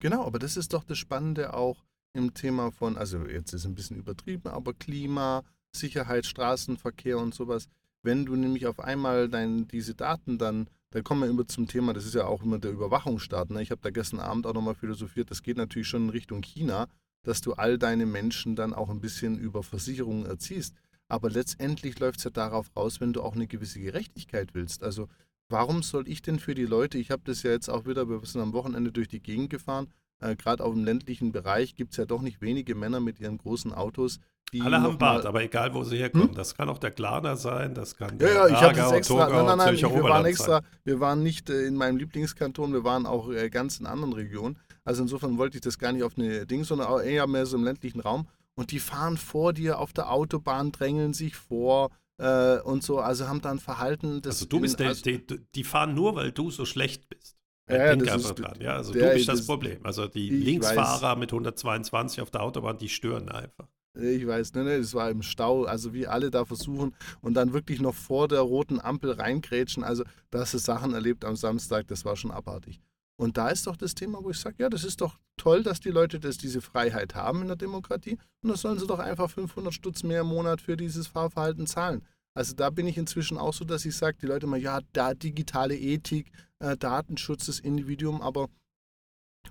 Genau, 0.00 0.24
aber 0.24 0.38
das 0.38 0.56
ist 0.56 0.72
doch 0.72 0.84
das 0.84 0.98
Spannende 0.98 1.54
auch 1.54 1.84
im 2.14 2.32
Thema 2.32 2.70
von, 2.70 2.96
also 2.96 3.26
jetzt 3.26 3.52
ist 3.52 3.66
ein 3.66 3.74
bisschen 3.74 3.96
übertrieben, 3.96 4.48
aber 4.48 4.72
Klima, 4.72 5.42
Sicherheit, 5.74 6.26
Straßenverkehr 6.26 7.18
und 7.18 7.34
sowas 7.34 7.68
wenn 8.04 8.26
du 8.26 8.36
nämlich 8.36 8.66
auf 8.66 8.78
einmal 8.80 9.28
dein, 9.28 9.66
diese 9.66 9.94
Daten 9.94 10.38
dann, 10.38 10.68
da 10.90 11.02
kommen 11.02 11.22
wir 11.22 11.28
immer 11.28 11.48
zum 11.48 11.66
Thema, 11.66 11.92
das 11.92 12.04
ist 12.04 12.14
ja 12.14 12.26
auch 12.26 12.42
immer 12.42 12.58
der 12.58 12.70
Überwachungsstaat. 12.70 13.50
Ne? 13.50 13.62
Ich 13.62 13.70
habe 13.70 13.80
da 13.82 13.90
gestern 13.90 14.20
Abend 14.20 14.46
auch 14.46 14.54
nochmal 14.54 14.74
philosophiert, 14.74 15.30
das 15.30 15.42
geht 15.42 15.56
natürlich 15.56 15.88
schon 15.88 16.04
in 16.04 16.10
Richtung 16.10 16.42
China, 16.42 16.86
dass 17.22 17.40
du 17.40 17.54
all 17.54 17.78
deine 17.78 18.06
Menschen 18.06 18.54
dann 18.54 18.74
auch 18.74 18.90
ein 18.90 19.00
bisschen 19.00 19.38
über 19.38 19.62
Versicherungen 19.62 20.26
erziehst. 20.26 20.74
Aber 21.14 21.30
letztendlich 21.30 22.00
läuft 22.00 22.18
es 22.18 22.24
ja 22.24 22.30
darauf 22.30 22.74
raus, 22.74 23.00
wenn 23.00 23.12
du 23.12 23.22
auch 23.22 23.36
eine 23.36 23.46
gewisse 23.46 23.78
Gerechtigkeit 23.78 24.52
willst. 24.52 24.82
Also 24.82 25.06
warum 25.48 25.84
soll 25.84 26.08
ich 26.08 26.22
denn 26.22 26.40
für 26.40 26.56
die 26.56 26.66
Leute, 26.66 26.98
ich 26.98 27.12
habe 27.12 27.22
das 27.24 27.44
ja 27.44 27.52
jetzt 27.52 27.68
auch 27.68 27.86
wieder, 27.86 28.08
wir 28.08 28.20
sind 28.24 28.40
am 28.40 28.52
Wochenende 28.52 28.90
durch 28.90 29.06
die 29.06 29.22
Gegend 29.22 29.48
gefahren, 29.48 29.86
äh, 30.18 30.34
gerade 30.34 30.64
auf 30.64 30.74
dem 30.74 30.84
ländlichen 30.84 31.30
Bereich 31.30 31.76
gibt 31.76 31.92
es 31.92 31.98
ja 31.98 32.04
doch 32.04 32.20
nicht 32.20 32.40
wenige 32.40 32.74
Männer 32.74 32.98
mit 32.98 33.20
ihren 33.20 33.38
großen 33.38 33.72
Autos, 33.72 34.18
die 34.52 34.60
Alle 34.60 34.82
haben 34.82 34.98
Bart, 34.98 35.24
aber 35.24 35.42
egal, 35.42 35.72
wo 35.72 35.84
sie 35.84 35.98
herkommen. 35.98 36.30
Hm? 36.30 36.34
Das 36.34 36.56
kann 36.56 36.68
auch 36.68 36.78
der 36.78 36.90
Glaner 36.90 37.36
sein, 37.36 37.74
das 37.74 37.94
kann 37.96 38.18
ja, 38.18 38.28
ja, 38.28 38.48
ich 38.48 38.56
habe 38.56 38.74
das 38.74 38.92
extra. 38.92 39.26
Togau, 39.26 39.46
nein, 39.46 39.58
nein, 39.58 39.74
nein, 39.74 39.94
wir 39.94 40.02
waren 40.02 40.24
extra. 40.26 40.62
Wir 40.82 40.98
waren 40.98 41.22
nicht 41.22 41.48
äh, 41.48 41.66
in 41.66 41.76
meinem 41.76 41.96
Lieblingskanton, 41.96 42.72
wir 42.72 42.82
waren 42.82 43.06
auch 43.06 43.30
äh, 43.30 43.50
ganz 43.50 43.78
in 43.78 43.86
anderen 43.86 44.12
Regionen. 44.12 44.58
Also 44.84 45.02
insofern 45.02 45.38
wollte 45.38 45.58
ich 45.58 45.60
das 45.60 45.78
gar 45.78 45.92
nicht 45.92 46.02
auf 46.02 46.18
eine 46.18 46.44
Ding, 46.44 46.64
sondern 46.64 47.04
eher 47.04 47.28
mehr 47.28 47.46
so 47.46 47.56
im 47.56 47.64
ländlichen 47.64 48.00
Raum. 48.00 48.26
Und 48.56 48.70
die 48.70 48.78
fahren 48.78 49.16
vor 49.16 49.52
dir 49.52 49.78
auf 49.78 49.92
der 49.92 50.10
Autobahn, 50.10 50.72
drängeln 50.72 51.12
sich 51.12 51.36
vor 51.36 51.90
äh, 52.18 52.58
und 52.60 52.82
so. 52.82 53.00
Also 53.00 53.28
haben 53.28 53.40
dann 53.40 53.58
Verhalten. 53.58 54.22
Das 54.22 54.36
also 54.36 54.46
du 54.46 54.60
bist 54.60 54.74
in, 54.74 54.78
der, 54.78 54.88
also, 54.88 55.36
die, 55.54 55.64
fahren 55.64 55.94
nur, 55.94 56.14
weil 56.14 56.32
du 56.32 56.50
so 56.50 56.64
schlecht 56.64 57.08
bist. 57.08 57.36
Ja, 57.68 57.96
das 57.96 58.30
ist, 58.30 58.38
ja, 58.60 58.76
also 58.76 58.92
der, 58.92 59.08
du 59.08 59.14
bist 59.14 59.28
das, 59.28 59.38
das, 59.38 59.46
Problem. 59.46 59.78
Also 59.84 60.06
die 60.06 60.28
Linksfahrer 60.28 61.12
weiß. 61.12 61.18
mit 61.18 61.32
122 61.32 62.20
auf 62.20 62.30
der 62.30 62.42
Autobahn, 62.42 62.76
die 62.76 62.90
stören 62.90 63.30
einfach. 63.30 63.66
Ich 63.96 64.26
weiß, 64.26 64.54
ne, 64.54 64.64
ne, 64.64 64.78
das 64.78 64.92
war 64.92 65.08
im 65.10 65.22
Stau, 65.22 65.64
also 65.64 65.94
wie 65.94 66.06
alle 66.06 66.30
da 66.30 66.44
versuchen 66.44 66.94
und 67.20 67.34
dann 67.34 67.52
wirklich 67.52 67.80
noch 67.80 67.94
vor 67.94 68.26
der 68.26 68.40
roten 68.40 68.80
Ampel 68.80 69.12
reingrätschen. 69.12 69.84
Also, 69.84 70.04
da 70.30 70.40
hast 70.40 70.52
du 70.52 70.58
Sachen 70.58 70.94
erlebt 70.94 71.24
am 71.24 71.36
Samstag, 71.36 71.86
das 71.86 72.04
war 72.04 72.16
schon 72.16 72.32
abartig. 72.32 72.80
Und 73.16 73.36
da 73.36 73.48
ist 73.48 73.66
doch 73.66 73.76
das 73.76 73.94
Thema, 73.94 74.22
wo 74.22 74.30
ich 74.30 74.38
sage, 74.38 74.56
ja, 74.58 74.68
das 74.68 74.82
ist 74.82 75.00
doch 75.00 75.18
toll, 75.36 75.62
dass 75.62 75.80
die 75.80 75.90
Leute 75.90 76.18
das, 76.18 76.36
diese 76.36 76.60
Freiheit 76.60 77.14
haben 77.14 77.42
in 77.42 77.48
der 77.48 77.56
Demokratie 77.56 78.18
und 78.42 78.50
da 78.50 78.56
sollen 78.56 78.78
sie 78.78 78.86
doch 78.86 78.98
einfach 78.98 79.30
500 79.30 79.72
Stutz 79.72 80.02
mehr 80.02 80.22
im 80.22 80.28
Monat 80.28 80.60
für 80.60 80.76
dieses 80.76 81.06
Fahrverhalten 81.06 81.66
zahlen. 81.66 82.02
Also 82.36 82.54
da 82.54 82.70
bin 82.70 82.88
ich 82.88 82.98
inzwischen 82.98 83.38
auch 83.38 83.54
so, 83.54 83.64
dass 83.64 83.84
ich 83.84 83.96
sage, 83.96 84.18
die 84.20 84.26
Leute 84.26 84.46
immer, 84.46 84.56
ja, 84.56 84.80
da 84.92 85.14
digitale 85.14 85.76
Ethik, 85.76 86.32
äh, 86.58 86.76
Datenschutz, 86.76 87.46
das 87.46 87.60
Individuum, 87.60 88.20
aber 88.20 88.48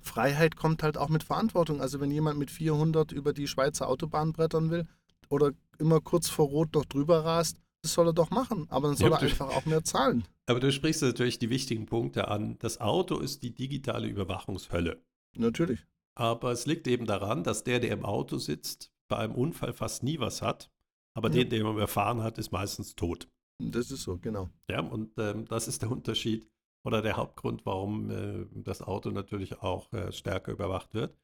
Freiheit 0.01 0.57
kommt 0.57 0.83
halt 0.83 0.97
auch 0.97 1.09
mit 1.09 1.23
Verantwortung. 1.23 1.79
Also 1.79 2.01
wenn 2.01 2.11
jemand 2.11 2.37
mit 2.39 2.51
400 2.51 3.13
über 3.13 3.31
die 3.31 3.47
Schweizer 3.47 3.87
Autobahn 3.87 4.33
brettern 4.33 4.69
will 4.69 4.87
oder 5.29 5.51
immer 5.77 6.01
kurz 6.01 6.27
vor 6.27 6.47
Rot 6.47 6.73
noch 6.73 6.85
drüber 6.85 7.23
rast, 7.23 7.57
das 7.83 7.93
soll 7.93 8.07
er 8.07 8.13
doch 8.13 8.31
machen. 8.31 8.65
Aber 8.69 8.87
dann 8.87 8.97
soll 8.97 9.11
ja, 9.11 9.17
er 9.17 9.23
einfach 9.23 9.49
auch 9.49 9.65
mehr 9.65 9.83
zahlen. 9.83 10.23
Aber 10.47 10.59
du 10.59 10.71
sprichst 10.71 11.01
natürlich 11.01 11.37
die 11.37 11.49
wichtigen 11.49 11.85
Punkte 11.85 12.29
an. 12.29 12.57
Das 12.59 12.79
Auto 12.79 13.19
ist 13.19 13.43
die 13.43 13.53
digitale 13.53 14.07
Überwachungshölle. 14.07 15.03
Natürlich. 15.35 15.85
Aber 16.15 16.51
es 16.51 16.65
liegt 16.65 16.87
eben 16.87 17.05
daran, 17.05 17.43
dass 17.43 17.63
der, 17.63 17.79
der 17.79 17.91
im 17.91 18.05
Auto 18.05 18.37
sitzt, 18.37 18.91
bei 19.09 19.17
einem 19.17 19.35
Unfall 19.35 19.73
fast 19.73 20.01
nie 20.01 20.19
was 20.19 20.41
hat. 20.41 20.71
Aber 21.13 21.29
ja. 21.29 21.43
den, 21.43 21.49
den 21.49 21.63
man 21.63 21.77
erfahren 21.77 22.23
hat, 22.23 22.37
ist 22.37 22.51
meistens 22.51 22.95
tot. 22.95 23.27
Das 23.59 23.91
ist 23.91 24.03
so, 24.03 24.17
genau. 24.17 24.49
Ja, 24.69 24.79
und 24.79 25.11
ähm, 25.19 25.45
das 25.45 25.67
ist 25.67 25.81
der 25.81 25.91
Unterschied 25.91 26.49
oder 26.85 27.01
der 27.01 27.17
Hauptgrund, 27.17 27.65
warum 27.65 28.09
äh, 28.09 28.45
das 28.53 28.81
Auto 28.81 29.11
natürlich 29.11 29.61
auch 29.61 29.91
äh, 29.93 30.11
stärker 30.11 30.53
überwacht 30.53 30.93
wird. 30.93 31.17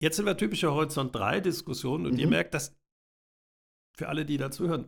Jetzt 0.00 0.16
sind 0.16 0.26
wir 0.26 0.36
typische 0.36 0.72
Horizont 0.72 1.14
3 1.14 1.40
Diskussionen 1.40 2.06
und 2.06 2.14
mhm. 2.14 2.18
ihr 2.20 2.28
merkt, 2.28 2.54
dass 2.54 2.76
für 3.96 4.08
alle, 4.08 4.24
die 4.24 4.36
dazuhören, 4.36 4.86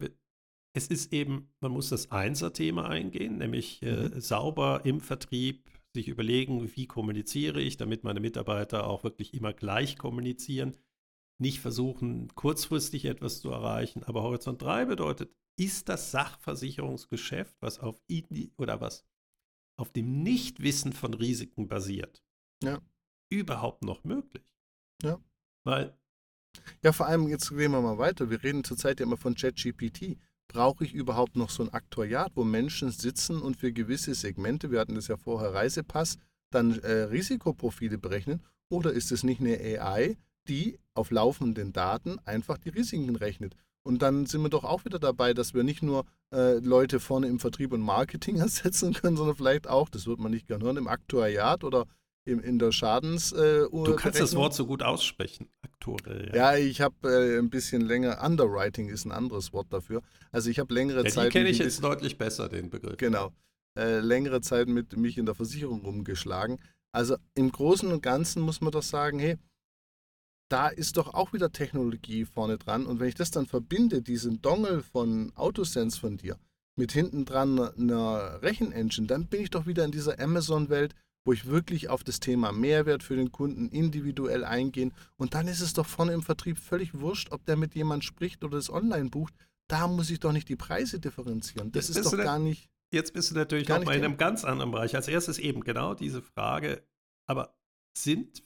es 0.77 0.89
ist 0.89 1.13
eben, 1.13 1.49
man 1.61 1.73
muss 1.73 1.89
das 1.89 2.11
Einser-Thema 2.11 2.89
eingehen, 2.89 3.39
nämlich 3.39 3.81
äh, 3.83 4.09
mhm. 4.09 4.21
sauber 4.21 4.83
im 4.85 5.01
Vertrieb 5.01 5.71
sich 5.95 6.09
überlegen, 6.09 6.75
wie 6.77 6.87
kommuniziere 6.87 7.61
ich, 7.61 7.77
damit 7.77 8.03
meine 8.03 8.19
Mitarbeiter 8.19 8.87
auch 8.87 9.05
wirklich 9.05 9.33
immer 9.35 9.53
gleich 9.53 9.97
kommunizieren. 9.97 10.77
Nicht 11.41 11.61
versuchen, 11.61 12.29
kurzfristig 12.35 13.05
etwas 13.05 13.41
zu 13.41 13.51
erreichen. 13.51 14.03
Aber 14.03 14.23
Horizont 14.23 14.61
3 14.63 14.87
bedeutet, 14.87 15.33
ist 15.57 15.89
das 15.89 16.11
Sachversicherungsgeschäft, 16.11 17.57
was 17.61 17.79
auf 17.79 18.01
oder 18.57 18.81
was 18.81 19.07
auf 19.77 19.93
dem 19.93 20.23
Nichtwissen 20.23 20.93
von 20.93 21.15
Risiken 21.15 21.69
basiert, 21.69 22.23
ja. 22.63 22.81
überhaupt 23.31 23.85
noch 23.85 24.03
möglich? 24.05 24.45
Ja. 25.03 25.21
Weil. 25.65 25.97
Ja, 26.83 26.93
vor 26.93 27.07
allem, 27.07 27.29
jetzt 27.29 27.49
gehen 27.51 27.73
wir 27.73 27.81
mal 27.81 27.99
weiter. 27.99 28.31
Wir 28.31 28.43
reden 28.43 28.65
zurzeit 28.65 29.01
ja 29.01 29.07
immer 29.07 29.17
von 29.17 29.35
ChatGPT. 29.35 30.19
Brauche 30.49 30.85
ich 30.85 30.95
überhaupt 30.95 31.37
noch 31.37 31.51
so 31.51 31.63
ein 31.63 31.73
Aktuariat, 31.73 32.33
wo 32.35 32.45
Menschen 32.45 32.91
sitzen 32.91 33.41
und 33.41 33.57
für 33.57 33.73
gewisse 33.73 34.15
Segmente, 34.15 34.71
wir 34.71 34.81
hatten 34.81 34.95
das 34.95 35.09
ja 35.09 35.17
vorher 35.17 35.55
Reisepass, 35.55 36.19
dann 36.51 36.79
äh, 36.81 36.93
Risikoprofile 37.05 37.99
berechnen? 37.99 38.43
Oder 38.69 38.93
ist 38.93 39.13
es 39.13 39.25
nicht 39.25 39.41
eine 39.41 39.59
AI, 39.59 40.17
die 40.49 40.79
auf 40.95 41.11
laufenden 41.11 41.73
Daten 41.73 42.19
einfach 42.25 42.59
die 42.59 42.71
Risiken 42.71 43.17
rechnet? 43.17 43.57
Und 43.87 44.01
dann 44.01 44.27
sind 44.27 44.43
wir 44.43 44.49
doch 44.49 44.65
auch 44.65 44.85
wieder 44.85 44.99
dabei, 44.99 45.35
dass 45.35 45.53
wir 45.53 45.63
nicht 45.63 45.83
nur 45.83 46.07
äh, 46.33 46.59
Leute 46.59 47.01
vorne 47.01 47.27
im 47.29 47.39
Vertrieb 47.39 47.73
und 47.73 47.83
Marketing 47.83 48.37
ersetzen 48.41 48.95
können, 48.95 49.17
sondern 49.17 49.37
vielleicht 49.37 49.69
auch, 49.69 49.89
das 49.89 50.07
wird 50.07 50.21
man 50.21 50.33
nicht 50.33 50.47
gerne 50.47 50.65
hören, 50.65 50.79
im 50.79 50.89
Aktuariat 50.89 51.65
oder 51.65 51.87
im, 52.25 52.41
in 52.41 52.59
der 52.59 52.73
Schadens. 52.73 53.33
Äh, 53.33 53.69
du 53.71 53.97
kannst 53.97 54.21
das 54.21 54.35
Wort 54.35 54.55
so 54.55 54.67
gut 54.67 54.83
aussprechen, 54.83 55.49
Aktuariat. 55.63 56.35
Ja, 56.35 56.57
ich 56.57 56.81
habe 56.81 57.09
äh, 57.09 57.39
ein 57.39 57.51
bisschen 57.51 57.83
länger, 57.83 58.23
Underwriting 58.25 58.89
ist 58.89 59.05
ein 59.05 59.13
anderes 59.13 59.53
Wort 59.53 59.67
dafür. 59.71 60.03
Also 60.33 60.51
ich 60.51 60.59
habe 60.59 60.73
längere 60.73 61.05
ja, 61.05 61.11
Zeit. 61.11 61.27
Den 61.27 61.33
kenne 61.33 61.49
ich 61.51 61.59
jetzt 61.59 61.83
deutlich 61.83 62.19
besser, 62.19 62.49
den 62.49 62.71
Begriff. 62.71 62.97
Genau. 62.97 63.33
Äh, 63.79 64.01
längere 64.01 64.41
Zeit 64.41 64.69
mit 64.69 64.97
mich 64.97 65.19
in 65.19 65.27
der 65.27 65.35
Versicherung 65.35 65.83
rumgeschlagen. 65.83 66.59
Also 66.93 67.17
im 67.35 67.51
Großen 67.51 67.91
und 67.91 68.03
Ganzen 68.03 68.43
muss 68.43 68.61
man 68.61 68.71
doch 68.71 68.83
sagen, 68.83 69.19
hey, 69.19 69.37
da 70.49 70.69
ist 70.69 70.97
doch 70.97 71.15
auch 71.15 71.33
wieder 71.33 71.51
Technologie 71.51 72.25
vorne 72.25 72.59
dran. 72.59 72.87
Und 72.87 73.01
wenn 73.01 73.09
ich 73.09 73.15
das 73.15 73.31
dann 73.33 73.47
verbinde, 73.47 74.03
diesen 74.03 74.41
Dongle 74.41 74.83
von 74.83 75.33
Autosense 75.35 75.99
von 75.99 76.17
dir, 76.17 76.39
mit 76.77 76.93
hinten 76.93 77.25
dran 77.25 77.59
einer 77.59 78.43
Rechenengine, 78.43 79.07
dann 79.07 79.27
bin 79.27 79.43
ich 79.43 79.51
doch 79.51 79.67
wieder 79.67 79.85
in 79.85 79.91
dieser 79.91 80.19
Amazon-Welt, 80.21 80.95
wo 81.25 81.33
ich 81.33 81.47
wirklich 81.47 81.89
auf 81.89 82.05
das 82.05 82.21
Thema 82.21 82.53
Mehrwert 82.53 83.03
für 83.03 83.17
den 83.17 83.33
Kunden 83.33 83.69
individuell 83.69 84.45
eingehen. 84.45 84.93
Und 85.17 85.35
dann 85.35 85.49
ist 85.49 85.61
es 85.61 85.73
doch 85.73 85.87
vorne 85.87 86.13
im 86.13 86.23
Vertrieb 86.23 86.59
völlig 86.59 86.95
wurscht, 86.95 87.33
ob 87.33 87.45
der 87.47 87.57
mit 87.57 87.75
jemand 87.75 88.05
spricht 88.05 88.45
oder 88.45 88.59
es 88.59 88.71
online 88.71 89.11
bucht. 89.11 89.35
Da 89.69 89.89
muss 89.89 90.11
ich 90.11 90.21
doch 90.21 90.33
nicht 90.33 90.49
die 90.49 90.57
Preise 90.57 91.01
differenzieren. 91.01 91.73
Das 91.73 91.89
jetzt 91.89 91.99
ist 91.99 92.13
doch 92.13 92.19
gar 92.19 92.39
nicht. 92.39 92.71
Jetzt 92.93 93.15
bist 93.15 93.31
du 93.31 93.35
natürlich 93.35 93.69
noch 93.69 93.83
mal 93.83 93.97
in 93.97 94.05
einem 94.05 94.19
ganz 94.19 94.45
anderen 94.45 94.71
Bereich. 94.71 94.95
Als 94.95 95.09
erstes 95.09 95.39
eben 95.39 95.63
genau 95.63 95.95
diese 95.95 96.23
Frage, 96.23 96.87
aber 97.27 97.57
sind 97.97 98.45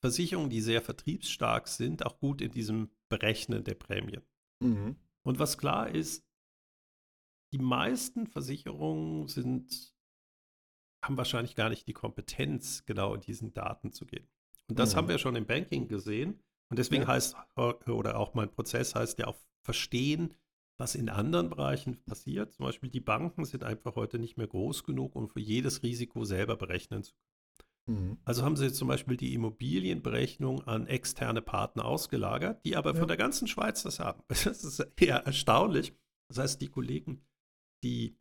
Versicherungen, 0.00 0.50
die 0.50 0.60
sehr 0.60 0.82
vertriebsstark 0.82 1.66
sind, 1.66 2.04
auch 2.06 2.18
gut 2.20 2.40
in 2.40 2.52
diesem 2.52 2.90
Berechnen 3.08 3.64
der 3.64 3.74
Prämien. 3.74 4.22
Mhm. 4.60 4.96
Und 5.24 5.38
was 5.38 5.58
klar 5.58 5.88
ist, 5.90 6.24
die 7.52 7.58
meisten 7.58 8.26
Versicherungen 8.26 9.26
sind, 9.28 9.94
haben 11.02 11.16
wahrscheinlich 11.16 11.54
gar 11.54 11.68
nicht 11.68 11.86
die 11.86 11.92
Kompetenz, 11.92 12.84
genau 12.86 13.14
in 13.14 13.20
diesen 13.20 13.52
Daten 13.52 13.92
zu 13.92 14.06
gehen. 14.06 14.26
Und 14.68 14.78
das 14.78 14.92
mhm. 14.92 14.96
haben 14.98 15.08
wir 15.08 15.18
schon 15.18 15.36
im 15.36 15.46
Banking 15.46 15.88
gesehen. 15.88 16.40
Und 16.70 16.78
deswegen 16.78 17.02
ja. 17.02 17.08
heißt, 17.08 17.36
oder 17.86 18.18
auch 18.18 18.34
mein 18.34 18.50
Prozess 18.50 18.94
heißt 18.94 19.18
ja 19.18 19.26
auch 19.26 19.38
verstehen, 19.64 20.34
was 20.78 20.94
in 20.94 21.08
anderen 21.08 21.50
Bereichen 21.50 22.02
passiert. 22.04 22.52
Zum 22.52 22.66
Beispiel 22.66 22.90
die 22.90 23.00
Banken 23.00 23.44
sind 23.44 23.64
einfach 23.64 23.96
heute 23.96 24.18
nicht 24.18 24.36
mehr 24.36 24.46
groß 24.46 24.84
genug, 24.84 25.16
um 25.16 25.28
für 25.28 25.40
jedes 25.40 25.82
Risiko 25.82 26.24
selber 26.24 26.56
berechnen 26.56 27.02
zu 27.02 27.12
können. 27.12 27.28
Mhm. 27.88 28.18
Also 28.24 28.44
haben 28.44 28.56
sie 28.56 28.72
zum 28.72 28.88
Beispiel 28.88 29.16
die 29.16 29.34
Immobilienberechnung 29.34 30.62
an 30.64 30.86
externe 30.86 31.42
Partner 31.42 31.86
ausgelagert, 31.86 32.64
die 32.64 32.76
aber 32.76 32.92
ja. 32.92 32.98
von 32.98 33.08
der 33.08 33.16
ganzen 33.16 33.48
Schweiz 33.48 33.82
das 33.82 33.98
haben. 33.98 34.22
Das 34.28 34.46
ist 34.64 34.86
eher 35.00 35.26
erstaunlich. 35.26 35.94
Das 36.28 36.38
heißt, 36.38 36.60
die 36.60 36.68
Kollegen, 36.68 37.24
die 37.82 38.16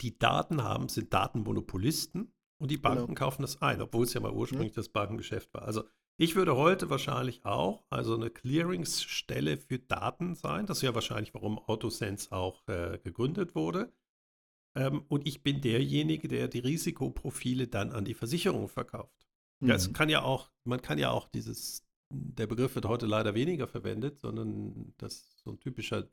die 0.00 0.18
Daten 0.18 0.62
haben, 0.62 0.88
sind 0.88 1.12
Datenmonopolisten 1.12 2.32
und 2.58 2.70
die 2.70 2.78
Banken 2.78 3.14
genau. 3.14 3.18
kaufen 3.18 3.42
das 3.42 3.62
ein, 3.62 3.80
obwohl 3.80 4.04
es 4.04 4.14
ja 4.14 4.20
mal 4.20 4.32
ursprünglich 4.32 4.72
ja. 4.72 4.76
das 4.76 4.88
Bankengeschäft 4.88 5.52
war. 5.54 5.62
Also 5.62 5.84
ich 6.20 6.34
würde 6.34 6.56
heute 6.56 6.90
wahrscheinlich 6.90 7.44
auch 7.44 7.84
also 7.90 8.16
eine 8.16 8.30
Clearingsstelle 8.30 9.56
für 9.56 9.78
Daten 9.78 10.34
sein. 10.34 10.66
Das 10.66 10.78
ist 10.78 10.82
ja 10.82 10.94
wahrscheinlich, 10.94 11.32
warum 11.32 11.58
Autosense 11.60 12.32
auch 12.32 12.66
äh, 12.66 12.98
gegründet 12.98 13.54
wurde. 13.54 13.92
Ähm, 14.74 15.04
und 15.08 15.28
ich 15.28 15.44
bin 15.44 15.60
derjenige, 15.60 16.26
der 16.26 16.48
die 16.48 16.58
Risikoprofile 16.58 17.68
dann 17.68 17.92
an 17.92 18.04
die 18.04 18.14
Versicherung 18.14 18.68
verkauft. 18.68 19.28
Mhm. 19.60 19.68
Das 19.68 19.92
kann 19.92 20.08
ja 20.08 20.22
auch, 20.22 20.50
man 20.64 20.82
kann 20.82 20.98
ja 20.98 21.10
auch 21.10 21.28
dieses, 21.28 21.86
der 22.10 22.48
Begriff 22.48 22.74
wird 22.74 22.86
heute 22.86 23.06
leider 23.06 23.34
weniger 23.34 23.68
verwendet, 23.68 24.18
sondern 24.18 24.94
das 24.98 25.14
ist 25.14 25.38
so 25.44 25.50
ein 25.50 25.60
typischer 25.60 26.08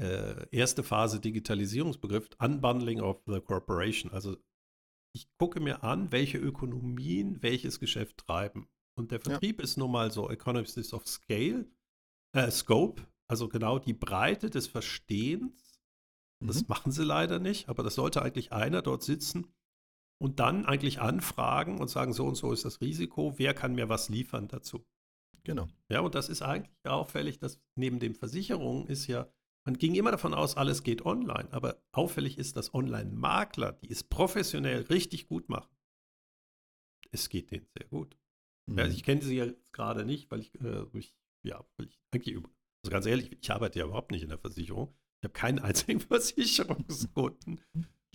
äh, 0.00 0.46
erste 0.50 0.82
Phase 0.82 1.20
Digitalisierungsbegriff, 1.20 2.28
Unbundling 2.38 3.00
of 3.00 3.22
the 3.26 3.40
Corporation. 3.40 4.12
Also 4.12 4.36
ich 5.14 5.28
gucke 5.38 5.60
mir 5.60 5.82
an, 5.82 6.12
welche 6.12 6.38
Ökonomien 6.38 7.42
welches 7.42 7.80
Geschäft 7.80 8.18
treiben. 8.18 8.68
Und 8.96 9.10
der 9.10 9.20
Vertrieb 9.20 9.58
ja. 9.58 9.64
ist 9.64 9.76
nun 9.76 9.90
mal 9.90 10.10
so 10.10 10.30
Economies 10.30 10.92
of 10.92 11.06
Scale, 11.06 11.66
äh, 12.36 12.50
Scope, 12.50 13.06
also 13.28 13.48
genau 13.48 13.78
die 13.78 13.94
Breite 13.94 14.50
des 14.50 14.66
Verstehens 14.66 15.70
das 16.40 16.62
mhm. 16.62 16.68
machen 16.68 16.92
sie 16.92 17.04
leider 17.04 17.38
nicht, 17.38 17.68
aber 17.68 17.82
das 17.82 17.94
sollte 17.94 18.22
eigentlich 18.22 18.52
einer 18.52 18.82
dort 18.82 19.02
sitzen 19.02 19.52
und 20.18 20.40
dann 20.40 20.66
eigentlich 20.66 21.00
anfragen 21.00 21.80
und 21.80 21.88
sagen, 21.88 22.12
so 22.12 22.26
und 22.26 22.34
so 22.34 22.52
ist 22.52 22.64
das 22.64 22.80
Risiko, 22.80 23.38
wer 23.38 23.54
kann 23.54 23.74
mir 23.74 23.88
was 23.88 24.08
liefern 24.08 24.48
dazu? 24.48 24.84
Genau. 25.44 25.68
Ja, 25.88 26.00
und 26.00 26.14
das 26.14 26.28
ist 26.28 26.42
eigentlich 26.42 26.70
auffällig, 26.84 27.38
dass 27.38 27.60
neben 27.74 27.98
den 27.98 28.14
Versicherungen 28.14 28.86
ist 28.86 29.06
ja, 29.06 29.30
man 29.66 29.76
ging 29.76 29.94
immer 29.94 30.10
davon 30.10 30.34
aus, 30.34 30.56
alles 30.56 30.82
geht 30.82 31.04
online, 31.04 31.52
aber 31.52 31.82
auffällig 31.92 32.38
ist, 32.38 32.56
dass 32.56 32.74
Online-Makler, 32.74 33.72
die 33.72 33.90
es 33.90 34.04
professionell 34.04 34.82
richtig 34.82 35.28
gut 35.28 35.48
machen, 35.48 35.74
es 37.12 37.28
geht 37.28 37.50
denen 37.50 37.66
sehr 37.76 37.88
gut. 37.88 38.16
Mhm. 38.66 38.78
Ja, 38.78 38.86
ich 38.86 39.02
kenne 39.02 39.22
sie 39.22 39.36
jetzt 39.36 39.72
gerade 39.72 40.04
nicht, 40.04 40.30
weil 40.30 40.40
ich, 40.40 40.54
äh, 40.60 40.86
ich 40.94 41.14
ja, 41.42 41.64
weil 41.76 41.86
ich 41.86 42.00
eigentlich, 42.12 42.36
also 42.36 42.90
ganz 42.90 43.06
ehrlich, 43.06 43.36
ich 43.40 43.50
arbeite 43.50 43.78
ja 43.78 43.86
überhaupt 43.86 44.10
nicht 44.12 44.22
in 44.22 44.28
der 44.28 44.38
Versicherung. 44.38 44.94
Ich 45.20 45.24
habe 45.24 45.32
keinen 45.32 45.58
einzigen 45.60 46.00
Versicherungskunden. 46.00 47.60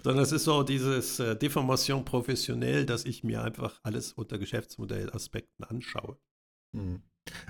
Sondern 0.04 0.24
es 0.24 0.32
ist 0.32 0.44
so 0.44 0.64
dieses 0.64 1.20
äh, 1.20 1.36
Deformation 1.36 2.06
professionell, 2.06 2.86
dass 2.86 3.06
ich 3.06 3.24
mir 3.24 3.44
einfach 3.44 3.80
alles 3.84 4.14
unter 4.14 4.38
Geschäftsmodellaspekten 4.38 5.66
anschaue. 5.66 6.20
Mhm. 6.74 7.02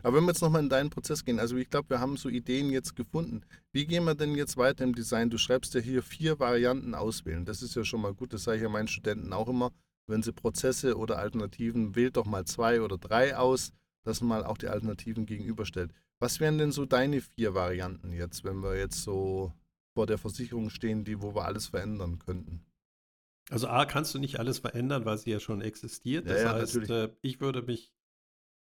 Aber 0.04 0.18
wenn 0.18 0.24
wir 0.24 0.32
jetzt 0.32 0.42
nochmal 0.42 0.64
in 0.64 0.70
deinen 0.70 0.90
Prozess 0.90 1.26
gehen, 1.26 1.40
also 1.40 1.58
ich 1.58 1.70
glaube, 1.70 1.90
wir 1.90 2.00
haben 2.00 2.18
so 2.18 2.30
Ideen 2.30 2.70
jetzt 2.70 2.96
gefunden. 2.96 3.42
Wie 3.72 3.86
gehen 3.86 4.06
wir 4.06 4.16
denn 4.16 4.36
jetzt 4.36 4.58
weiter 4.58 4.84
im 4.84 4.96
Design? 4.96 5.30
Du 5.30 5.38
schreibst 5.38 5.74
ja 5.74 5.82
hier 5.82 6.02
vier 6.02 6.40
Varianten 6.40 6.96
auswählen. 6.96 7.46
Das 7.46 7.62
ist 7.62 7.76
ja 7.76 7.84
schon 7.84 8.02
mal 8.02 8.14
gut. 8.14 8.34
Das 8.34 8.44
sage 8.44 8.58
ich 8.58 8.64
ja 8.64 8.70
meinen 8.70 8.88
Studenten 8.88 9.34
auch 9.34 9.50
immer. 9.50 9.72
Wenn 10.08 10.24
sie 10.24 10.32
Prozesse 10.32 10.98
oder 10.98 11.18
Alternativen, 11.18 11.96
wählt 11.96 12.18
doch 12.18 12.26
mal 12.26 12.46
zwei 12.46 12.82
oder 12.82 12.98
drei 12.98 13.36
aus, 13.36 13.74
dass 14.04 14.22
man 14.22 14.42
mal 14.42 14.46
auch 14.46 14.58
die 14.58 14.68
Alternativen 14.68 15.26
gegenüberstellt. 15.26 15.92
Was 16.20 16.40
wären 16.40 16.58
denn 16.58 16.72
so 16.72 16.86
deine 16.86 17.22
vier 17.22 17.54
Varianten 17.54 18.14
jetzt, 18.14 18.44
wenn 18.44 18.62
wir 18.62 18.78
jetzt 18.78 19.04
so 19.04 19.52
vor 19.94 20.06
der 20.06 20.18
Versicherung 20.18 20.70
stehen, 20.70 21.04
die, 21.04 21.22
wo 21.22 21.36
wir 21.36 21.46
alles 21.46 21.68
verändern 21.68 22.20
könnten? 22.20 22.66
Also 23.50 23.68
A, 23.68 23.86
kannst 23.86 24.14
du 24.14 24.20
nicht 24.20 24.40
alles 24.40 24.60
verändern, 24.60 25.06
weil 25.06 25.18
sie 25.18 25.32
ja 25.32 25.40
schon 25.40 25.62
existiert. 25.62 26.28
Das 26.28 26.42
ja, 26.42 26.54
ja, 26.54 26.54
heißt, 26.54 26.90
äh, 26.90 27.10
ich 27.22 27.42
würde 27.42 27.62
mich, 27.62 27.92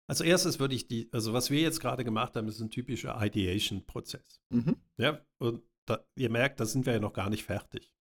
als 0.08 0.20
erstes 0.20 0.58
würde 0.58 0.74
ich 0.74 0.88
die, 0.88 1.08
also 1.12 1.32
was 1.32 1.50
wir 1.50 1.60
jetzt 1.60 1.80
gerade 1.80 2.04
gemacht 2.04 2.34
haben, 2.34 2.48
ist 2.48 2.60
ein 2.60 2.70
typischer 2.70 3.16
Ideation-Prozess. 3.20 4.40
Mhm. 4.50 4.76
Ja, 4.96 5.20
und 5.38 5.62
da, 5.86 6.04
ihr 6.16 6.30
merkt, 6.30 6.60
da 6.60 6.66
sind 6.66 6.86
wir 6.86 6.94
ja 6.94 7.00
noch 7.00 7.12
gar 7.12 7.30
nicht 7.30 7.44
fertig. 7.44 7.92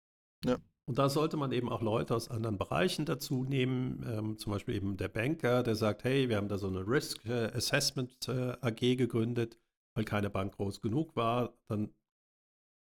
Ja. 0.44 0.58
Und 0.88 0.98
da 0.98 1.08
sollte 1.08 1.36
man 1.36 1.50
eben 1.50 1.68
auch 1.68 1.82
Leute 1.82 2.14
aus 2.14 2.28
anderen 2.28 2.58
Bereichen 2.58 3.06
dazu 3.06 3.44
nehmen, 3.44 4.04
ähm, 4.06 4.38
zum 4.38 4.52
Beispiel 4.52 4.76
eben 4.76 4.96
der 4.96 5.08
Banker, 5.08 5.64
der 5.64 5.74
sagt, 5.74 6.04
hey, 6.04 6.28
wir 6.28 6.36
haben 6.36 6.48
da 6.48 6.58
so 6.58 6.68
eine 6.68 6.86
Risk 6.86 7.26
äh, 7.26 7.50
Assessment 7.52 8.28
äh, 8.28 8.56
AG 8.60 8.96
gegründet, 8.96 9.58
weil 9.96 10.04
keine 10.04 10.30
Bank 10.30 10.54
groß 10.54 10.80
genug 10.80 11.16
war, 11.16 11.58
dann 11.68 11.92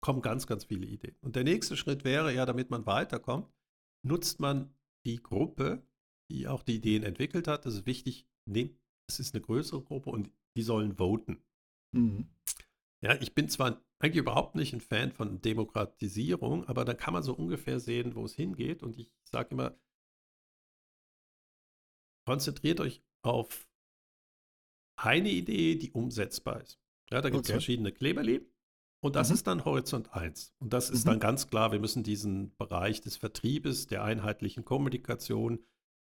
kommen 0.04 0.22
ganz, 0.22 0.46
ganz 0.46 0.66
viele 0.66 0.86
Ideen. 0.86 1.16
Und 1.22 1.36
der 1.36 1.44
nächste 1.44 1.76
Schritt 1.76 2.04
wäre 2.04 2.32
ja, 2.32 2.46
damit 2.46 2.70
man 2.70 2.86
weiterkommt, 2.86 3.52
nutzt 4.06 4.40
man 4.40 4.76
die 5.04 5.22
Gruppe, 5.22 5.82
die 6.30 6.48
auch 6.48 6.62
die 6.62 6.76
Ideen 6.76 7.02
entwickelt 7.02 7.48
hat. 7.48 7.66
Das 7.66 7.74
ist 7.74 7.86
wichtig, 7.88 8.28
es 9.08 9.20
ist 9.20 9.34
eine 9.34 9.42
größere 9.42 9.82
Gruppe 9.82 10.10
und 10.10 10.32
die 10.56 10.64
sollen 10.64 10.98
voten. 10.98 11.44
Mhm. 11.92 12.30
Ja, 13.02 13.16
ich 13.22 13.36
bin 13.36 13.50
zwar 13.50 13.84
eigentlich 14.00 14.22
überhaupt 14.22 14.56
nicht 14.56 14.74
ein 14.74 14.82
Fan 14.82 15.12
von 15.12 15.42
Demokratisierung, 15.42 16.66
aber 16.68 16.86
dann 16.86 16.98
kann 16.98 17.14
man 17.14 17.24
so 17.24 17.34
ungefähr 17.34 17.80
sehen, 17.80 18.16
wo 18.16 18.26
es 18.26 18.34
hingeht. 18.34 18.84
Und 18.84 18.98
ich 18.98 19.12
sage 19.24 19.50
immer, 19.52 19.78
konzentriert 22.26 22.80
euch 22.80 23.04
auf 23.22 23.68
eine 24.98 25.30
Idee, 25.30 25.76
die 25.76 25.92
umsetzbar 25.92 26.62
ist. 26.62 26.80
Ja, 27.12 27.22
da 27.22 27.30
gibt 27.30 27.44
es 27.44 27.50
okay. 27.50 27.54
verschiedene 27.54 27.92
Kleberli. 27.92 28.50
Und 29.04 29.16
das 29.16 29.30
mhm. 29.30 29.36
ist 29.36 29.48
dann 29.48 29.66
Horizont 29.66 30.14
1. 30.14 30.56
Und 30.60 30.74
das 30.74 30.90
ist 30.90 31.06
mhm. 31.06 31.12
dann 31.12 31.20
ganz 31.20 31.48
klar, 31.48 31.72
wir 31.72 31.80
müssen 31.80 32.02
diesen 32.02 32.56
Bereich 32.58 33.02
des 33.02 33.18
Vertriebes, 33.18 33.88
der 33.88 34.04
einheitlichen 34.04 34.66
Kommunikation, 34.66 35.64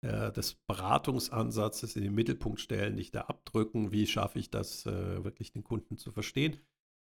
äh, 0.00 0.30
des 0.32 0.54
Beratungsansatzes 0.66 1.96
in 1.96 2.04
den 2.04 2.14
Mittelpunkt 2.14 2.60
stellen, 2.60 2.94
nicht 2.94 3.14
da 3.14 3.22
abdrücken. 3.22 3.90
Wie 3.90 4.06
schaffe 4.06 4.38
ich 4.38 4.50
das, 4.50 4.86
äh, 4.86 5.24
wirklich 5.24 5.52
den 5.52 5.64
Kunden 5.64 5.98
zu 5.98 6.12
verstehen? 6.12 6.56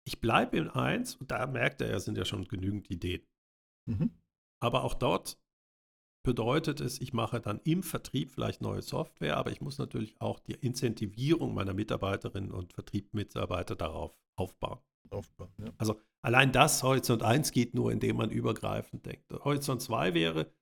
Ich 0.05 0.21
bleibe 0.21 0.57
in 0.57 0.69
eins 0.69 1.15
und 1.15 1.31
da 1.31 1.47
merkt 1.47 1.81
er, 1.81 1.93
es 1.93 2.05
sind 2.05 2.17
ja 2.17 2.25
schon 2.25 2.47
genügend 2.47 2.91
Ideen. 2.91 3.25
Mhm. 3.89 4.11
Aber 4.61 4.83
auch 4.83 4.93
dort 4.93 5.37
bedeutet 6.23 6.79
es, 6.79 7.01
ich 7.01 7.13
mache 7.13 7.41
dann 7.41 7.59
im 7.63 7.83
Vertrieb 7.83 8.31
vielleicht 8.31 8.61
neue 8.61 8.81
Software, 8.81 9.37
aber 9.37 9.51
ich 9.51 9.59
muss 9.59 9.77
natürlich 9.77 10.19
auch 10.21 10.39
die 10.39 10.53
Incentivierung 10.53 11.53
meiner 11.53 11.73
Mitarbeiterinnen 11.73 12.51
und 12.51 12.73
Vertriebsmitarbeiter 12.73 13.75
darauf 13.75 14.17
aufbauen. 14.37 14.79
aufbauen 15.09 15.53
ja. 15.57 15.73
Also 15.77 15.99
allein 16.21 16.51
das, 16.51 16.83
Horizont 16.83 17.23
1 17.23 17.51
geht 17.51 17.73
nur, 17.73 17.91
indem 17.91 18.17
man 18.17 18.29
übergreifend 18.29 19.05
denkt. 19.05 19.31
Horizont 19.43 19.81
2 19.81 20.13
wäre, 20.13 20.53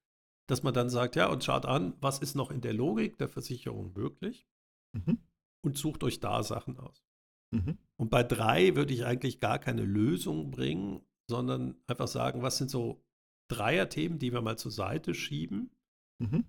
dass 0.52 0.64
man 0.64 0.74
dann 0.74 0.89
sagt, 0.89 1.16
ja, 1.16 1.30
und 1.30 1.45
schaut 1.45 1.66
an, 1.66 1.93
was 2.02 2.20
ist 2.20 2.36
noch 2.36 2.52
in 2.52 2.60
der 2.60 2.74
Logik 2.74 3.18
der 3.18 3.30
Versicherung 3.30 3.93
möglich 3.93 4.45
mhm. 4.91 5.18
und 5.64 5.78
sucht 5.78 6.04
euch 6.04 6.20
da 6.20 6.43
Sachen 6.43 6.78
aus. 6.78 7.06
Mhm. 7.52 7.78
Und 7.95 8.10
bei 8.10 8.22
drei 8.22 8.76
würde 8.76 8.93
ich 8.93 9.06
eigentlich 9.06 9.39
gar 9.39 9.60
keine 9.60 9.86
Lösung 9.86 10.52
bringen, 10.52 11.06
sondern 11.30 11.78
einfach 11.88 12.10
sagen, 12.10 12.41
was 12.41 12.58
sind 12.58 12.70
so 12.70 13.02
Dreier-Themen, 13.47 14.20
die 14.20 14.34
wir 14.34 14.41
mal 14.41 14.58
zur 14.58 14.72
Seite 14.72 15.14
schieben 15.14 15.72
mhm. 16.20 16.43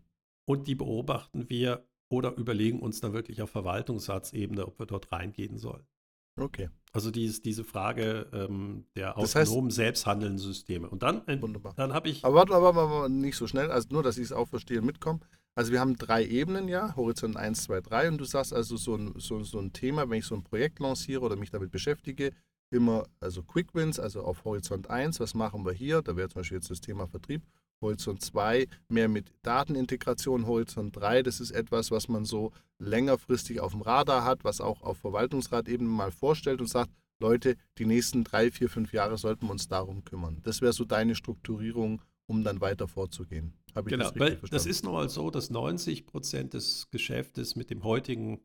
und 0.48 0.66
die 0.66 0.74
beobachten 0.74 1.48
wir 1.48 1.88
oder 2.10 2.36
überlegen 2.36 2.80
uns 2.80 3.00
dann 3.00 3.12
wirklich 3.12 3.40
auf 3.40 3.50
Verwaltungssatzebene, 3.50 4.66
ob 4.66 4.80
wir 4.80 4.86
dort 4.86 5.12
reingehen 5.12 5.58
sollen. 5.58 5.86
Okay. 6.34 6.70
Also 6.92 7.10
dies, 7.10 7.40
diese 7.40 7.64
Frage 7.64 8.28
ähm, 8.32 8.84
der 8.96 9.16
autonomen 9.16 9.22
das 9.22 9.34
heißt, 9.34 9.76
selbsthandelnden 9.76 10.38
Systeme. 10.38 10.88
Und 10.90 11.02
dann, 11.02 11.26
äh, 11.26 11.38
dann 11.74 11.94
habe 11.94 12.10
ich. 12.10 12.24
Aber 12.24 12.34
warte 12.34 12.52
mal, 12.52 12.62
warte 12.62 12.76
mal, 12.76 13.08
nicht 13.08 13.36
so 13.36 13.46
schnell, 13.46 13.70
also 13.70 13.88
nur, 13.90 14.02
dass 14.02 14.18
ich 14.18 14.24
es 14.24 14.32
auch 14.32 14.48
verstehe 14.48 14.80
und 14.80 14.86
mitkomme. 14.86 15.20
Also 15.54 15.72
wir 15.72 15.80
haben 15.80 15.96
drei 15.96 16.24
Ebenen, 16.24 16.68
ja, 16.68 16.94
Horizont 16.96 17.36
1, 17.36 17.64
2, 17.64 17.80
3 17.80 18.08
und 18.08 18.18
du 18.18 18.24
sagst 18.24 18.52
also 18.52 18.76
so 18.76 18.94
ein, 18.96 19.14
so, 19.16 19.42
so 19.42 19.58
ein 19.58 19.72
Thema, 19.72 20.08
wenn 20.08 20.18
ich 20.18 20.26
so 20.26 20.34
ein 20.34 20.44
Projekt 20.44 20.80
lanciere 20.80 21.22
oder 21.22 21.36
mich 21.36 21.50
damit 21.50 21.70
beschäftige, 21.70 22.32
immer, 22.70 23.06
also 23.20 23.42
Quick 23.42 23.74
Wins, 23.74 23.98
also 24.00 24.22
auf 24.22 24.44
Horizont 24.44 24.88
1, 24.88 25.20
was 25.20 25.34
machen 25.34 25.64
wir 25.64 25.72
hier? 25.72 26.00
Da 26.02 26.16
wäre 26.16 26.28
zum 26.28 26.40
Beispiel 26.40 26.56
jetzt 26.56 26.70
das 26.70 26.80
Thema 26.80 27.06
Vertrieb. 27.06 27.42
Horizont 27.82 28.22
2 28.22 28.66
mehr 28.88 29.08
mit 29.08 29.32
Datenintegration. 29.42 30.46
Horizont 30.46 30.96
3, 30.96 31.22
das 31.22 31.40
ist 31.40 31.50
etwas, 31.50 31.90
was 31.90 32.08
man 32.08 32.24
so 32.24 32.52
längerfristig 32.78 33.60
auf 33.60 33.72
dem 33.72 33.82
Radar 33.82 34.24
hat, 34.24 34.44
was 34.44 34.60
auch 34.60 34.82
auf 34.82 34.98
Verwaltungsratebene 34.98 35.88
mal 35.88 36.10
vorstellt 36.10 36.60
und 36.60 36.68
sagt, 36.68 36.90
Leute, 37.20 37.56
die 37.78 37.86
nächsten 37.86 38.24
drei, 38.24 38.50
vier, 38.50 38.68
fünf 38.68 38.92
Jahre 38.92 39.16
sollten 39.16 39.46
wir 39.46 39.52
uns 39.52 39.68
darum 39.68 40.04
kümmern. 40.04 40.40
Das 40.42 40.60
wäre 40.60 40.72
so 40.72 40.84
deine 40.84 41.14
Strukturierung, 41.14 42.02
um 42.26 42.42
dann 42.42 42.60
weiter 42.60 42.88
vorzugehen. 42.88 43.54
Habe 43.74 43.88
ich 43.88 43.92
genau, 43.92 44.10
das 44.10 44.18
weil 44.18 44.36
verstanden? 44.36 44.54
das 44.54 44.66
ist 44.66 44.84
nun 44.84 44.94
mal 44.94 45.08
so, 45.08 45.30
dass 45.30 45.48
90 45.48 46.06
Prozent 46.06 46.54
des 46.54 46.90
Geschäftes 46.90 47.54
mit 47.54 47.70
dem 47.70 47.84
heutigen 47.84 48.40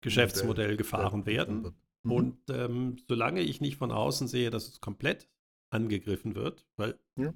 Geschäftsmodell 0.00 0.66
Modell, 0.66 0.76
gefahren 0.76 1.26
werden. 1.26 1.74
Mhm. 2.02 2.12
Und 2.12 2.38
ähm, 2.50 2.96
solange 3.08 3.40
ich 3.40 3.60
nicht 3.60 3.76
von 3.76 3.92
außen 3.92 4.28
sehe, 4.28 4.50
dass 4.50 4.68
es 4.68 4.80
komplett 4.80 5.28
angegriffen 5.70 6.34
wird, 6.34 6.66
weil 6.76 6.98
ja. 7.16 7.32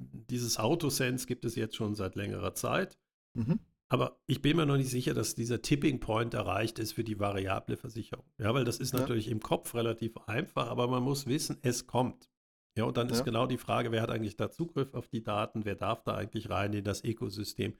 Dieses 0.00 0.58
Autosense 0.58 1.26
gibt 1.26 1.44
es 1.44 1.54
jetzt 1.54 1.76
schon 1.76 1.94
seit 1.94 2.14
längerer 2.14 2.54
Zeit. 2.54 2.98
Mhm. 3.34 3.60
Aber 3.88 4.20
ich 4.26 4.40
bin 4.40 4.56
mir 4.56 4.66
noch 4.66 4.76
nicht 4.76 4.90
sicher, 4.90 5.14
dass 5.14 5.34
dieser 5.34 5.62
Tipping 5.62 5.98
Point 5.98 6.34
erreicht 6.34 6.78
ist 6.78 6.92
für 6.92 7.02
die 7.02 7.18
variable 7.18 7.76
Versicherung. 7.76 8.24
Ja, 8.38 8.54
weil 8.54 8.64
das 8.64 8.78
ist 8.78 8.92
ja. 8.92 9.00
natürlich 9.00 9.28
im 9.28 9.40
Kopf 9.40 9.74
relativ 9.74 10.16
einfach, 10.26 10.68
aber 10.68 10.86
man 10.86 11.02
muss 11.02 11.26
wissen, 11.26 11.58
es 11.62 11.88
kommt. 11.88 12.30
Ja, 12.78 12.84
und 12.84 12.96
dann 12.96 13.08
ja. 13.08 13.14
ist 13.14 13.24
genau 13.24 13.46
die 13.46 13.58
Frage, 13.58 13.90
wer 13.90 14.02
hat 14.02 14.10
eigentlich 14.10 14.36
da 14.36 14.50
Zugriff 14.50 14.94
auf 14.94 15.08
die 15.08 15.24
Daten, 15.24 15.64
wer 15.64 15.74
darf 15.74 16.04
da 16.04 16.14
eigentlich 16.14 16.50
rein 16.50 16.72
in 16.72 16.84
das 16.84 17.02
Ökosystem. 17.02 17.76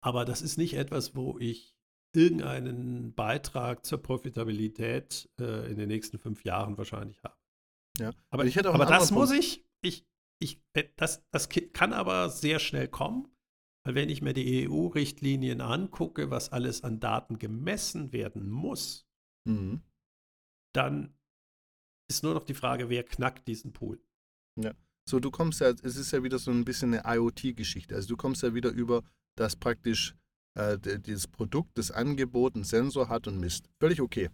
Aber 0.00 0.24
das 0.24 0.40
ist 0.40 0.56
nicht 0.56 0.74
etwas, 0.74 1.14
wo 1.14 1.38
ich 1.38 1.76
irgendeinen 2.14 3.14
Beitrag 3.14 3.84
zur 3.84 3.98
Profitabilität 3.98 5.28
äh, 5.38 5.70
in 5.70 5.76
den 5.76 5.88
nächsten 5.88 6.18
fünf 6.18 6.44
Jahren 6.44 6.78
wahrscheinlich 6.78 7.22
habe. 7.22 7.36
Ja, 7.98 8.12
aber, 8.30 8.44
aber 8.44 8.86
das 8.86 9.10
muss 9.10 9.30
ich, 9.32 9.66
ich, 9.82 10.06
ich, 10.38 10.60
äh, 10.74 10.84
das, 10.96 11.24
das 11.30 11.48
kann 11.48 11.92
aber 11.92 12.30
sehr 12.30 12.58
schnell 12.58 12.88
kommen, 12.88 13.28
weil 13.84 13.94
wenn 13.94 14.08
ich 14.08 14.22
mir 14.22 14.32
die 14.32 14.68
EU-Richtlinien 14.68 15.60
angucke, 15.60 16.30
was 16.30 16.50
alles 16.50 16.82
an 16.82 17.00
Daten 17.00 17.38
gemessen 17.38 18.12
werden 18.12 18.48
muss, 18.50 19.06
mhm. 19.44 19.82
dann 20.74 21.14
ist 22.10 22.22
nur 22.22 22.34
noch 22.34 22.44
die 22.44 22.54
Frage, 22.54 22.88
wer 22.88 23.04
knackt 23.04 23.48
diesen 23.48 23.72
Pool. 23.72 24.00
Ja. 24.60 24.74
So, 25.08 25.20
du 25.20 25.30
kommst 25.30 25.60
ja, 25.60 25.70
es 25.70 25.96
ist 25.96 26.12
ja 26.12 26.22
wieder 26.22 26.38
so 26.38 26.50
ein 26.50 26.64
bisschen 26.64 26.94
eine 26.94 27.16
IoT-Geschichte. 27.16 27.94
Also 27.94 28.08
du 28.08 28.16
kommst 28.16 28.42
ja 28.42 28.54
wieder 28.54 28.70
über, 28.70 29.04
dass 29.36 29.54
praktisch 29.54 30.16
äh, 30.54 30.78
dieses 30.78 31.28
Produkt, 31.28 31.78
das 31.78 31.90
Angebot 31.90 32.54
einen 32.54 32.64
Sensor 32.64 33.08
hat 33.08 33.28
und 33.28 33.38
misst. 33.38 33.68
Völlig 33.78 34.00
okay. 34.00 34.30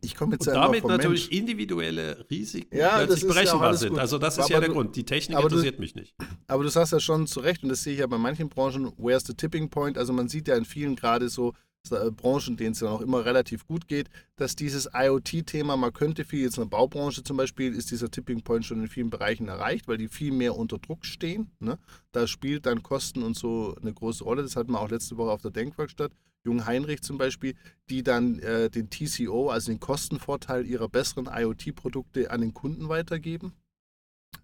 Ich 0.00 0.14
komme 0.14 0.32
jetzt 0.32 0.48
und 0.48 0.54
damit 0.54 0.84
natürlich 0.84 1.30
Mensch. 1.30 1.40
individuelle 1.40 2.24
Risiken 2.30 2.76
ja, 2.76 3.04
plötzlich 3.04 3.26
berechenbar 3.26 3.72
ja 3.72 3.76
sind. 3.76 3.98
Also 3.98 4.18
das 4.18 4.38
ist 4.38 4.44
aber 4.44 4.52
ja 4.52 4.60
der 4.60 4.68
du, 4.68 4.74
Grund. 4.74 4.96
Die 4.96 5.04
Technik 5.04 5.38
interessiert 5.38 5.76
du, 5.76 5.80
mich 5.80 5.94
nicht. 5.94 6.14
Aber 6.46 6.62
du 6.62 6.68
sagst 6.68 6.92
ja 6.92 7.00
schon 7.00 7.26
zu 7.26 7.40
Recht, 7.40 7.62
und 7.62 7.68
das 7.68 7.82
sehe 7.82 7.94
ich 7.94 8.00
ja 8.00 8.06
bei 8.06 8.18
manchen 8.18 8.48
Branchen, 8.48 8.92
where's 8.96 9.24
the 9.24 9.34
tipping 9.34 9.68
point? 9.68 9.98
Also 9.98 10.12
man 10.12 10.28
sieht 10.28 10.48
ja 10.48 10.56
in 10.56 10.64
vielen 10.64 10.96
gerade 10.96 11.28
so, 11.28 11.52
äh, 11.90 12.10
Branchen, 12.12 12.56
denen 12.56 12.72
es 12.72 12.80
ja 12.80 12.88
noch 12.88 13.00
immer 13.00 13.24
relativ 13.24 13.66
gut 13.66 13.88
geht, 13.88 14.08
dass 14.36 14.54
dieses 14.54 14.88
IoT-Thema, 14.94 15.76
man 15.76 15.92
könnte 15.92 16.24
viel, 16.24 16.42
jetzt 16.42 16.56
in 16.56 16.62
der 16.62 16.68
Baubranche 16.68 17.24
zum 17.24 17.36
Beispiel, 17.36 17.74
ist 17.74 17.90
dieser 17.90 18.10
Tipping 18.10 18.42
Point 18.42 18.64
schon 18.64 18.80
in 18.80 18.88
vielen 18.88 19.10
Bereichen 19.10 19.48
erreicht, 19.48 19.88
weil 19.88 19.98
die 19.98 20.08
viel 20.08 20.32
mehr 20.32 20.56
unter 20.56 20.78
Druck 20.78 21.04
stehen. 21.04 21.50
Ne? 21.58 21.78
Da 22.12 22.28
spielt 22.28 22.66
dann 22.66 22.84
Kosten 22.84 23.24
und 23.24 23.36
so 23.36 23.74
eine 23.80 23.92
große 23.92 24.22
Rolle. 24.22 24.42
Das 24.42 24.54
hatten 24.54 24.72
wir 24.72 24.80
auch 24.80 24.90
letzte 24.90 25.16
Woche 25.16 25.32
auf 25.32 25.42
der 25.42 25.50
Denkwerkstatt. 25.50 26.12
Jung 26.44 26.66
Heinrich 26.66 27.02
zum 27.02 27.18
Beispiel, 27.18 27.54
die 27.88 28.02
dann 28.02 28.38
äh, 28.40 28.70
den 28.70 28.90
TCO, 28.90 29.50
also 29.50 29.70
den 29.70 29.80
Kostenvorteil 29.80 30.66
ihrer 30.66 30.88
besseren 30.88 31.28
IoT-Produkte 31.32 32.30
an 32.30 32.40
den 32.40 32.54
Kunden 32.54 32.88
weitergeben. 32.88 33.52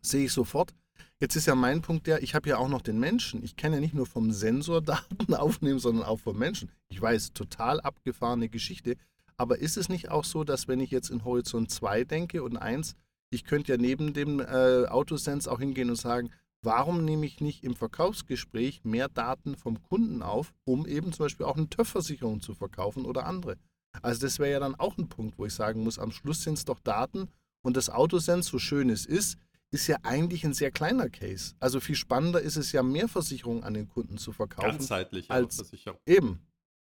Sehe 0.01 0.26
ich 0.26 0.32
sofort. 0.32 0.74
Jetzt 1.20 1.34
ist 1.34 1.46
ja 1.46 1.55
mein 1.55 1.82
Punkt 1.82 2.07
der, 2.07 2.22
ich 2.22 2.34
habe 2.34 2.49
ja 2.49 2.59
auch 2.59 2.68
noch 2.68 2.82
den 2.82 3.01
Menschen. 3.01 3.42
Ich 3.42 3.57
kann 3.57 3.72
ja 3.72 3.80
nicht 3.80 3.94
nur 3.94 4.07
vom 4.07 4.30
Sensor 4.30 4.80
Daten 4.80 5.34
aufnehmen, 5.34 5.80
sondern 5.80 6.05
auch 6.05 6.20
vom 6.20 6.38
Menschen. 6.38 6.70
Ich 6.88 7.01
weiß, 7.01 7.32
total 7.32 7.80
abgefahrene 7.80 8.49
Geschichte. 8.49 8.96
Aber 9.36 9.59
ist 9.59 9.76
es 9.76 9.88
nicht 9.88 10.11
auch 10.11 10.24
so, 10.24 10.44
dass 10.44 10.68
wenn 10.68 10.80
ich 10.80 10.90
jetzt 10.90 11.11
in 11.11 11.24
Horizont 11.24 11.70
2 11.70 12.05
denke 12.05 12.42
und 12.42 12.57
1, 12.57 12.94
ich 13.30 13.44
könnte 13.44 13.72
ja 13.72 13.78
neben 13.78 14.12
dem 14.12 14.40
äh, 14.40 14.86
Autosense 14.86 15.51
auch 15.51 15.59
hingehen 15.59 15.90
und 15.90 15.96
sagen, 15.96 16.30
warum 16.62 17.04
nehme 17.04 17.26
ich 17.26 17.40
nicht 17.40 17.64
im 17.64 17.74
Verkaufsgespräch 17.74 18.84
mehr 18.84 19.09
Daten 19.09 19.56
vom 19.56 19.82
Kunden 19.82 20.22
auf, 20.22 20.52
um 20.64 20.86
eben 20.86 21.12
zum 21.12 21.26
Beispiel 21.26 21.46
auch 21.46 21.56
eine 21.56 21.68
TÜV-Versicherung 21.68 22.40
zu 22.40 22.54
verkaufen 22.54 23.04
oder 23.04 23.26
andere? 23.26 23.56
Also 24.02 24.20
das 24.20 24.38
wäre 24.38 24.52
ja 24.52 24.61
dann 24.61 24.74
auch 24.74 24.96
ein 24.98 25.09
Punkt, 25.09 25.38
wo 25.38 25.46
ich 25.46 25.54
sagen 25.54 25.82
muss, 25.82 25.98
am 25.98 26.12
Schluss 26.12 26.42
sind 26.42 26.54
es 26.54 26.64
doch 26.64 26.80
Daten 26.80 27.28
und 27.62 27.76
das 27.76 27.90
Autosense, 27.90 28.50
so 28.50 28.59
schön 28.59 28.90
es 28.90 29.06
ist, 29.06 29.38
ist 29.70 29.86
ja 29.86 29.96
eigentlich 30.02 30.44
ein 30.44 30.54
sehr 30.54 30.70
kleiner 30.70 31.11
Case. 31.11 31.54
Also 31.61 31.80
viel 31.80 31.94
spannender 31.94 32.40
ist 32.40 32.56
es 32.56 32.72
ja, 32.72 32.82
mehr 32.82 33.09
Versicherungen 33.09 33.64
an 33.64 33.74
den 33.74 33.88
Kunden 33.88 34.18
zu 34.18 34.32
verkaufen. 34.32 34.78
Ganzheitlich 34.78 35.30
als 35.30 35.56
Versicherung. 35.56 36.00
Eben. 36.06 36.40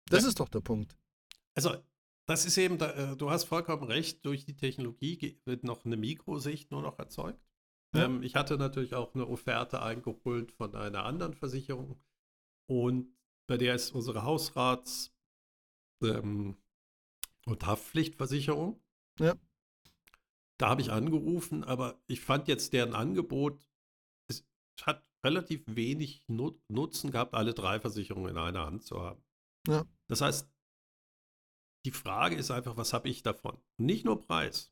Das 0.06 0.22
ja. 0.22 0.28
ist 0.28 0.40
doch 0.40 0.48
der 0.48 0.60
Punkt. 0.60 0.96
Also, 1.54 1.76
das 2.26 2.46
ist 2.46 2.56
eben, 2.58 2.80
äh, 2.80 3.16
du 3.16 3.30
hast 3.30 3.44
vollkommen 3.44 3.84
recht, 3.84 4.24
durch 4.24 4.44
die 4.44 4.56
Technologie 4.56 5.40
wird 5.44 5.64
noch 5.64 5.84
eine 5.84 5.96
Mikrosicht 5.96 6.70
nur 6.70 6.82
noch 6.82 6.98
erzeugt. 6.98 7.40
Ja. 7.94 8.04
Ähm, 8.04 8.22
ich 8.22 8.36
hatte 8.36 8.56
natürlich 8.56 8.94
auch 8.94 9.14
eine 9.14 9.26
Offerte 9.26 9.82
eingeholt 9.82 10.52
von 10.52 10.74
einer 10.74 11.04
anderen 11.04 11.34
Versicherung 11.34 12.00
und 12.66 13.12
bei 13.46 13.56
der 13.56 13.74
ist 13.74 13.90
unsere 13.90 14.22
Hausrats- 14.22 15.12
ähm, 16.02 16.56
und 17.46 17.66
Haftpflichtversicherung. 17.66 18.80
Ja. 19.18 19.34
Da 20.58 20.68
habe 20.68 20.82
ich 20.82 20.92
angerufen, 20.92 21.64
aber 21.64 22.00
ich 22.06 22.20
fand 22.20 22.46
jetzt 22.46 22.72
deren 22.72 22.94
Angebot, 22.94 23.66
es 24.28 24.44
hat 24.82 25.04
relativ 25.24 25.64
wenig 25.66 26.24
Nutzen 26.28 27.10
gehabt, 27.10 27.34
alle 27.34 27.54
drei 27.54 27.80
Versicherungen 27.80 28.30
in 28.30 28.38
einer 28.38 28.66
Hand 28.66 28.84
zu 28.84 29.00
haben. 29.00 29.22
Ja. 29.66 29.84
Das 30.06 30.20
heißt, 30.20 30.48
die 31.84 31.90
Frage 31.90 32.36
ist 32.36 32.50
einfach, 32.50 32.76
was 32.76 32.92
habe 32.92 33.08
ich 33.08 33.22
davon? 33.22 33.58
Nicht 33.78 34.04
nur 34.04 34.20
Preis, 34.20 34.70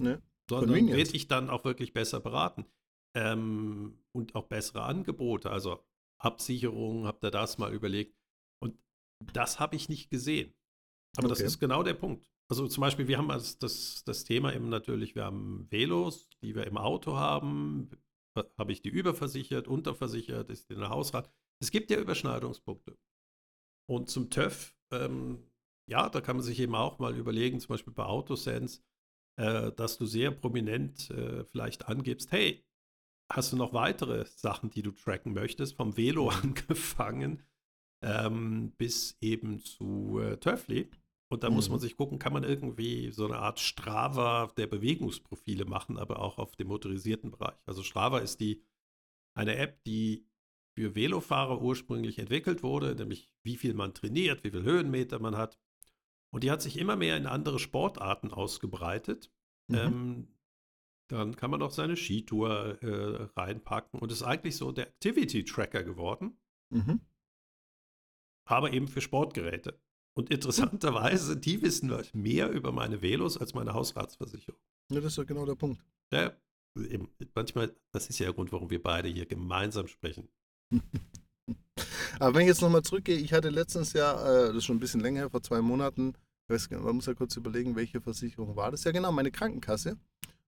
ne. 0.00 0.20
Sondern 0.48 0.88
werde 0.88 1.16
ich 1.16 1.28
dann 1.28 1.50
auch 1.50 1.64
wirklich 1.64 1.92
besser 1.92 2.20
beraten 2.20 2.66
ähm, 3.14 3.98
und 4.12 4.34
auch 4.34 4.46
bessere 4.46 4.82
Angebote, 4.82 5.50
also 5.50 5.84
Absicherung, 6.18 7.06
habt 7.06 7.24
ihr 7.24 7.30
das 7.30 7.58
mal 7.58 7.72
überlegt? 7.72 8.16
Und 8.60 8.78
das 9.32 9.60
habe 9.60 9.76
ich 9.76 9.88
nicht 9.88 10.10
gesehen. 10.10 10.54
Aber 11.16 11.26
okay. 11.26 11.34
das 11.34 11.40
ist 11.40 11.58
genau 11.58 11.82
der 11.82 11.94
Punkt. 11.94 12.30
Also 12.48 12.68
zum 12.68 12.82
Beispiel, 12.82 13.08
wir 13.08 13.18
haben 13.18 13.28
das, 13.28 13.58
das, 13.58 14.04
das 14.04 14.24
Thema 14.24 14.54
eben 14.54 14.68
natürlich, 14.68 15.14
wir 15.14 15.24
haben 15.24 15.66
Velos, 15.70 16.28
die 16.42 16.54
wir 16.54 16.66
im 16.66 16.76
Auto 16.76 17.16
haben. 17.16 17.90
Habe 18.58 18.72
ich 18.72 18.82
die 18.82 18.88
überversichert, 18.88 19.68
unterversichert, 19.68 20.48
ist 20.50 20.70
in 20.70 20.78
der 20.78 20.88
Hausrat. 20.88 21.30
Es 21.60 21.70
gibt 21.70 21.90
ja 21.90 21.98
Überschneidungspunkte. 21.98 22.98
Und 23.88 24.08
zum 24.08 24.30
TÜV, 24.30 24.74
ähm, 24.90 25.50
ja, 25.88 26.08
da 26.08 26.20
kann 26.20 26.36
man 26.36 26.44
sich 26.44 26.60
eben 26.60 26.74
auch 26.74 26.98
mal 26.98 27.16
überlegen, 27.16 27.60
zum 27.60 27.68
Beispiel 27.68 27.92
bei 27.92 28.04
Autosense, 28.04 28.82
äh, 29.36 29.72
dass 29.72 29.98
du 29.98 30.06
sehr 30.06 30.30
prominent 30.30 31.10
äh, 31.10 31.44
vielleicht 31.44 31.88
angibst, 31.88 32.32
hey, 32.32 32.64
hast 33.30 33.52
du 33.52 33.56
noch 33.56 33.72
weitere 33.72 34.26
Sachen, 34.26 34.70
die 34.70 34.82
du 34.82 34.90
tracken 34.92 35.32
möchtest, 35.32 35.76
vom 35.76 35.96
Velo 35.96 36.28
angefangen 36.42 37.42
ähm, 38.02 38.72
bis 38.76 39.16
eben 39.20 39.60
zu 39.60 40.20
äh, 40.20 40.36
Töffli. 40.38 40.90
Und 41.30 41.44
da 41.44 41.48
mhm. 41.48 41.56
muss 41.56 41.68
man 41.68 41.78
mhm. 41.78 41.82
sich 41.82 41.96
gucken, 41.96 42.18
kann 42.18 42.32
man 42.32 42.44
irgendwie 42.44 43.10
so 43.10 43.24
eine 43.24 43.38
Art 43.38 43.58
Strava 43.58 44.52
der 44.56 44.66
Bewegungsprofile 44.66 45.64
machen, 45.64 45.96
aber 45.96 46.18
auch 46.20 46.38
auf 46.38 46.56
dem 46.56 46.68
motorisierten 46.68 47.30
Bereich. 47.30 47.56
Also 47.64 47.82
Strava 47.82 48.18
ist 48.18 48.40
die 48.40 48.62
eine 49.34 49.56
App, 49.56 49.82
die 49.84 50.26
für 50.76 50.94
Velofahrer 50.94 51.62
ursprünglich 51.62 52.18
entwickelt 52.18 52.62
wurde, 52.62 52.94
nämlich 52.94 53.30
wie 53.44 53.56
viel 53.56 53.74
man 53.74 53.94
trainiert, 53.94 54.44
wie 54.44 54.50
viel 54.50 54.62
Höhenmeter 54.62 55.18
man 55.18 55.36
hat. 55.36 55.58
Und 56.32 56.44
die 56.44 56.50
hat 56.50 56.62
sich 56.62 56.78
immer 56.78 56.96
mehr 56.96 57.16
in 57.16 57.26
andere 57.26 57.58
Sportarten 57.58 58.32
ausgebreitet. 58.32 59.30
Mhm. 59.68 59.76
Ähm, 59.76 60.28
dann 61.08 61.36
kann 61.36 61.50
man 61.50 61.62
auch 61.62 61.70
seine 61.70 61.96
Skitour 61.96 62.82
äh, 62.82 63.28
reinpacken 63.36 64.00
und 64.00 64.10
ist 64.10 64.22
eigentlich 64.22 64.56
so 64.56 64.72
der 64.72 64.88
Activity 64.88 65.44
Tracker 65.44 65.84
geworden. 65.84 66.38
Mhm. 66.70 67.00
Aber 68.48 68.72
eben 68.72 68.88
für 68.88 69.02
Sportgeräte. 69.02 69.78
Und 70.14 70.30
interessanterweise, 70.30 71.36
die 71.36 71.62
wissen 71.62 71.94
mehr 72.12 72.50
über 72.50 72.72
meine 72.72 73.02
Velos 73.02 73.38
als 73.38 73.54
meine 73.54 73.74
Hausratsversicherung. 73.74 74.60
Ja, 74.90 75.00
das 75.00 75.12
ist 75.12 75.18
ja 75.18 75.24
genau 75.24 75.46
der 75.46 75.54
Punkt. 75.54 75.82
Ja, 76.12 76.32
eben, 76.76 77.08
manchmal, 77.34 77.74
das 77.92 78.08
ist 78.10 78.18
ja 78.18 78.26
der 78.26 78.34
Grund, 78.34 78.52
warum 78.52 78.70
wir 78.70 78.82
beide 78.82 79.08
hier 79.08 79.26
gemeinsam 79.26 79.86
sprechen. 79.88 80.28
Aber 82.22 82.36
wenn 82.36 82.42
ich 82.42 82.48
jetzt 82.48 82.62
nochmal 82.62 82.82
zurückgehe, 82.82 83.16
ich 83.16 83.32
hatte 83.32 83.48
letztens 83.48 83.94
ja, 83.94 84.12
äh, 84.12 84.46
das 84.46 84.58
ist 84.58 84.64
schon 84.66 84.76
ein 84.76 84.80
bisschen 84.80 85.00
länger 85.00 85.22
her, 85.22 85.30
vor 85.30 85.42
zwei 85.42 85.60
Monaten, 85.60 86.12
weiß, 86.46 86.70
man 86.70 86.94
muss 86.94 87.06
ja 87.06 87.14
kurz 87.14 87.36
überlegen, 87.36 87.74
welche 87.74 88.00
Versicherung 88.00 88.54
war 88.54 88.70
das. 88.70 88.84
Ja, 88.84 88.92
genau, 88.92 89.10
meine 89.10 89.32
Krankenkasse. 89.32 89.96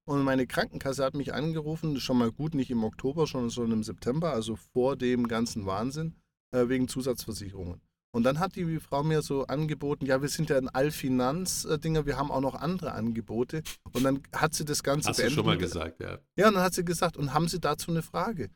Und 0.04 0.22
meine 0.22 0.46
Krankenkasse 0.46 1.02
hat 1.02 1.14
mich 1.14 1.34
angerufen, 1.34 1.98
schon 1.98 2.18
mal 2.18 2.30
gut, 2.30 2.54
nicht 2.54 2.70
im 2.70 2.84
Oktober, 2.84 3.26
schon, 3.26 3.50
schon 3.50 3.72
im 3.72 3.82
September, 3.82 4.32
also 4.32 4.54
vor 4.54 4.94
dem 4.94 5.26
ganzen 5.26 5.66
Wahnsinn, 5.66 6.14
äh, 6.52 6.68
wegen 6.68 6.86
Zusatzversicherungen. 6.86 7.80
Und 8.12 8.22
dann 8.22 8.38
hat 8.38 8.54
die 8.54 8.78
Frau 8.78 9.02
mir 9.02 9.22
so 9.22 9.44
angeboten, 9.48 10.06
ja, 10.06 10.22
wir 10.22 10.28
sind 10.28 10.50
ja 10.50 10.58
ein 10.58 10.68
Allfinanz-Dinger, 10.68 12.06
wir 12.06 12.16
haben 12.16 12.30
auch 12.30 12.40
noch 12.40 12.54
andere 12.54 12.92
Angebote. 12.92 13.64
Und 13.92 14.04
dann 14.04 14.22
hat 14.32 14.54
sie 14.54 14.64
das 14.64 14.84
Ganze 14.84 15.08
Hast 15.08 15.16
beendet. 15.16 15.32
du 15.32 15.40
schon 15.40 15.46
mal 15.46 15.58
gesagt, 15.58 16.00
ja. 16.00 16.18
Ja, 16.36 16.46
und 16.46 16.54
dann 16.54 16.62
hat 16.62 16.74
sie 16.74 16.84
gesagt, 16.84 17.16
und 17.16 17.34
haben 17.34 17.48
Sie 17.48 17.58
dazu 17.58 17.90
eine 17.90 18.02
Frage? 18.02 18.50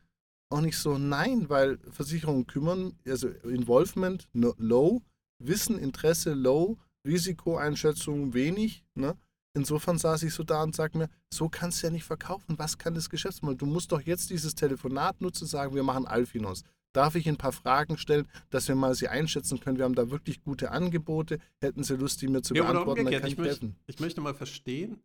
Und 0.49 0.65
ich 0.65 0.77
so, 0.77 0.97
nein, 0.97 1.47
weil 1.49 1.77
Versicherungen 1.91 2.47
kümmern, 2.47 2.97
also 3.05 3.29
Involvement 3.29 4.27
no, 4.33 4.55
low, 4.57 5.01
Wissen, 5.37 5.77
Interesse 5.77 6.33
low, 6.33 6.77
Risikoeinschätzung 7.05 8.33
wenig, 8.33 8.83
ne? 8.95 9.15
Insofern 9.55 9.97
saß 9.97 10.23
ich 10.23 10.33
so 10.33 10.43
da 10.43 10.61
und 10.61 10.75
sag 10.75 10.95
mir, 10.95 11.09
so 11.33 11.49
kannst 11.49 11.81
du 11.81 11.87
ja 11.87 11.91
nicht 11.91 12.03
verkaufen. 12.03 12.59
Was 12.59 12.77
kann 12.77 12.93
das 12.93 13.09
Geschäftsmodell? 13.09 13.57
Du 13.57 13.65
musst 13.65 13.91
doch 13.91 14.01
jetzt 14.01 14.29
dieses 14.29 14.53
Telefonat 14.53 15.21
nutzen, 15.21 15.47
sagen, 15.47 15.73
wir 15.73 15.83
machen 15.83 16.05
Alfinos. 16.05 16.63
Darf 16.93 17.15
ich 17.15 17.27
ein 17.27 17.37
paar 17.37 17.51
Fragen 17.51 17.97
stellen, 17.97 18.27
dass 18.49 18.67
wir 18.67 18.75
mal 18.75 18.95
sie 18.95 19.07
einschätzen 19.07 19.59
können? 19.59 19.77
Wir 19.77 19.85
haben 19.85 19.95
da 19.95 20.11
wirklich 20.11 20.41
gute 20.41 20.71
Angebote. 20.71 21.39
Hätten 21.61 21.83
Sie 21.83 21.95
Lust, 21.95 22.21
die 22.21 22.27
mir 22.27 22.41
zu 22.41 22.55
ja, 22.55 22.63
beantworten? 22.63 23.05
Dann 23.05 23.13
kann 23.13 23.25
ich, 23.25 23.33
ich 23.33 23.37
möchte, 23.37 23.73
ich 23.87 23.99
möchte 23.99 24.21
mal 24.21 24.33
verstehen, 24.33 25.01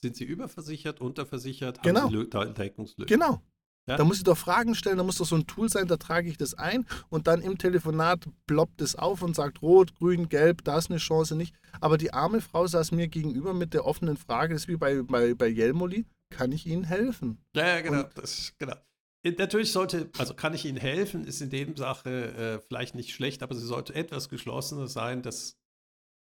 sind 0.00 0.16
Sie 0.16 0.24
überversichert, 0.24 1.00
unterversichert? 1.00 1.82
Genau. 1.82 2.10
Haben 2.12 2.46
Sie 2.46 2.54
Deckungslücke? 2.54 3.12
Genau. 3.12 3.42
Ja? 3.88 3.96
Da 3.96 4.04
muss 4.04 4.18
ich 4.18 4.24
doch 4.24 4.38
Fragen 4.38 4.74
stellen, 4.74 4.98
da 4.98 5.02
muss 5.02 5.18
doch 5.18 5.26
so 5.26 5.34
ein 5.34 5.46
Tool 5.46 5.68
sein, 5.68 5.88
da 5.88 5.96
trage 5.96 6.28
ich 6.28 6.38
das 6.38 6.54
ein 6.54 6.86
und 7.08 7.26
dann 7.26 7.42
im 7.42 7.58
Telefonat 7.58 8.28
ploppt 8.46 8.80
es 8.80 8.94
auf 8.94 9.22
und 9.22 9.34
sagt 9.34 9.60
rot, 9.60 9.94
grün, 9.96 10.28
gelb, 10.28 10.62
da 10.64 10.78
ist 10.78 10.90
eine 10.90 10.98
Chance 10.98 11.34
nicht. 11.34 11.54
Aber 11.80 11.98
die 11.98 12.12
arme 12.12 12.40
Frau 12.40 12.66
saß 12.66 12.92
mir 12.92 13.08
gegenüber 13.08 13.54
mit 13.54 13.74
der 13.74 13.84
offenen 13.84 14.16
Frage, 14.16 14.54
das 14.54 14.62
ist 14.62 14.68
wie 14.68 14.76
bei, 14.76 15.02
bei, 15.02 15.34
bei 15.34 15.48
Jelmoli, 15.48 16.06
kann 16.30 16.52
ich 16.52 16.66
Ihnen 16.66 16.84
helfen? 16.84 17.44
Ja, 17.56 17.66
ja 17.66 17.80
genau. 17.80 18.04
Das, 18.14 18.54
genau. 18.58 18.76
Natürlich 19.24 19.72
sollte, 19.72 20.10
also 20.18 20.34
kann 20.34 20.54
ich 20.54 20.64
Ihnen 20.64 20.78
helfen, 20.78 21.24
ist 21.24 21.40
in 21.40 21.50
dem 21.50 21.76
Sache 21.76 22.10
äh, 22.10 22.58
vielleicht 22.66 22.94
nicht 22.94 23.12
schlecht, 23.12 23.42
aber 23.42 23.54
sie 23.54 23.66
sollte 23.66 23.94
etwas 23.94 24.28
geschlossener 24.28 24.88
sein, 24.88 25.22
dass 25.22 25.58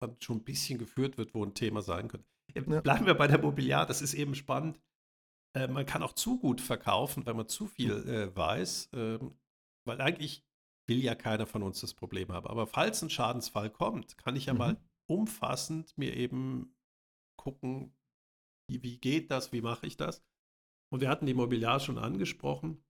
dann 0.02 0.16
schon 0.22 0.38
ein 0.38 0.44
bisschen 0.44 0.80
geführt 0.80 1.18
wird, 1.18 1.34
wo 1.34 1.44
ein 1.44 1.54
Thema 1.54 1.82
sein 1.82 2.08
könnte. 2.08 2.28
Äh, 2.54 2.62
ja. 2.68 2.82
Bleiben 2.82 3.06
wir 3.06 3.16
bei 3.16 3.28
der 3.28 3.40
Mobiliar, 3.40 3.86
das 3.86 4.02
ist 4.02 4.14
eben 4.14 4.36
spannend. 4.36 4.80
Äh, 5.56 5.68
man 5.68 5.86
kann 5.86 6.04
auch 6.04 6.14
zu 6.14 6.40
gut 6.40 6.62
verkaufen, 6.62 7.26
wenn 7.26 7.38
man 7.38 7.48
zu 7.48 7.68
viel 7.68 7.92
äh, 7.92 8.36
weiß, 8.36 8.90
ähm, 8.94 9.38
weil 9.86 10.02
eigentlich 10.02 10.46
will 10.88 11.04
ja 11.04 11.16
keiner 11.16 11.46
von 11.46 11.64
uns 11.64 11.82
das 11.82 11.94
Problem 11.94 12.32
haben. 12.32 12.48
Aber 12.48 12.68
falls 12.68 13.02
ein 13.02 13.10
Schadensfall 13.10 13.70
kommt, 13.70 14.18
kann 14.18 14.36
ich 14.36 14.48
ja 14.48 14.54
mhm. 14.54 14.60
mal 14.60 14.78
umfassend 15.08 15.98
mir 15.98 16.16
eben 16.16 16.76
gucken, 17.38 17.96
wie, 18.70 18.84
wie 18.84 18.98
geht 18.98 19.32
das, 19.32 19.52
wie 19.52 19.62
mache 19.62 19.88
ich 19.88 19.98
das. 19.98 20.24
Und 20.92 21.02
wir 21.02 21.10
hatten 21.10 21.26
die 21.26 21.34
Mobiliar 21.34 21.80
schon 21.80 21.98
angesprochen. 21.98 22.84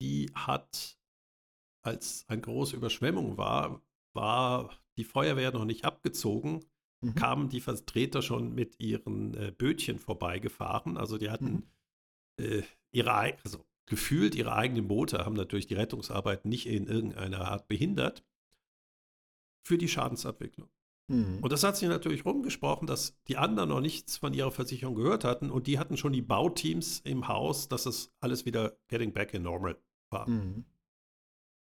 Die 0.00 0.30
hat, 0.34 0.98
als 1.84 2.28
eine 2.28 2.40
große 2.40 2.76
Überschwemmung 2.76 3.36
war, 3.36 3.82
war 4.12 4.76
die 4.96 5.04
Feuerwehr 5.04 5.52
noch 5.52 5.64
nicht 5.64 5.84
abgezogen 5.84 6.64
mhm. 7.06 7.14
kamen 7.14 7.48
die 7.48 7.60
Vertreter 7.60 8.22
schon 8.22 8.54
mit 8.54 8.80
ihren 8.80 9.34
äh, 9.34 9.52
Bötchen 9.56 9.98
vorbeigefahren. 9.98 10.96
Also 10.96 11.18
die 11.18 11.30
hatten 11.30 11.64
mhm. 12.38 12.44
äh, 12.44 12.62
ihre, 12.90 13.12
also 13.12 13.64
gefühlt 13.86 14.34
ihre 14.34 14.54
eigenen 14.54 14.88
Boote, 14.88 15.24
haben 15.24 15.34
natürlich 15.34 15.66
die 15.66 15.74
Rettungsarbeit 15.74 16.44
nicht 16.44 16.66
in 16.66 16.86
irgendeiner 16.86 17.48
Art 17.48 17.68
behindert 17.68 18.24
für 19.62 19.78
die 19.78 19.88
Schadensabwicklung. 19.88 20.68
Mhm. 21.08 21.40
Und 21.42 21.52
das 21.52 21.64
hat 21.64 21.76
sich 21.76 21.88
natürlich 21.88 22.24
rumgesprochen, 22.24 22.86
dass 22.86 23.20
die 23.28 23.36
anderen 23.36 23.68
noch 23.68 23.80
nichts 23.80 24.16
von 24.16 24.32
ihrer 24.32 24.50
Versicherung 24.50 24.94
gehört 24.94 25.24
hatten 25.24 25.50
und 25.50 25.66
die 25.66 25.78
hatten 25.78 25.96
schon 25.96 26.12
die 26.12 26.22
Bauteams 26.22 27.00
im 27.00 27.28
Haus, 27.28 27.68
dass 27.68 27.86
es 27.86 28.12
alles 28.20 28.46
wieder 28.46 28.76
getting 28.88 29.12
back 29.12 29.34
in 29.34 29.42
normal 29.42 29.76
war. 30.10 30.28
Mhm. 30.28 30.64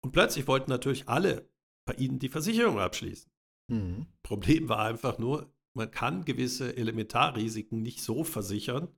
Und 0.03 0.13
plötzlich 0.13 0.47
wollten 0.47 0.71
natürlich 0.71 1.09
alle 1.09 1.49
bei 1.85 1.95
ihnen 1.95 2.19
die 2.19 2.29
Versicherung 2.29 2.79
abschließen. 2.79 3.31
Mhm. 3.69 4.07
Problem 4.23 4.69
war 4.69 4.81
einfach 4.81 5.19
nur, 5.19 5.53
man 5.75 5.91
kann 5.91 6.25
gewisse 6.25 6.77
Elementarrisiken 6.77 7.83
nicht 7.83 8.03
so 8.03 8.25
versichern, 8.25 8.89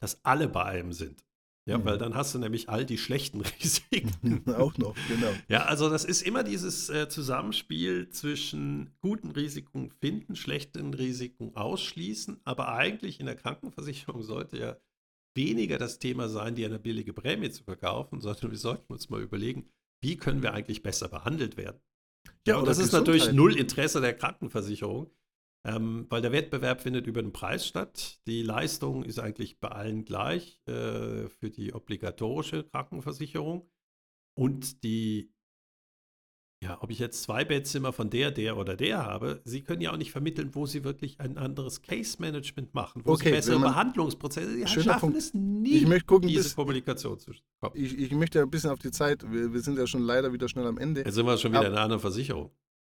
dass 0.00 0.24
alle 0.24 0.48
bei 0.48 0.64
einem 0.64 0.92
sind. 0.92 1.24
Ja, 1.68 1.78
mhm. 1.78 1.84
weil 1.84 1.98
dann 1.98 2.14
hast 2.14 2.34
du 2.34 2.38
nämlich 2.38 2.68
all 2.68 2.84
die 2.86 2.98
schlechten 2.98 3.40
Risiken. 3.60 4.42
Auch 4.54 4.76
noch, 4.78 4.94
genau. 5.08 5.32
Ja, 5.48 5.64
also 5.64 5.90
das 5.90 6.04
ist 6.04 6.22
immer 6.22 6.44
dieses 6.44 6.88
äh, 6.90 7.08
Zusammenspiel 7.08 8.08
zwischen 8.10 8.94
guten 9.00 9.32
Risiken 9.32 9.90
finden, 9.90 10.36
schlechten 10.36 10.94
Risiken 10.94 11.56
ausschließen. 11.56 12.40
Aber 12.44 12.68
eigentlich 12.68 13.18
in 13.18 13.26
der 13.26 13.34
Krankenversicherung 13.34 14.22
sollte 14.22 14.58
ja 14.58 14.76
weniger 15.34 15.76
das 15.76 15.98
Thema 15.98 16.28
sein, 16.28 16.54
dir 16.54 16.66
eine 16.66 16.78
billige 16.78 17.12
Prämie 17.12 17.50
zu 17.50 17.64
verkaufen, 17.64 18.20
sondern 18.20 18.52
wir 18.52 18.58
sollten 18.58 18.92
uns 18.92 19.10
mal 19.10 19.20
überlegen, 19.20 19.68
wie 20.00 20.16
können 20.16 20.42
wir 20.42 20.54
eigentlich 20.54 20.82
besser 20.82 21.08
behandelt 21.08 21.56
werden. 21.56 21.80
Ja, 22.46 22.58
und 22.58 22.66
das 22.66 22.78
ist 22.78 22.92
natürlich 22.92 23.32
null 23.32 23.56
Interesse 23.56 24.00
der 24.00 24.14
Krankenversicherung, 24.14 25.10
ähm, 25.64 26.06
weil 26.08 26.22
der 26.22 26.32
Wettbewerb 26.32 26.80
findet 26.80 27.06
über 27.06 27.22
den 27.22 27.32
Preis 27.32 27.66
statt. 27.66 28.20
Die 28.26 28.42
Leistung 28.42 29.04
ist 29.04 29.18
eigentlich 29.18 29.58
bei 29.58 29.68
allen 29.68 30.04
gleich 30.04 30.60
äh, 30.66 31.28
für 31.28 31.50
die 31.50 31.74
obligatorische 31.74 32.64
Krankenversicherung. 32.64 33.68
Und 34.38 34.84
die 34.84 35.32
ja, 36.62 36.78
ob 36.80 36.90
ich 36.90 36.98
jetzt 36.98 37.22
zwei 37.22 37.44
Bettzimmer 37.44 37.92
von 37.92 38.08
der, 38.08 38.30
der 38.30 38.56
oder 38.56 38.76
der 38.76 39.04
habe, 39.04 39.42
Sie 39.44 39.60
können 39.60 39.82
ja 39.82 39.92
auch 39.92 39.98
nicht 39.98 40.10
vermitteln, 40.10 40.54
wo 40.54 40.64
Sie 40.64 40.84
wirklich 40.84 41.20
ein 41.20 41.36
anderes 41.36 41.82
Case-Management 41.82 42.74
machen, 42.74 43.02
wo 43.04 43.12
okay, 43.12 43.24
Sie 43.24 43.30
bessere 43.30 43.60
Behandlungsprozesse, 43.60 44.56
Sie 44.56 44.66
schaffen 44.66 45.00
Punkt. 45.00 45.18
es 45.18 45.34
nie, 45.34 45.76
ich 45.76 45.86
möchte 45.86 46.06
gucken, 46.06 46.28
diese 46.28 46.44
bis, 46.44 46.56
Kommunikation 46.56 47.18
zu 47.18 47.32
kommen. 47.60 47.74
Ich, 47.74 47.98
ich, 47.98 48.10
möchte 48.12 48.40
ein 48.40 48.50
bisschen 48.50 48.70
auf 48.70 48.78
die 48.78 48.90
Zeit, 48.90 49.30
wir, 49.30 49.52
wir, 49.52 49.60
sind 49.60 49.78
ja 49.78 49.86
schon 49.86 50.02
leider 50.02 50.32
wieder 50.32 50.48
schnell 50.48 50.66
am 50.66 50.78
Ende. 50.78 51.02
Jetzt 51.02 51.14
sind 51.14 51.26
wir 51.26 51.36
schon 51.36 51.52
wieder 51.52 51.60
aber, 51.60 51.68
in 51.68 51.74
einer 51.74 51.82
anderen 51.82 52.00
Versicherung. 52.00 52.50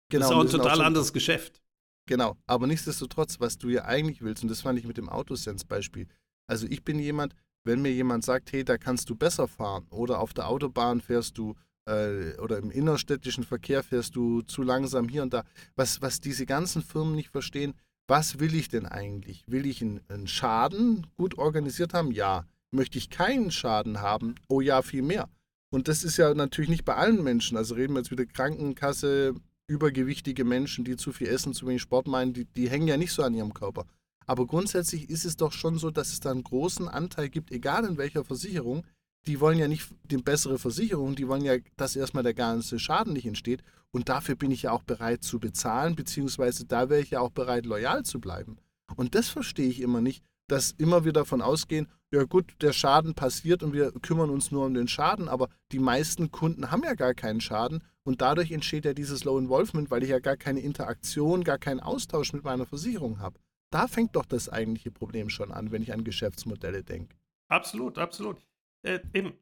Genau, 0.10 0.20
das 0.20 0.30
ist 0.30 0.36
auch 0.36 0.42
ein 0.42 0.64
total 0.64 0.82
auch 0.82 0.86
anderes 0.86 1.14
Geschäft. 1.14 1.62
Genau, 2.06 2.36
aber 2.48 2.68
nichtsdestotrotz, 2.68 3.40
was 3.40 3.58
du 3.58 3.70
ja 3.70 3.86
eigentlich 3.86 4.22
willst, 4.22 4.44
und 4.44 4.50
das 4.50 4.60
fand 4.60 4.78
ich 4.78 4.86
mit 4.86 4.98
dem 4.98 5.08
Autosense-Beispiel, 5.08 6.08
also 6.48 6.68
ich 6.70 6.84
bin 6.84 7.00
jemand, 7.00 7.34
wenn 7.64 7.82
mir 7.82 7.94
jemand 7.94 8.26
sagt, 8.26 8.52
hey, 8.52 8.66
da 8.66 8.78
kannst 8.78 9.10
du 9.10 9.16
besser 9.16 9.48
fahren 9.48 9.88
oder 9.90 10.20
auf 10.20 10.34
der 10.34 10.50
Autobahn 10.50 11.00
fährst 11.00 11.38
du 11.38 11.56
äh, 11.86 12.38
oder 12.40 12.58
im 12.58 12.72
innerstädtischen 12.72 13.44
Verkehr 13.44 13.84
fährst 13.84 14.16
du 14.16 14.42
zu 14.42 14.64
langsam 14.64 15.10
hier 15.10 15.24
und 15.24 15.34
da. 15.34 15.44
Was, 15.76 16.02
was 16.02 16.20
diese 16.20 16.46
ganzen 16.46 16.82
Firmen 16.82 17.16
nicht 17.16 17.30
verstehen, 17.30 17.74
was 18.08 18.40
will 18.40 18.54
ich 18.56 18.70
denn 18.70 18.86
eigentlich? 18.86 19.44
Will 19.48 19.66
ich 19.66 19.82
einen, 19.82 20.02
einen 20.10 20.28
Schaden 20.28 21.08
gut 21.16 21.38
organisiert 21.38 21.94
haben? 21.94 22.12
Ja. 22.12 22.46
Möchte 22.72 22.98
ich 22.98 23.10
keinen 23.10 23.52
Schaden 23.52 24.02
haben? 24.02 24.36
Oh 24.48 24.60
ja, 24.60 24.82
viel 24.82 25.04
mehr. 25.04 25.30
Und 25.70 25.88
das 25.88 26.04
ist 26.04 26.18
ja 26.18 26.34
natürlich 26.34 26.70
nicht 26.70 26.86
bei 26.86 26.96
allen 26.96 27.24
Menschen. 27.24 27.58
Also 27.58 27.76
reden 27.76 27.94
wir 27.94 28.00
jetzt 28.00 28.12
wieder 28.12 28.26
Krankenkasse, 28.26 29.36
übergewichtige 29.68 30.44
Menschen, 30.44 30.84
die 30.84 30.98
zu 30.98 31.12
viel 31.12 31.28
essen, 31.28 31.54
zu 31.54 31.68
wenig 31.68 31.82
Sport 31.82 32.08
meinen, 32.08 32.34
die, 32.34 32.46
die 32.46 32.70
hängen 32.70 32.88
ja 32.88 32.98
nicht 32.98 33.12
so 33.12 33.24
an 33.24 33.34
ihrem 33.34 33.54
Körper. 33.54 33.86
Aber 34.26 34.46
grundsätzlich 34.48 35.10
ist 35.10 35.26
es 35.26 35.36
doch 35.36 35.52
schon 35.52 35.78
so, 35.78 35.92
dass 35.92 36.10
es 36.14 36.20
da 36.20 36.32
einen 36.32 36.44
großen 36.44 36.88
Anteil 36.88 37.30
gibt, 37.30 37.52
egal 37.52 37.86
in 37.86 37.98
welcher 37.98 38.24
Versicherung, 38.24 38.86
die 39.28 39.40
wollen 39.40 39.58
ja 39.58 39.68
nicht 39.68 39.90
die 40.04 40.18
bessere 40.18 40.60
Versicherung, 40.60 41.16
die 41.16 41.28
wollen 41.28 41.44
ja, 41.44 41.56
dass 41.78 41.96
erstmal 41.96 42.24
der 42.24 42.34
ganze 42.34 42.80
Schaden 42.80 43.14
nicht 43.14 43.26
entsteht. 43.26 43.64
Und 43.92 44.10
dafür 44.10 44.36
bin 44.36 44.52
ich 44.52 44.64
ja 44.64 44.72
auch 44.72 44.84
bereit 44.84 45.24
zu 45.24 45.40
bezahlen, 45.40 45.96
beziehungsweise 45.96 46.66
da 46.66 46.90
wäre 46.90 47.02
ich 47.02 47.12
ja 47.12 47.20
auch 47.20 47.32
bereit, 47.32 47.66
loyal 47.66 48.04
zu 48.04 48.20
bleiben. 48.20 48.58
Und 48.96 49.16
das 49.16 49.30
verstehe 49.30 49.70
ich 49.70 49.82
immer 49.82 50.02
nicht, 50.02 50.24
dass 50.48 50.72
immer 50.72 51.06
wir 51.06 51.14
davon 51.14 51.42
ausgehen, 51.42 51.88
ja 52.12 52.24
gut, 52.26 52.54
der 52.62 52.74
Schaden 52.74 53.16
passiert 53.16 53.64
und 53.64 53.74
wir 53.74 53.92
kümmern 53.92 54.30
uns 54.30 54.52
nur 54.52 54.66
um 54.66 54.74
den 54.74 54.88
Schaden, 54.88 55.28
aber 55.28 55.50
die 55.72 55.80
meisten 55.80 56.32
Kunden 56.32 56.70
haben 56.70 56.84
ja 56.84 56.94
gar 56.94 57.14
keinen 57.14 57.42
Schaden 57.42 57.82
und 58.04 58.22
dadurch 58.22 58.52
entsteht 58.52 58.86
ja 58.86 58.94
dieses 58.94 59.24
Low 59.24 59.40
Involvement, 59.40 59.90
weil 59.90 60.04
ich 60.04 60.10
ja 60.10 60.20
gar 60.20 60.38
keine 60.38 60.60
Interaktion, 60.60 61.44
gar 61.44 61.58
keinen 61.58 61.80
Austausch 61.80 62.34
mit 62.34 62.44
meiner 62.44 62.66
Versicherung 62.66 63.20
habe. 63.20 63.40
Da 63.72 63.88
fängt 63.88 64.16
doch 64.16 64.26
das 64.26 64.50
eigentliche 64.50 64.92
Problem 64.92 65.30
schon 65.30 65.52
an, 65.52 65.72
wenn 65.72 65.82
ich 65.82 65.94
an 65.94 66.04
Geschäftsmodelle 66.04 66.84
denke. 66.84 67.16
Absolut, 67.48 67.98
absolut. 67.98 68.38
Äh, 68.86 69.00
eben, 69.14 69.34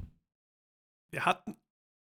wir 1.12 1.26
hatten 1.26 1.56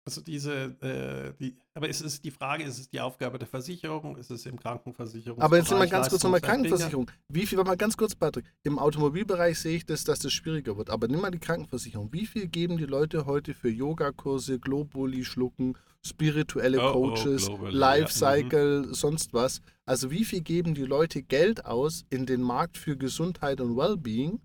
Also 0.07 0.20
diese, 0.20 0.76
äh, 0.82 1.32
die, 1.41 1.57
aber 1.72 1.89
ist 1.89 2.03
es 2.03 2.20
die 2.20 2.30
Frage, 2.30 2.62
ist 2.64 2.78
es 2.78 2.91
die 2.91 3.01
Aufgabe 3.01 3.39
der 3.39 3.49
Versicherung, 3.49 4.18
ist 4.18 4.30
es 4.30 4.45
im 4.45 4.61
Krankenversicherung? 4.61 5.41
Aber 5.41 5.57
jetzt 5.57 5.70
wir 5.70 5.87
ganz 5.87 6.11
kurz 6.11 6.22
nochmal 6.22 6.43
Krankenversicherung. 6.43 7.11
Wie 7.28 7.47
viel, 7.47 7.57
mal 7.64 7.76
ganz 7.78 7.97
kurz, 7.97 8.14
Patrick, 8.14 8.45
im 8.64 8.78
Automobilbereich 8.78 9.59
sehe 9.59 9.76
ich 9.76 9.87
das, 9.87 10.05
dass 10.05 10.18
das 10.18 10.30
schwieriger 10.30 10.76
wird. 10.76 10.91
Aber 10.91 11.09
nimm 11.09 11.22
mal 11.22 11.30
die 11.30 11.39
Krankenversicherung. 11.39 12.12
Wie 12.12 12.26
viel 12.26 12.49
geben 12.49 12.76
die 12.76 12.85
Leute 12.85 13.24
heute 13.24 13.55
für 13.55 13.70
Yogakurse, 13.70 14.59
Globuli 14.59 15.24
schlucken, 15.24 15.78
spirituelle 16.07 16.82
oh, 16.82 16.89
oh 16.89 16.93
Coaches, 16.93 17.49
oh, 17.49 17.66
Lifecycle, 17.66 18.82
ja. 18.82 18.89
mhm. 18.89 18.95
sonst 18.95 19.32
was? 19.32 19.62
Also 19.87 20.11
wie 20.11 20.26
viel 20.26 20.43
geben 20.43 20.74
die 20.74 20.85
Leute 20.85 21.22
Geld 21.22 21.64
aus 21.64 22.05
in 22.11 22.26
den 22.26 22.43
Markt 22.43 22.76
für 22.76 22.99
Gesundheit 22.99 23.62
und 23.62 23.74
Wellbeing? 23.74 24.41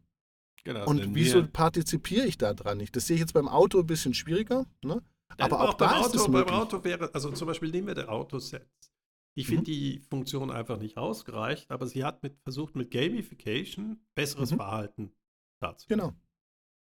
Genau, 0.63 0.85
und 0.85 1.15
wieso 1.15 1.45
partizipiere 1.47 2.25
ich 2.25 2.37
da 2.37 2.53
dran 2.53 2.77
nicht? 2.77 2.95
Das 2.95 3.07
sehe 3.07 3.15
ich 3.15 3.21
jetzt 3.21 3.33
beim 3.33 3.47
Auto 3.47 3.79
ein 3.79 3.87
bisschen 3.87 4.13
schwieriger. 4.13 4.65
Ne? 4.83 5.01
Aber 5.37 5.61
auch, 5.61 5.69
auch 5.69 5.73
da 5.75 5.99
Auto, 5.99 6.17
ist. 6.17 6.31
Beim 6.31 6.49
Auto 6.49 6.83
wäre, 6.83 7.13
also 7.13 7.31
zum 7.31 7.47
Beispiel 7.47 7.69
nehmen 7.69 7.87
wir 7.87 7.95
der 7.95 8.09
Autosets. 8.09 8.91
Ich 9.35 9.47
finde 9.47 9.61
mhm. 9.61 9.65
die 9.65 9.99
Funktion 9.99 10.51
einfach 10.51 10.79
nicht 10.79 10.97
ausgereicht, 10.97 11.71
aber 11.71 11.87
sie 11.87 12.03
hat 12.03 12.23
mit, 12.23 12.37
versucht 12.41 12.75
mit 12.75 12.91
Gamification 12.91 14.05
besseres 14.15 14.51
mhm. 14.51 14.57
Verhalten 14.57 15.15
dazu. 15.61 15.87
Genau. 15.87 16.13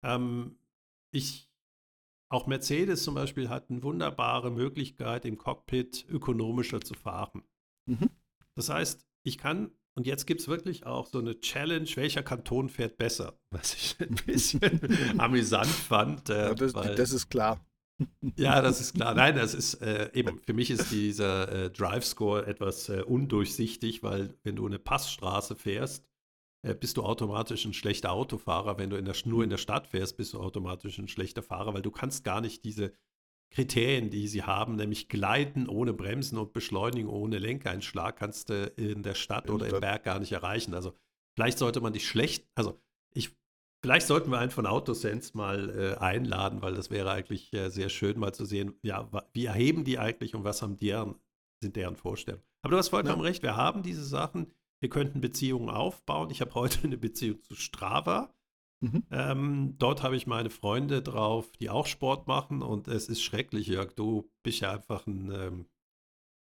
Ähm, 0.03 0.59
ich, 1.13 1.51
auch 2.31 2.47
Mercedes 2.47 3.03
zum 3.03 3.15
Beispiel 3.15 3.49
hat 3.49 3.69
eine 3.69 3.83
wunderbare 3.83 4.51
Möglichkeit, 4.51 5.25
im 5.25 5.37
Cockpit 5.37 6.07
ökonomischer 6.09 6.81
zu 6.81 6.95
fahren. 6.95 7.43
Mhm. 7.87 8.09
Das 8.55 8.71
heißt, 8.71 9.07
ich 9.23 9.37
kann, 9.37 9.73
und 9.97 10.07
jetzt 10.07 10.27
gibt 10.27 10.41
es 10.41 10.49
wirklich 10.49 10.87
auch 10.87 11.07
so 11.07 11.19
eine 11.19 11.41
Challenge, 11.41 11.89
welcher 11.95 12.23
Kanton 12.23 12.69
fährt 12.69 12.97
besser, 12.97 13.39
was 13.51 13.75
ich 13.75 13.97
ein 14.01 14.15
bisschen 14.27 14.61
amüsant 15.19 15.67
fand. 15.67 16.31
Äh, 16.31 16.49
ja, 16.49 16.55
das, 16.55 16.73
das, 16.73 17.13
ist 17.13 17.31
klar. 17.31 17.65
Ja, 18.37 18.63
das 18.63 18.81
ist 18.81 18.95
klar. 18.95 19.15
Nein, 19.15 19.37
das 19.37 19.53
ist 19.53 19.75
äh, 19.83 20.11
eben, 20.15 20.39
für 20.39 20.55
mich 20.55 20.71
ist 20.71 20.91
dieser 20.91 21.53
äh, 21.53 21.71
Drive-Score 21.71 22.47
etwas 22.47 22.89
äh, 22.89 23.03
undurchsichtig, 23.03 24.03
weil 24.03 24.35
wenn 24.43 24.57
du 24.57 24.67
eine 24.67 24.79
Passstraße 24.79 25.55
fährst, 25.55 26.09
äh, 26.63 26.75
bist 26.75 26.97
du 26.97 27.03
automatisch 27.03 27.65
ein 27.65 27.75
schlechter 27.75 28.13
Autofahrer. 28.13 28.79
Wenn 28.79 28.91
du 28.91 28.97
in 28.97 29.05
der, 29.05 29.15
nur 29.25 29.45
in 29.45 29.51
der 29.51 29.59
Stadt 29.59 29.87
fährst, 29.87 30.17
bist 30.17 30.33
du 30.33 30.41
automatisch 30.41 30.99
ein 30.99 31.09
schlechter 31.09 31.43
Fahrer, 31.43 31.75
weil 31.75 31.83
du 31.83 31.91
kannst 31.91 32.25
gar 32.25 32.41
nicht 32.41 32.65
diese 32.65 32.93
Kriterien, 33.51 34.11
die 34.11 34.29
sie 34.29 34.45
haben, 34.45 34.77
nämlich 34.77 35.09
Gleiten 35.09 35.69
ohne 35.69 35.93
Bremsen 35.93 36.39
und 36.39 36.53
Beschleunigen 36.53 37.09
ohne 37.09 37.39
Lenkeinschlag, 37.39 38.17
kannst 38.17 38.49
du 38.49 38.67
in 38.77 39.03
der 39.03 39.15
Stadt 39.15 39.51
oder 39.51 39.69
im 39.69 39.81
Berg 39.81 40.05
gar 40.05 40.21
nicht 40.21 40.33
erreichen. 40.33 40.73
Also 40.75 40.95
vielleicht 41.37 41.59
sollte 41.59 41.81
man 41.81 41.93
dich 41.93 42.07
schlecht, 42.07 42.47
also 42.55 42.81
ich 43.13 43.35
Vielleicht 43.83 44.07
sollten 44.07 44.31
wir 44.31 44.39
einen 44.39 44.51
von 44.51 44.67
Autosense 44.67 45.35
mal 45.35 45.71
äh, 45.71 45.99
einladen, 45.99 46.61
weil 46.61 46.75
das 46.75 46.91
wäre 46.91 47.11
eigentlich 47.13 47.51
äh, 47.55 47.71
sehr 47.71 47.89
schön, 47.89 48.19
mal 48.19 48.35
zu 48.35 48.45
sehen, 48.45 48.75
ja, 48.83 49.09
wie 49.33 49.47
erheben 49.47 49.85
die 49.85 49.99
eigentlich 49.99 50.35
und 50.35 50.45
was 50.45 50.61
haben 50.61 50.79
deren, 50.79 51.15
sind 51.63 51.77
deren 51.77 51.97
Vorstellungen. 51.97 52.45
Aber 52.63 52.73
du 52.73 52.77
hast 52.77 52.91
vollkommen 52.91 53.23
ja. 53.23 53.29
recht, 53.29 53.43
wir 53.43 53.57
haben 53.57 53.83
diese 53.83 54.05
Sachen, 54.05 54.53
wir 54.81 54.91
könnten 54.91 55.23
Beziehungen 55.23 55.71
aufbauen. 55.71 56.31
Ich 56.31 56.43
habe 56.43 56.55
heute 56.55 56.85
eine 56.85 56.99
Beziehung 56.99 57.43
zu 57.43 57.55
Strava. 57.55 58.35
Mhm. 58.81 59.05
Ähm, 59.11 59.75
dort 59.79 60.03
habe 60.03 60.17
ich 60.17 60.27
meine 60.27 60.51
Freunde 60.51 61.03
drauf, 61.03 61.53
die 61.61 61.69
auch 61.69 61.87
Sport 61.87 62.27
machen 62.27 62.63
und 62.63 62.89
es 62.89 63.09
ist 63.09 63.23
schrecklich, 63.23 63.67
Jörg. 63.67 63.93
Du 63.93 64.31
bist 64.43 64.61
ja 64.61 64.73
einfach 64.73 65.07
ein, 65.07 65.31
ähm, 65.33 65.67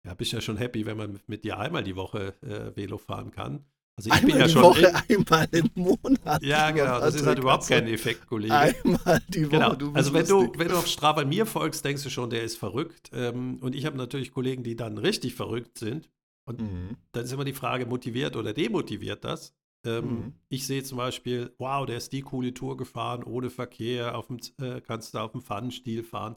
ja, 0.05 0.14
bist 0.14 0.33
ja 0.33 0.41
schon 0.41 0.57
happy, 0.57 0.87
wenn 0.87 0.97
man 0.97 1.20
mit 1.26 1.45
dir 1.45 1.59
einmal 1.59 1.85
die 1.85 1.97
Woche 1.97 2.35
äh, 2.43 2.74
Velo 2.74 2.99
fahren 2.99 3.30
kann. 3.30 3.66
Also 3.97 4.09
ich 4.09 4.14
einmal 4.14 4.30
bin 4.30 4.41
ja 4.41 4.47
die 4.47 4.53
schon 4.53 4.62
Woche, 4.62 4.95
einmal 5.09 5.49
im 5.53 5.70
Monat. 5.74 6.43
Ja, 6.43 6.70
genau. 6.70 7.01
Das 7.01 7.14
ist 7.14 7.26
halt 7.26 7.39
überhaupt 7.39 7.68
kein 7.68 7.87
Effekt, 7.87 8.26
Kollege. 8.26 8.57
Einmal 8.57 9.22
die 9.28 9.51
Woche. 9.53 9.76
Genau. 9.76 9.93
also 9.93 10.14
wenn 10.14 10.26
du, 10.26 10.53
wenn 10.57 10.68
du 10.68 10.76
auf 10.78 10.87
Strava 10.87 11.24
mir 11.26 11.45
folgst, 11.45 11.85
denkst 11.85 12.03
du 12.03 12.09
schon, 12.09 12.30
der 12.30 12.43
ist 12.43 12.57
verrückt. 12.57 13.11
Ähm, 13.12 13.59
und 13.61 13.74
ich 13.74 13.85
habe 13.85 13.99
natürlich 13.99 14.33
Kollegen, 14.33 14.62
die 14.62 14.76
dann 14.76 14.97
richtig 14.97 15.35
verrückt 15.35 15.78
sind. 15.78 16.09
Und 16.45 16.62
mhm. 16.62 16.97
dann 17.12 17.24
ist 17.24 17.33
immer 17.33 17.45
die 17.45 17.53
Frage, 17.53 17.85
motiviert 17.85 18.35
oder 18.37 18.55
demotiviert 18.55 19.24
das? 19.24 19.55
Ähm, 19.85 20.05
mhm. 20.05 20.35
Ich 20.49 20.66
sehe 20.66 20.83
zum 20.83 20.99
Beispiel, 20.99 21.55
wow, 21.59 21.85
der 21.87 21.97
ist 21.97 22.12
die 22.12 22.22
coole 22.22 22.55
Tour 22.55 22.76
gefahren, 22.76 23.24
ohne 23.24 23.51
Verkehr, 23.51 24.16
auf 24.16 24.28
dem, 24.28 24.39
äh, 24.61 24.80
kannst 24.80 25.14
du 25.14 25.18
auf 25.18 25.33
dem 25.33 25.43
Pfannenstiel 25.43 26.03
fahren. 26.05 26.37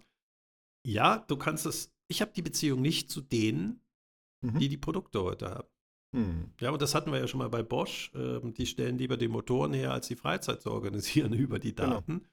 Ja, 0.86 1.20
du 1.20 1.38
kannst 1.38 1.66
es. 1.66 1.94
Ich 2.08 2.22
habe 2.22 2.32
die 2.36 2.42
Beziehung 2.42 2.82
nicht 2.82 3.10
zu 3.10 3.22
denen, 3.22 3.82
mhm. 4.42 4.60
die 4.60 4.70
die 4.70 4.78
Produkte 4.78 5.24
heute 5.24 5.50
haben. 5.50 5.68
Hm. 6.16 6.54
Ja, 6.62 6.72
und 6.72 6.82
das 6.82 6.96
hatten 6.96 7.12
wir 7.12 7.20
ja 7.20 7.28
schon 7.28 7.40
mal 7.40 7.50
bei 7.50 7.62
Bosch. 7.62 8.12
Ähm, 8.16 8.54
die 8.54 8.66
stellen 8.66 8.98
lieber 8.98 9.18
die 9.18 9.28
Motoren 9.28 9.74
her, 9.74 9.92
als 9.92 10.08
die 10.08 10.16
Freizeit 10.16 10.62
zu 10.62 10.72
organisieren 10.72 11.34
über 11.34 11.60
die 11.60 11.76
genau. 11.76 11.96
Daten. 11.96 12.26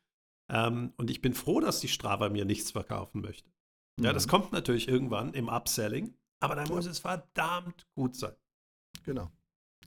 Genau. 0.49 0.67
Ähm, 0.67 0.93
und 0.97 1.11
ich 1.11 1.21
bin 1.21 1.35
froh, 1.35 1.61
dass 1.61 1.81
die 1.81 1.89
Strava 1.89 2.29
mir 2.29 2.45
nichts 2.45 2.71
verkaufen 2.71 3.23
möchte. 3.23 3.51
Mhm. 3.99 4.05
Ja, 4.05 4.13
das 4.13 4.29
kommt 4.29 4.53
natürlich 4.53 4.87
irgendwann 4.87 5.35
im 5.35 5.49
Upselling, 5.49 6.15
aber 6.41 6.55
dann 6.55 6.69
muss 6.69 6.87
es 6.87 7.01
verdammt 7.01 7.89
gut 7.95 8.15
sein. 8.15 8.37
Genau. 9.05 9.31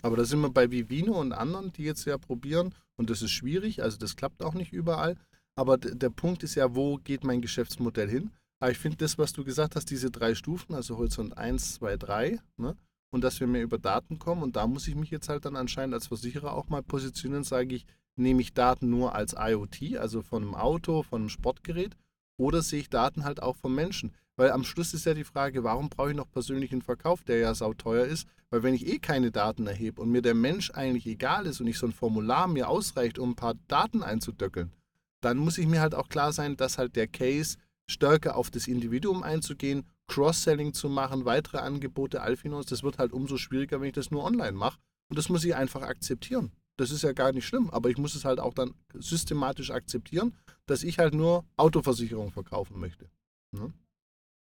Aber 0.06 0.18
da 0.18 0.24
sind 0.24 0.42
wir 0.42 0.52
bei 0.52 0.70
Vivino 0.70 1.20
und 1.20 1.34
anderen, 1.34 1.74
die 1.74 1.82
jetzt 1.82 2.06
ja 2.06 2.20
probieren, 2.20 2.76
und 2.96 3.10
das 3.10 3.24
ist 3.24 3.32
schwierig, 3.32 3.82
also 3.82 3.98
das 3.98 4.16
klappt 4.16 4.44
auch 4.44 4.54
nicht 4.54 4.72
überall. 4.72 5.16
Aber 5.56 5.80
der 5.80 6.12
Punkt 6.12 6.44
ist 6.44 6.54
ja, 6.54 6.76
wo 6.76 6.98
geht 6.98 7.24
mein 7.24 7.42
Geschäftsmodell 7.42 8.08
hin? 8.08 8.30
Aber 8.60 8.70
ich 8.70 8.78
finde 8.78 8.98
das, 8.98 9.18
was 9.18 9.34
du 9.34 9.44
gesagt 9.44 9.76
hast, 9.76 9.90
diese 9.90 10.12
drei 10.12 10.36
Stufen, 10.36 10.76
also 10.76 11.00
Horizont 11.00 11.36
1, 11.36 11.74
2, 11.78 11.98
3, 11.98 12.40
ne? 12.58 12.78
und 13.10 13.24
dass 13.24 13.40
wir 13.40 13.48
mehr 13.48 13.64
über 13.64 13.80
Daten 13.80 14.20
kommen. 14.20 14.44
Und 14.44 14.56
da 14.58 14.68
muss 14.68 14.88
ich 14.88 14.94
mich 14.94 15.10
jetzt 15.10 15.28
halt 15.28 15.44
dann 15.44 15.56
anscheinend 15.56 15.96
als 15.96 16.06
Versicherer 16.06 16.54
auch 16.54 16.70
mal 16.70 16.84
positionieren, 16.84 17.44
sage 17.44 17.74
ich, 17.74 17.88
nehme 18.16 18.44
ich 18.44 18.54
Daten 18.54 18.92
nur 18.92 19.16
als 19.16 19.34
IoT, 19.36 19.98
also 19.98 20.22
von 20.22 20.44
einem 20.44 20.54
Auto, 20.54 21.02
von 21.02 21.24
einem 21.24 21.30
Sportgerät, 21.30 21.98
oder 22.38 22.62
sehe 22.62 22.82
ich 22.82 22.92
Daten 22.92 23.24
halt 23.24 23.42
auch 23.42 23.56
vom 23.56 23.74
Menschen? 23.74 24.14
Weil 24.38 24.52
am 24.52 24.64
Schluss 24.64 24.94
ist 24.94 25.06
ja 25.06 25.14
die 25.14 25.24
Frage, 25.24 25.64
warum 25.64 25.90
brauche 25.90 26.12
ich 26.12 26.16
noch 26.16 26.30
persönlichen 26.30 26.82
Verkauf, 26.82 27.24
der 27.24 27.38
ja 27.38 27.56
sauteuer 27.56 28.06
ist? 28.06 28.28
Weil 28.50 28.64
wenn 28.64 28.74
ich 28.74 28.88
eh 28.88 29.00
keine 29.00 29.32
Daten 29.32 29.68
erhebe 29.68 30.02
und 30.02 30.12
mir 30.12 30.22
der 30.22 30.36
Mensch 30.36 30.72
eigentlich 30.72 31.08
egal 31.08 31.46
ist 31.46 31.62
und 31.62 31.68
ich 31.68 31.78
so 31.78 31.86
ein 31.86 31.94
Formular 31.94 32.48
mir 32.48 32.68
ausreicht, 32.68 33.18
um 33.18 33.32
ein 33.32 33.36
paar 33.36 33.56
Daten 33.68 34.04
einzudöckeln, 34.04 34.74
dann 35.22 35.38
muss 35.38 35.58
ich 35.58 35.68
mir 35.68 35.82
halt 35.82 35.96
auch 35.96 36.10
klar 36.10 36.34
sein, 36.34 36.58
dass 36.58 36.78
halt 36.78 36.96
der 36.96 37.08
Case 37.08 37.58
stärker 37.88 38.36
auf 38.36 38.52
das 38.52 38.68
Individuum 38.68 39.24
einzugehen 39.24 39.88
Cross-Selling 40.08 40.74
zu 40.74 40.90
machen, 40.90 41.26
weitere 41.26 41.58
Angebote, 41.58 42.22
Alfinos, 42.22 42.66
das 42.68 42.84
wird 42.84 43.00
halt 43.00 43.12
umso 43.12 43.38
schwieriger, 43.38 43.82
wenn 43.82 43.88
ich 43.88 43.94
das 43.94 44.12
nur 44.12 44.24
online 44.24 44.52
mache. 44.52 44.80
Und 45.10 45.18
das 45.18 45.30
muss 45.30 45.44
ich 45.44 45.56
einfach 45.56 45.82
akzeptieren. 45.82 46.52
Das 46.78 46.92
ist 46.92 47.04
ja 47.04 47.14
gar 47.14 47.32
nicht 47.32 47.46
schlimm, 47.46 47.70
aber 47.70 47.90
ich 47.90 47.98
muss 47.98 48.16
es 48.16 48.26
halt 48.26 48.40
auch 48.40 48.54
dann 48.54 48.74
systematisch 48.94 49.72
akzeptieren, 49.72 50.36
dass 50.66 50.84
ich 50.84 51.00
halt 51.00 51.14
nur 51.14 51.46
Autoversicherung 51.58 52.32
verkaufen 52.32 52.80
möchte. 52.80 53.10
Ne? 53.52 53.74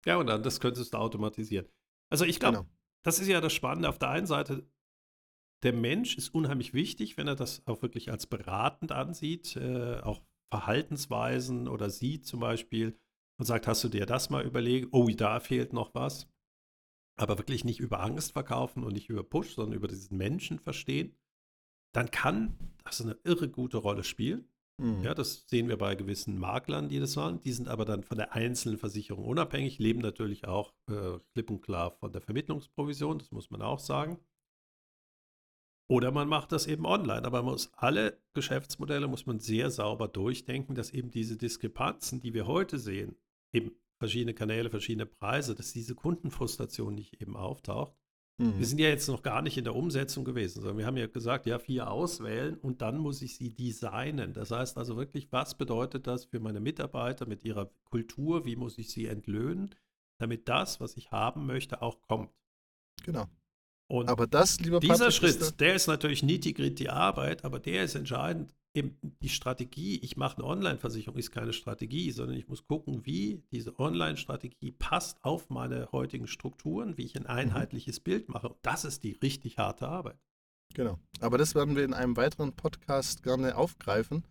Ja, 0.06 0.16
und 0.16 0.26
dann 0.26 0.42
das 0.42 0.60
könntest 0.60 0.94
du 0.94 0.98
automatisieren. 0.98 1.68
Also 2.10 2.24
ich 2.24 2.40
glaube, 2.40 2.58
genau. 2.58 2.70
das 3.04 3.18
ist 3.18 3.28
ja 3.28 3.40
das 3.40 3.52
Spannende. 3.52 3.88
Auf 3.88 3.98
der 3.98 4.10
einen 4.10 4.26
Seite, 4.26 4.68
der 5.62 5.72
Mensch 5.72 6.16
ist 6.16 6.34
unheimlich 6.34 6.72
wichtig, 6.72 7.16
wenn 7.16 7.28
er 7.28 7.36
das 7.36 7.66
auch 7.66 7.82
wirklich 7.82 8.10
als 8.10 8.26
beratend 8.26 8.92
ansieht, 8.92 9.56
äh, 9.56 10.00
auch 10.00 10.22
Verhaltensweisen 10.50 11.68
oder 11.68 11.90
sieht 11.90 12.26
zum 12.26 12.40
Beispiel, 12.40 12.98
und 13.40 13.46
sagt, 13.46 13.66
hast 13.66 13.82
du 13.82 13.88
dir 13.88 14.04
das 14.04 14.28
mal 14.28 14.44
überlegt? 14.44 14.88
Oh, 14.92 15.08
da 15.08 15.40
fehlt 15.40 15.72
noch 15.72 15.94
was. 15.94 16.28
Aber 17.18 17.38
wirklich 17.38 17.64
nicht 17.64 17.80
über 17.80 18.00
Angst 18.00 18.32
verkaufen 18.32 18.84
und 18.84 18.92
nicht 18.92 19.08
über 19.08 19.22
Push, 19.24 19.54
sondern 19.54 19.78
über 19.78 19.88
diesen 19.88 20.18
Menschen 20.18 20.58
verstehen, 20.58 21.16
dann 21.94 22.10
kann 22.10 22.58
das 22.84 23.00
eine 23.00 23.18
irre 23.24 23.48
gute 23.48 23.78
Rolle 23.78 24.04
spielen. 24.04 24.46
Mhm. 24.80 25.02
Ja, 25.02 25.14
das 25.14 25.44
sehen 25.46 25.68
wir 25.68 25.76
bei 25.76 25.94
gewissen 25.94 26.38
Maklern, 26.38 26.88
die 26.88 26.98
das 26.98 27.16
waren. 27.16 27.40
Die 27.40 27.52
sind 27.52 27.68
aber 27.68 27.84
dann 27.84 28.02
von 28.02 28.16
der 28.16 28.32
einzelnen 28.32 28.78
Versicherung 28.78 29.24
unabhängig, 29.26 29.78
leben 29.78 30.00
natürlich 30.00 30.46
auch 30.46 30.72
äh, 30.88 31.18
klipp 31.34 31.50
und 31.50 31.60
klar 31.60 31.92
von 32.00 32.12
der 32.12 32.22
Vermittlungsprovision, 32.22 33.18
das 33.18 33.30
muss 33.30 33.50
man 33.50 33.60
auch 33.60 33.78
sagen. 33.78 34.18
Oder 35.90 36.12
man 36.12 36.28
macht 36.28 36.52
das 36.52 36.66
eben 36.66 36.86
online. 36.86 37.24
Aber 37.24 37.42
man 37.42 37.52
muss 37.52 37.72
alle 37.74 38.22
Geschäftsmodelle 38.32 39.06
muss 39.06 39.26
man 39.26 39.38
sehr 39.38 39.70
sauber 39.70 40.08
durchdenken, 40.08 40.74
dass 40.74 40.92
eben 40.92 41.10
diese 41.10 41.36
Diskrepanzen, 41.36 42.20
die 42.20 42.32
wir 42.32 42.46
heute 42.46 42.78
sehen, 42.78 43.16
eben 43.52 43.72
verschiedene 43.98 44.32
Kanäle, 44.32 44.70
verschiedene 44.70 45.04
Preise, 45.04 45.54
dass 45.54 45.72
diese 45.72 45.94
Kundenfrustration 45.94 46.94
nicht 46.94 47.20
eben 47.20 47.36
auftaucht. 47.36 47.99
Mhm. 48.40 48.58
Wir 48.58 48.66
sind 48.66 48.80
ja 48.80 48.88
jetzt 48.88 49.06
noch 49.06 49.22
gar 49.22 49.42
nicht 49.42 49.58
in 49.58 49.64
der 49.64 49.76
Umsetzung 49.76 50.24
gewesen, 50.24 50.62
sondern 50.62 50.78
wir 50.78 50.86
haben 50.86 50.96
ja 50.96 51.06
gesagt, 51.06 51.44
ja, 51.44 51.58
vier 51.58 51.90
auswählen 51.90 52.56
und 52.56 52.80
dann 52.80 52.96
muss 52.96 53.20
ich 53.20 53.36
sie 53.36 53.54
designen. 53.54 54.32
Das 54.32 54.50
heißt 54.50 54.78
also 54.78 54.96
wirklich, 54.96 55.30
was 55.30 55.56
bedeutet 55.58 56.06
das 56.06 56.24
für 56.24 56.40
meine 56.40 56.60
Mitarbeiter 56.60 57.26
mit 57.26 57.44
ihrer 57.44 57.70
Kultur? 57.84 58.46
Wie 58.46 58.56
muss 58.56 58.78
ich 58.78 58.90
sie 58.90 59.06
entlöhnen, 59.06 59.74
damit 60.18 60.48
das, 60.48 60.80
was 60.80 60.96
ich 60.96 61.10
haben 61.10 61.44
möchte, 61.44 61.82
auch 61.82 62.00
kommt? 62.00 62.30
Genau. 63.04 63.26
Und 63.88 64.08
aber 64.08 64.26
das, 64.26 64.58
lieber 64.60 64.80
Dieser 64.80 64.94
Patrick, 64.94 65.12
Schritt, 65.12 65.36
ist 65.36 65.60
der 65.60 65.74
ist 65.74 65.86
natürlich 65.86 66.22
nitty-gritty 66.22 66.88
Arbeit, 66.88 67.44
aber 67.44 67.58
der 67.58 67.84
ist 67.84 67.94
entscheidend, 67.94 68.54
eben 68.74 68.96
die 69.02 69.28
Strategie, 69.28 69.98
ich 69.98 70.16
mache 70.16 70.38
eine 70.38 70.46
Online-Versicherung, 70.46 71.18
ist 71.18 71.32
keine 71.32 71.52
Strategie, 71.52 72.10
sondern 72.12 72.36
ich 72.36 72.48
muss 72.48 72.66
gucken, 72.66 73.04
wie 73.04 73.42
diese 73.50 73.78
Online-Strategie 73.78 74.72
passt 74.72 75.18
auf 75.24 75.50
meine 75.50 75.90
heutigen 75.92 76.26
Strukturen, 76.26 76.96
wie 76.96 77.04
ich 77.04 77.16
ein 77.16 77.24
mhm. 77.24 77.30
einheitliches 77.30 78.00
mhm. 78.00 78.04
Bild 78.04 78.28
mache. 78.28 78.54
Das 78.62 78.84
ist 78.84 79.02
die 79.02 79.12
richtig 79.12 79.58
harte 79.58 79.88
Arbeit. 79.88 80.18
Genau. 80.74 80.98
Aber 81.20 81.36
das 81.36 81.54
werden 81.54 81.74
wir 81.74 81.84
in 81.84 81.94
einem 81.94 82.16
weiteren 82.16 82.54
Podcast 82.54 83.22
gerne 83.22 83.56
aufgreifen. 83.56 84.24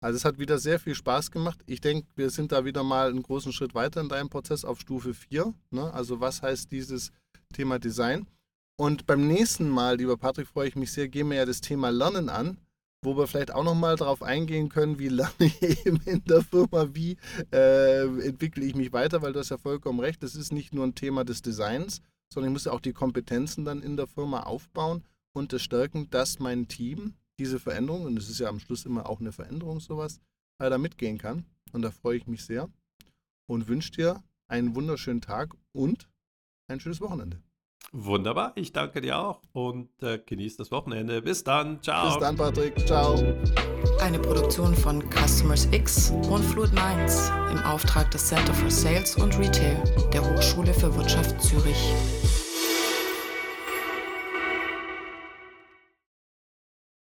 Also 0.00 0.16
es 0.16 0.24
hat 0.24 0.38
wieder 0.38 0.58
sehr 0.58 0.80
viel 0.80 0.94
Spaß 0.94 1.30
gemacht. 1.30 1.62
Ich 1.66 1.80
denke, 1.80 2.08
wir 2.16 2.30
sind 2.30 2.52
da 2.52 2.64
wieder 2.64 2.82
mal 2.82 3.08
einen 3.08 3.22
großen 3.22 3.52
Schritt 3.52 3.74
weiter 3.74 4.00
in 4.00 4.08
deinem 4.08 4.28
Prozess 4.28 4.64
auf 4.64 4.80
Stufe 4.80 5.14
4. 5.14 5.54
Ne? 5.70 5.94
Also 5.94 6.20
was 6.20 6.42
heißt 6.42 6.70
dieses 6.72 7.12
Thema 7.54 7.78
Design? 7.78 8.26
Und 8.76 9.06
beim 9.06 9.26
nächsten 9.26 9.68
Mal, 9.68 9.96
lieber 9.96 10.16
Patrick, 10.16 10.48
freue 10.48 10.68
ich 10.68 10.76
mich 10.76 10.92
sehr, 10.92 11.08
gehen 11.08 11.30
wir 11.30 11.36
ja 11.36 11.46
das 11.46 11.60
Thema 11.60 11.90
Lernen 11.90 12.28
an, 12.28 12.58
wo 13.04 13.16
wir 13.16 13.26
vielleicht 13.26 13.52
auch 13.52 13.64
nochmal 13.64 13.96
darauf 13.96 14.22
eingehen 14.22 14.68
können, 14.68 14.98
wie 14.98 15.08
lerne 15.08 15.32
ich 15.38 15.86
eben 15.86 16.00
in 16.04 16.24
der 16.24 16.42
Firma, 16.42 16.88
wie 16.94 17.16
äh, 17.52 18.04
entwickle 18.26 18.64
ich 18.64 18.74
mich 18.74 18.92
weiter, 18.92 19.22
weil 19.22 19.32
du 19.32 19.40
hast 19.40 19.50
ja 19.50 19.58
vollkommen 19.58 20.00
recht, 20.00 20.22
das 20.22 20.34
ist 20.34 20.52
nicht 20.52 20.74
nur 20.74 20.84
ein 20.84 20.94
Thema 20.94 21.24
des 21.24 21.42
Designs, 21.42 22.00
sondern 22.32 22.50
ich 22.50 22.54
muss 22.54 22.64
ja 22.64 22.72
auch 22.72 22.80
die 22.80 22.92
Kompetenzen 22.92 23.64
dann 23.64 23.82
in 23.82 23.96
der 23.96 24.06
Firma 24.06 24.42
aufbauen 24.42 25.04
und 25.32 25.52
das 25.52 25.62
stärken, 25.62 26.08
dass 26.10 26.38
mein 26.38 26.68
Team 26.68 27.14
diese 27.38 27.58
Veränderung, 27.58 28.04
und 28.04 28.18
es 28.18 28.28
ist 28.28 28.40
ja 28.40 28.48
am 28.48 28.60
Schluss 28.60 28.84
immer 28.84 29.08
auch 29.08 29.20
eine 29.20 29.32
Veränderung, 29.32 29.80
sowas, 29.80 30.20
äh, 30.58 30.70
da 30.70 30.78
mitgehen 30.78 31.18
kann. 31.18 31.44
Und 31.72 31.82
da 31.82 31.90
freue 31.90 32.16
ich 32.16 32.26
mich 32.26 32.44
sehr 32.44 32.68
und 33.46 33.66
wünsche 33.68 33.90
dir 33.90 34.22
einen 34.48 34.74
wunderschönen 34.74 35.20
Tag 35.20 35.54
und 35.72 36.08
ein 36.68 36.80
schönes 36.80 37.00
Wochenende. 37.00 37.42
Wunderbar, 37.92 38.52
ich 38.56 38.72
danke 38.72 39.00
dir 39.00 39.18
auch 39.18 39.40
und 39.52 39.88
äh, 40.02 40.18
genieß 40.18 40.56
das 40.56 40.70
Wochenende. 40.70 41.22
Bis 41.22 41.44
dann, 41.44 41.80
ciao. 41.82 42.08
Bis 42.08 42.18
dann, 42.18 42.36
Patrick, 42.36 42.78
ciao. 42.86 43.14
Eine 44.00 44.18
Produktion 44.18 44.74
von 44.74 45.02
Customers 45.10 45.68
X 45.70 46.10
und 46.10 46.42
Fluid 46.42 46.72
Minds 46.72 47.30
im 47.52 47.58
Auftrag 47.64 48.10
des 48.10 48.26
Center 48.26 48.52
for 48.52 48.70
Sales 48.70 49.16
und 49.16 49.38
Retail 49.38 49.82
der 50.12 50.22
Hochschule 50.28 50.74
für 50.74 50.94
Wirtschaft 50.96 51.40
Zürich. 51.40 51.94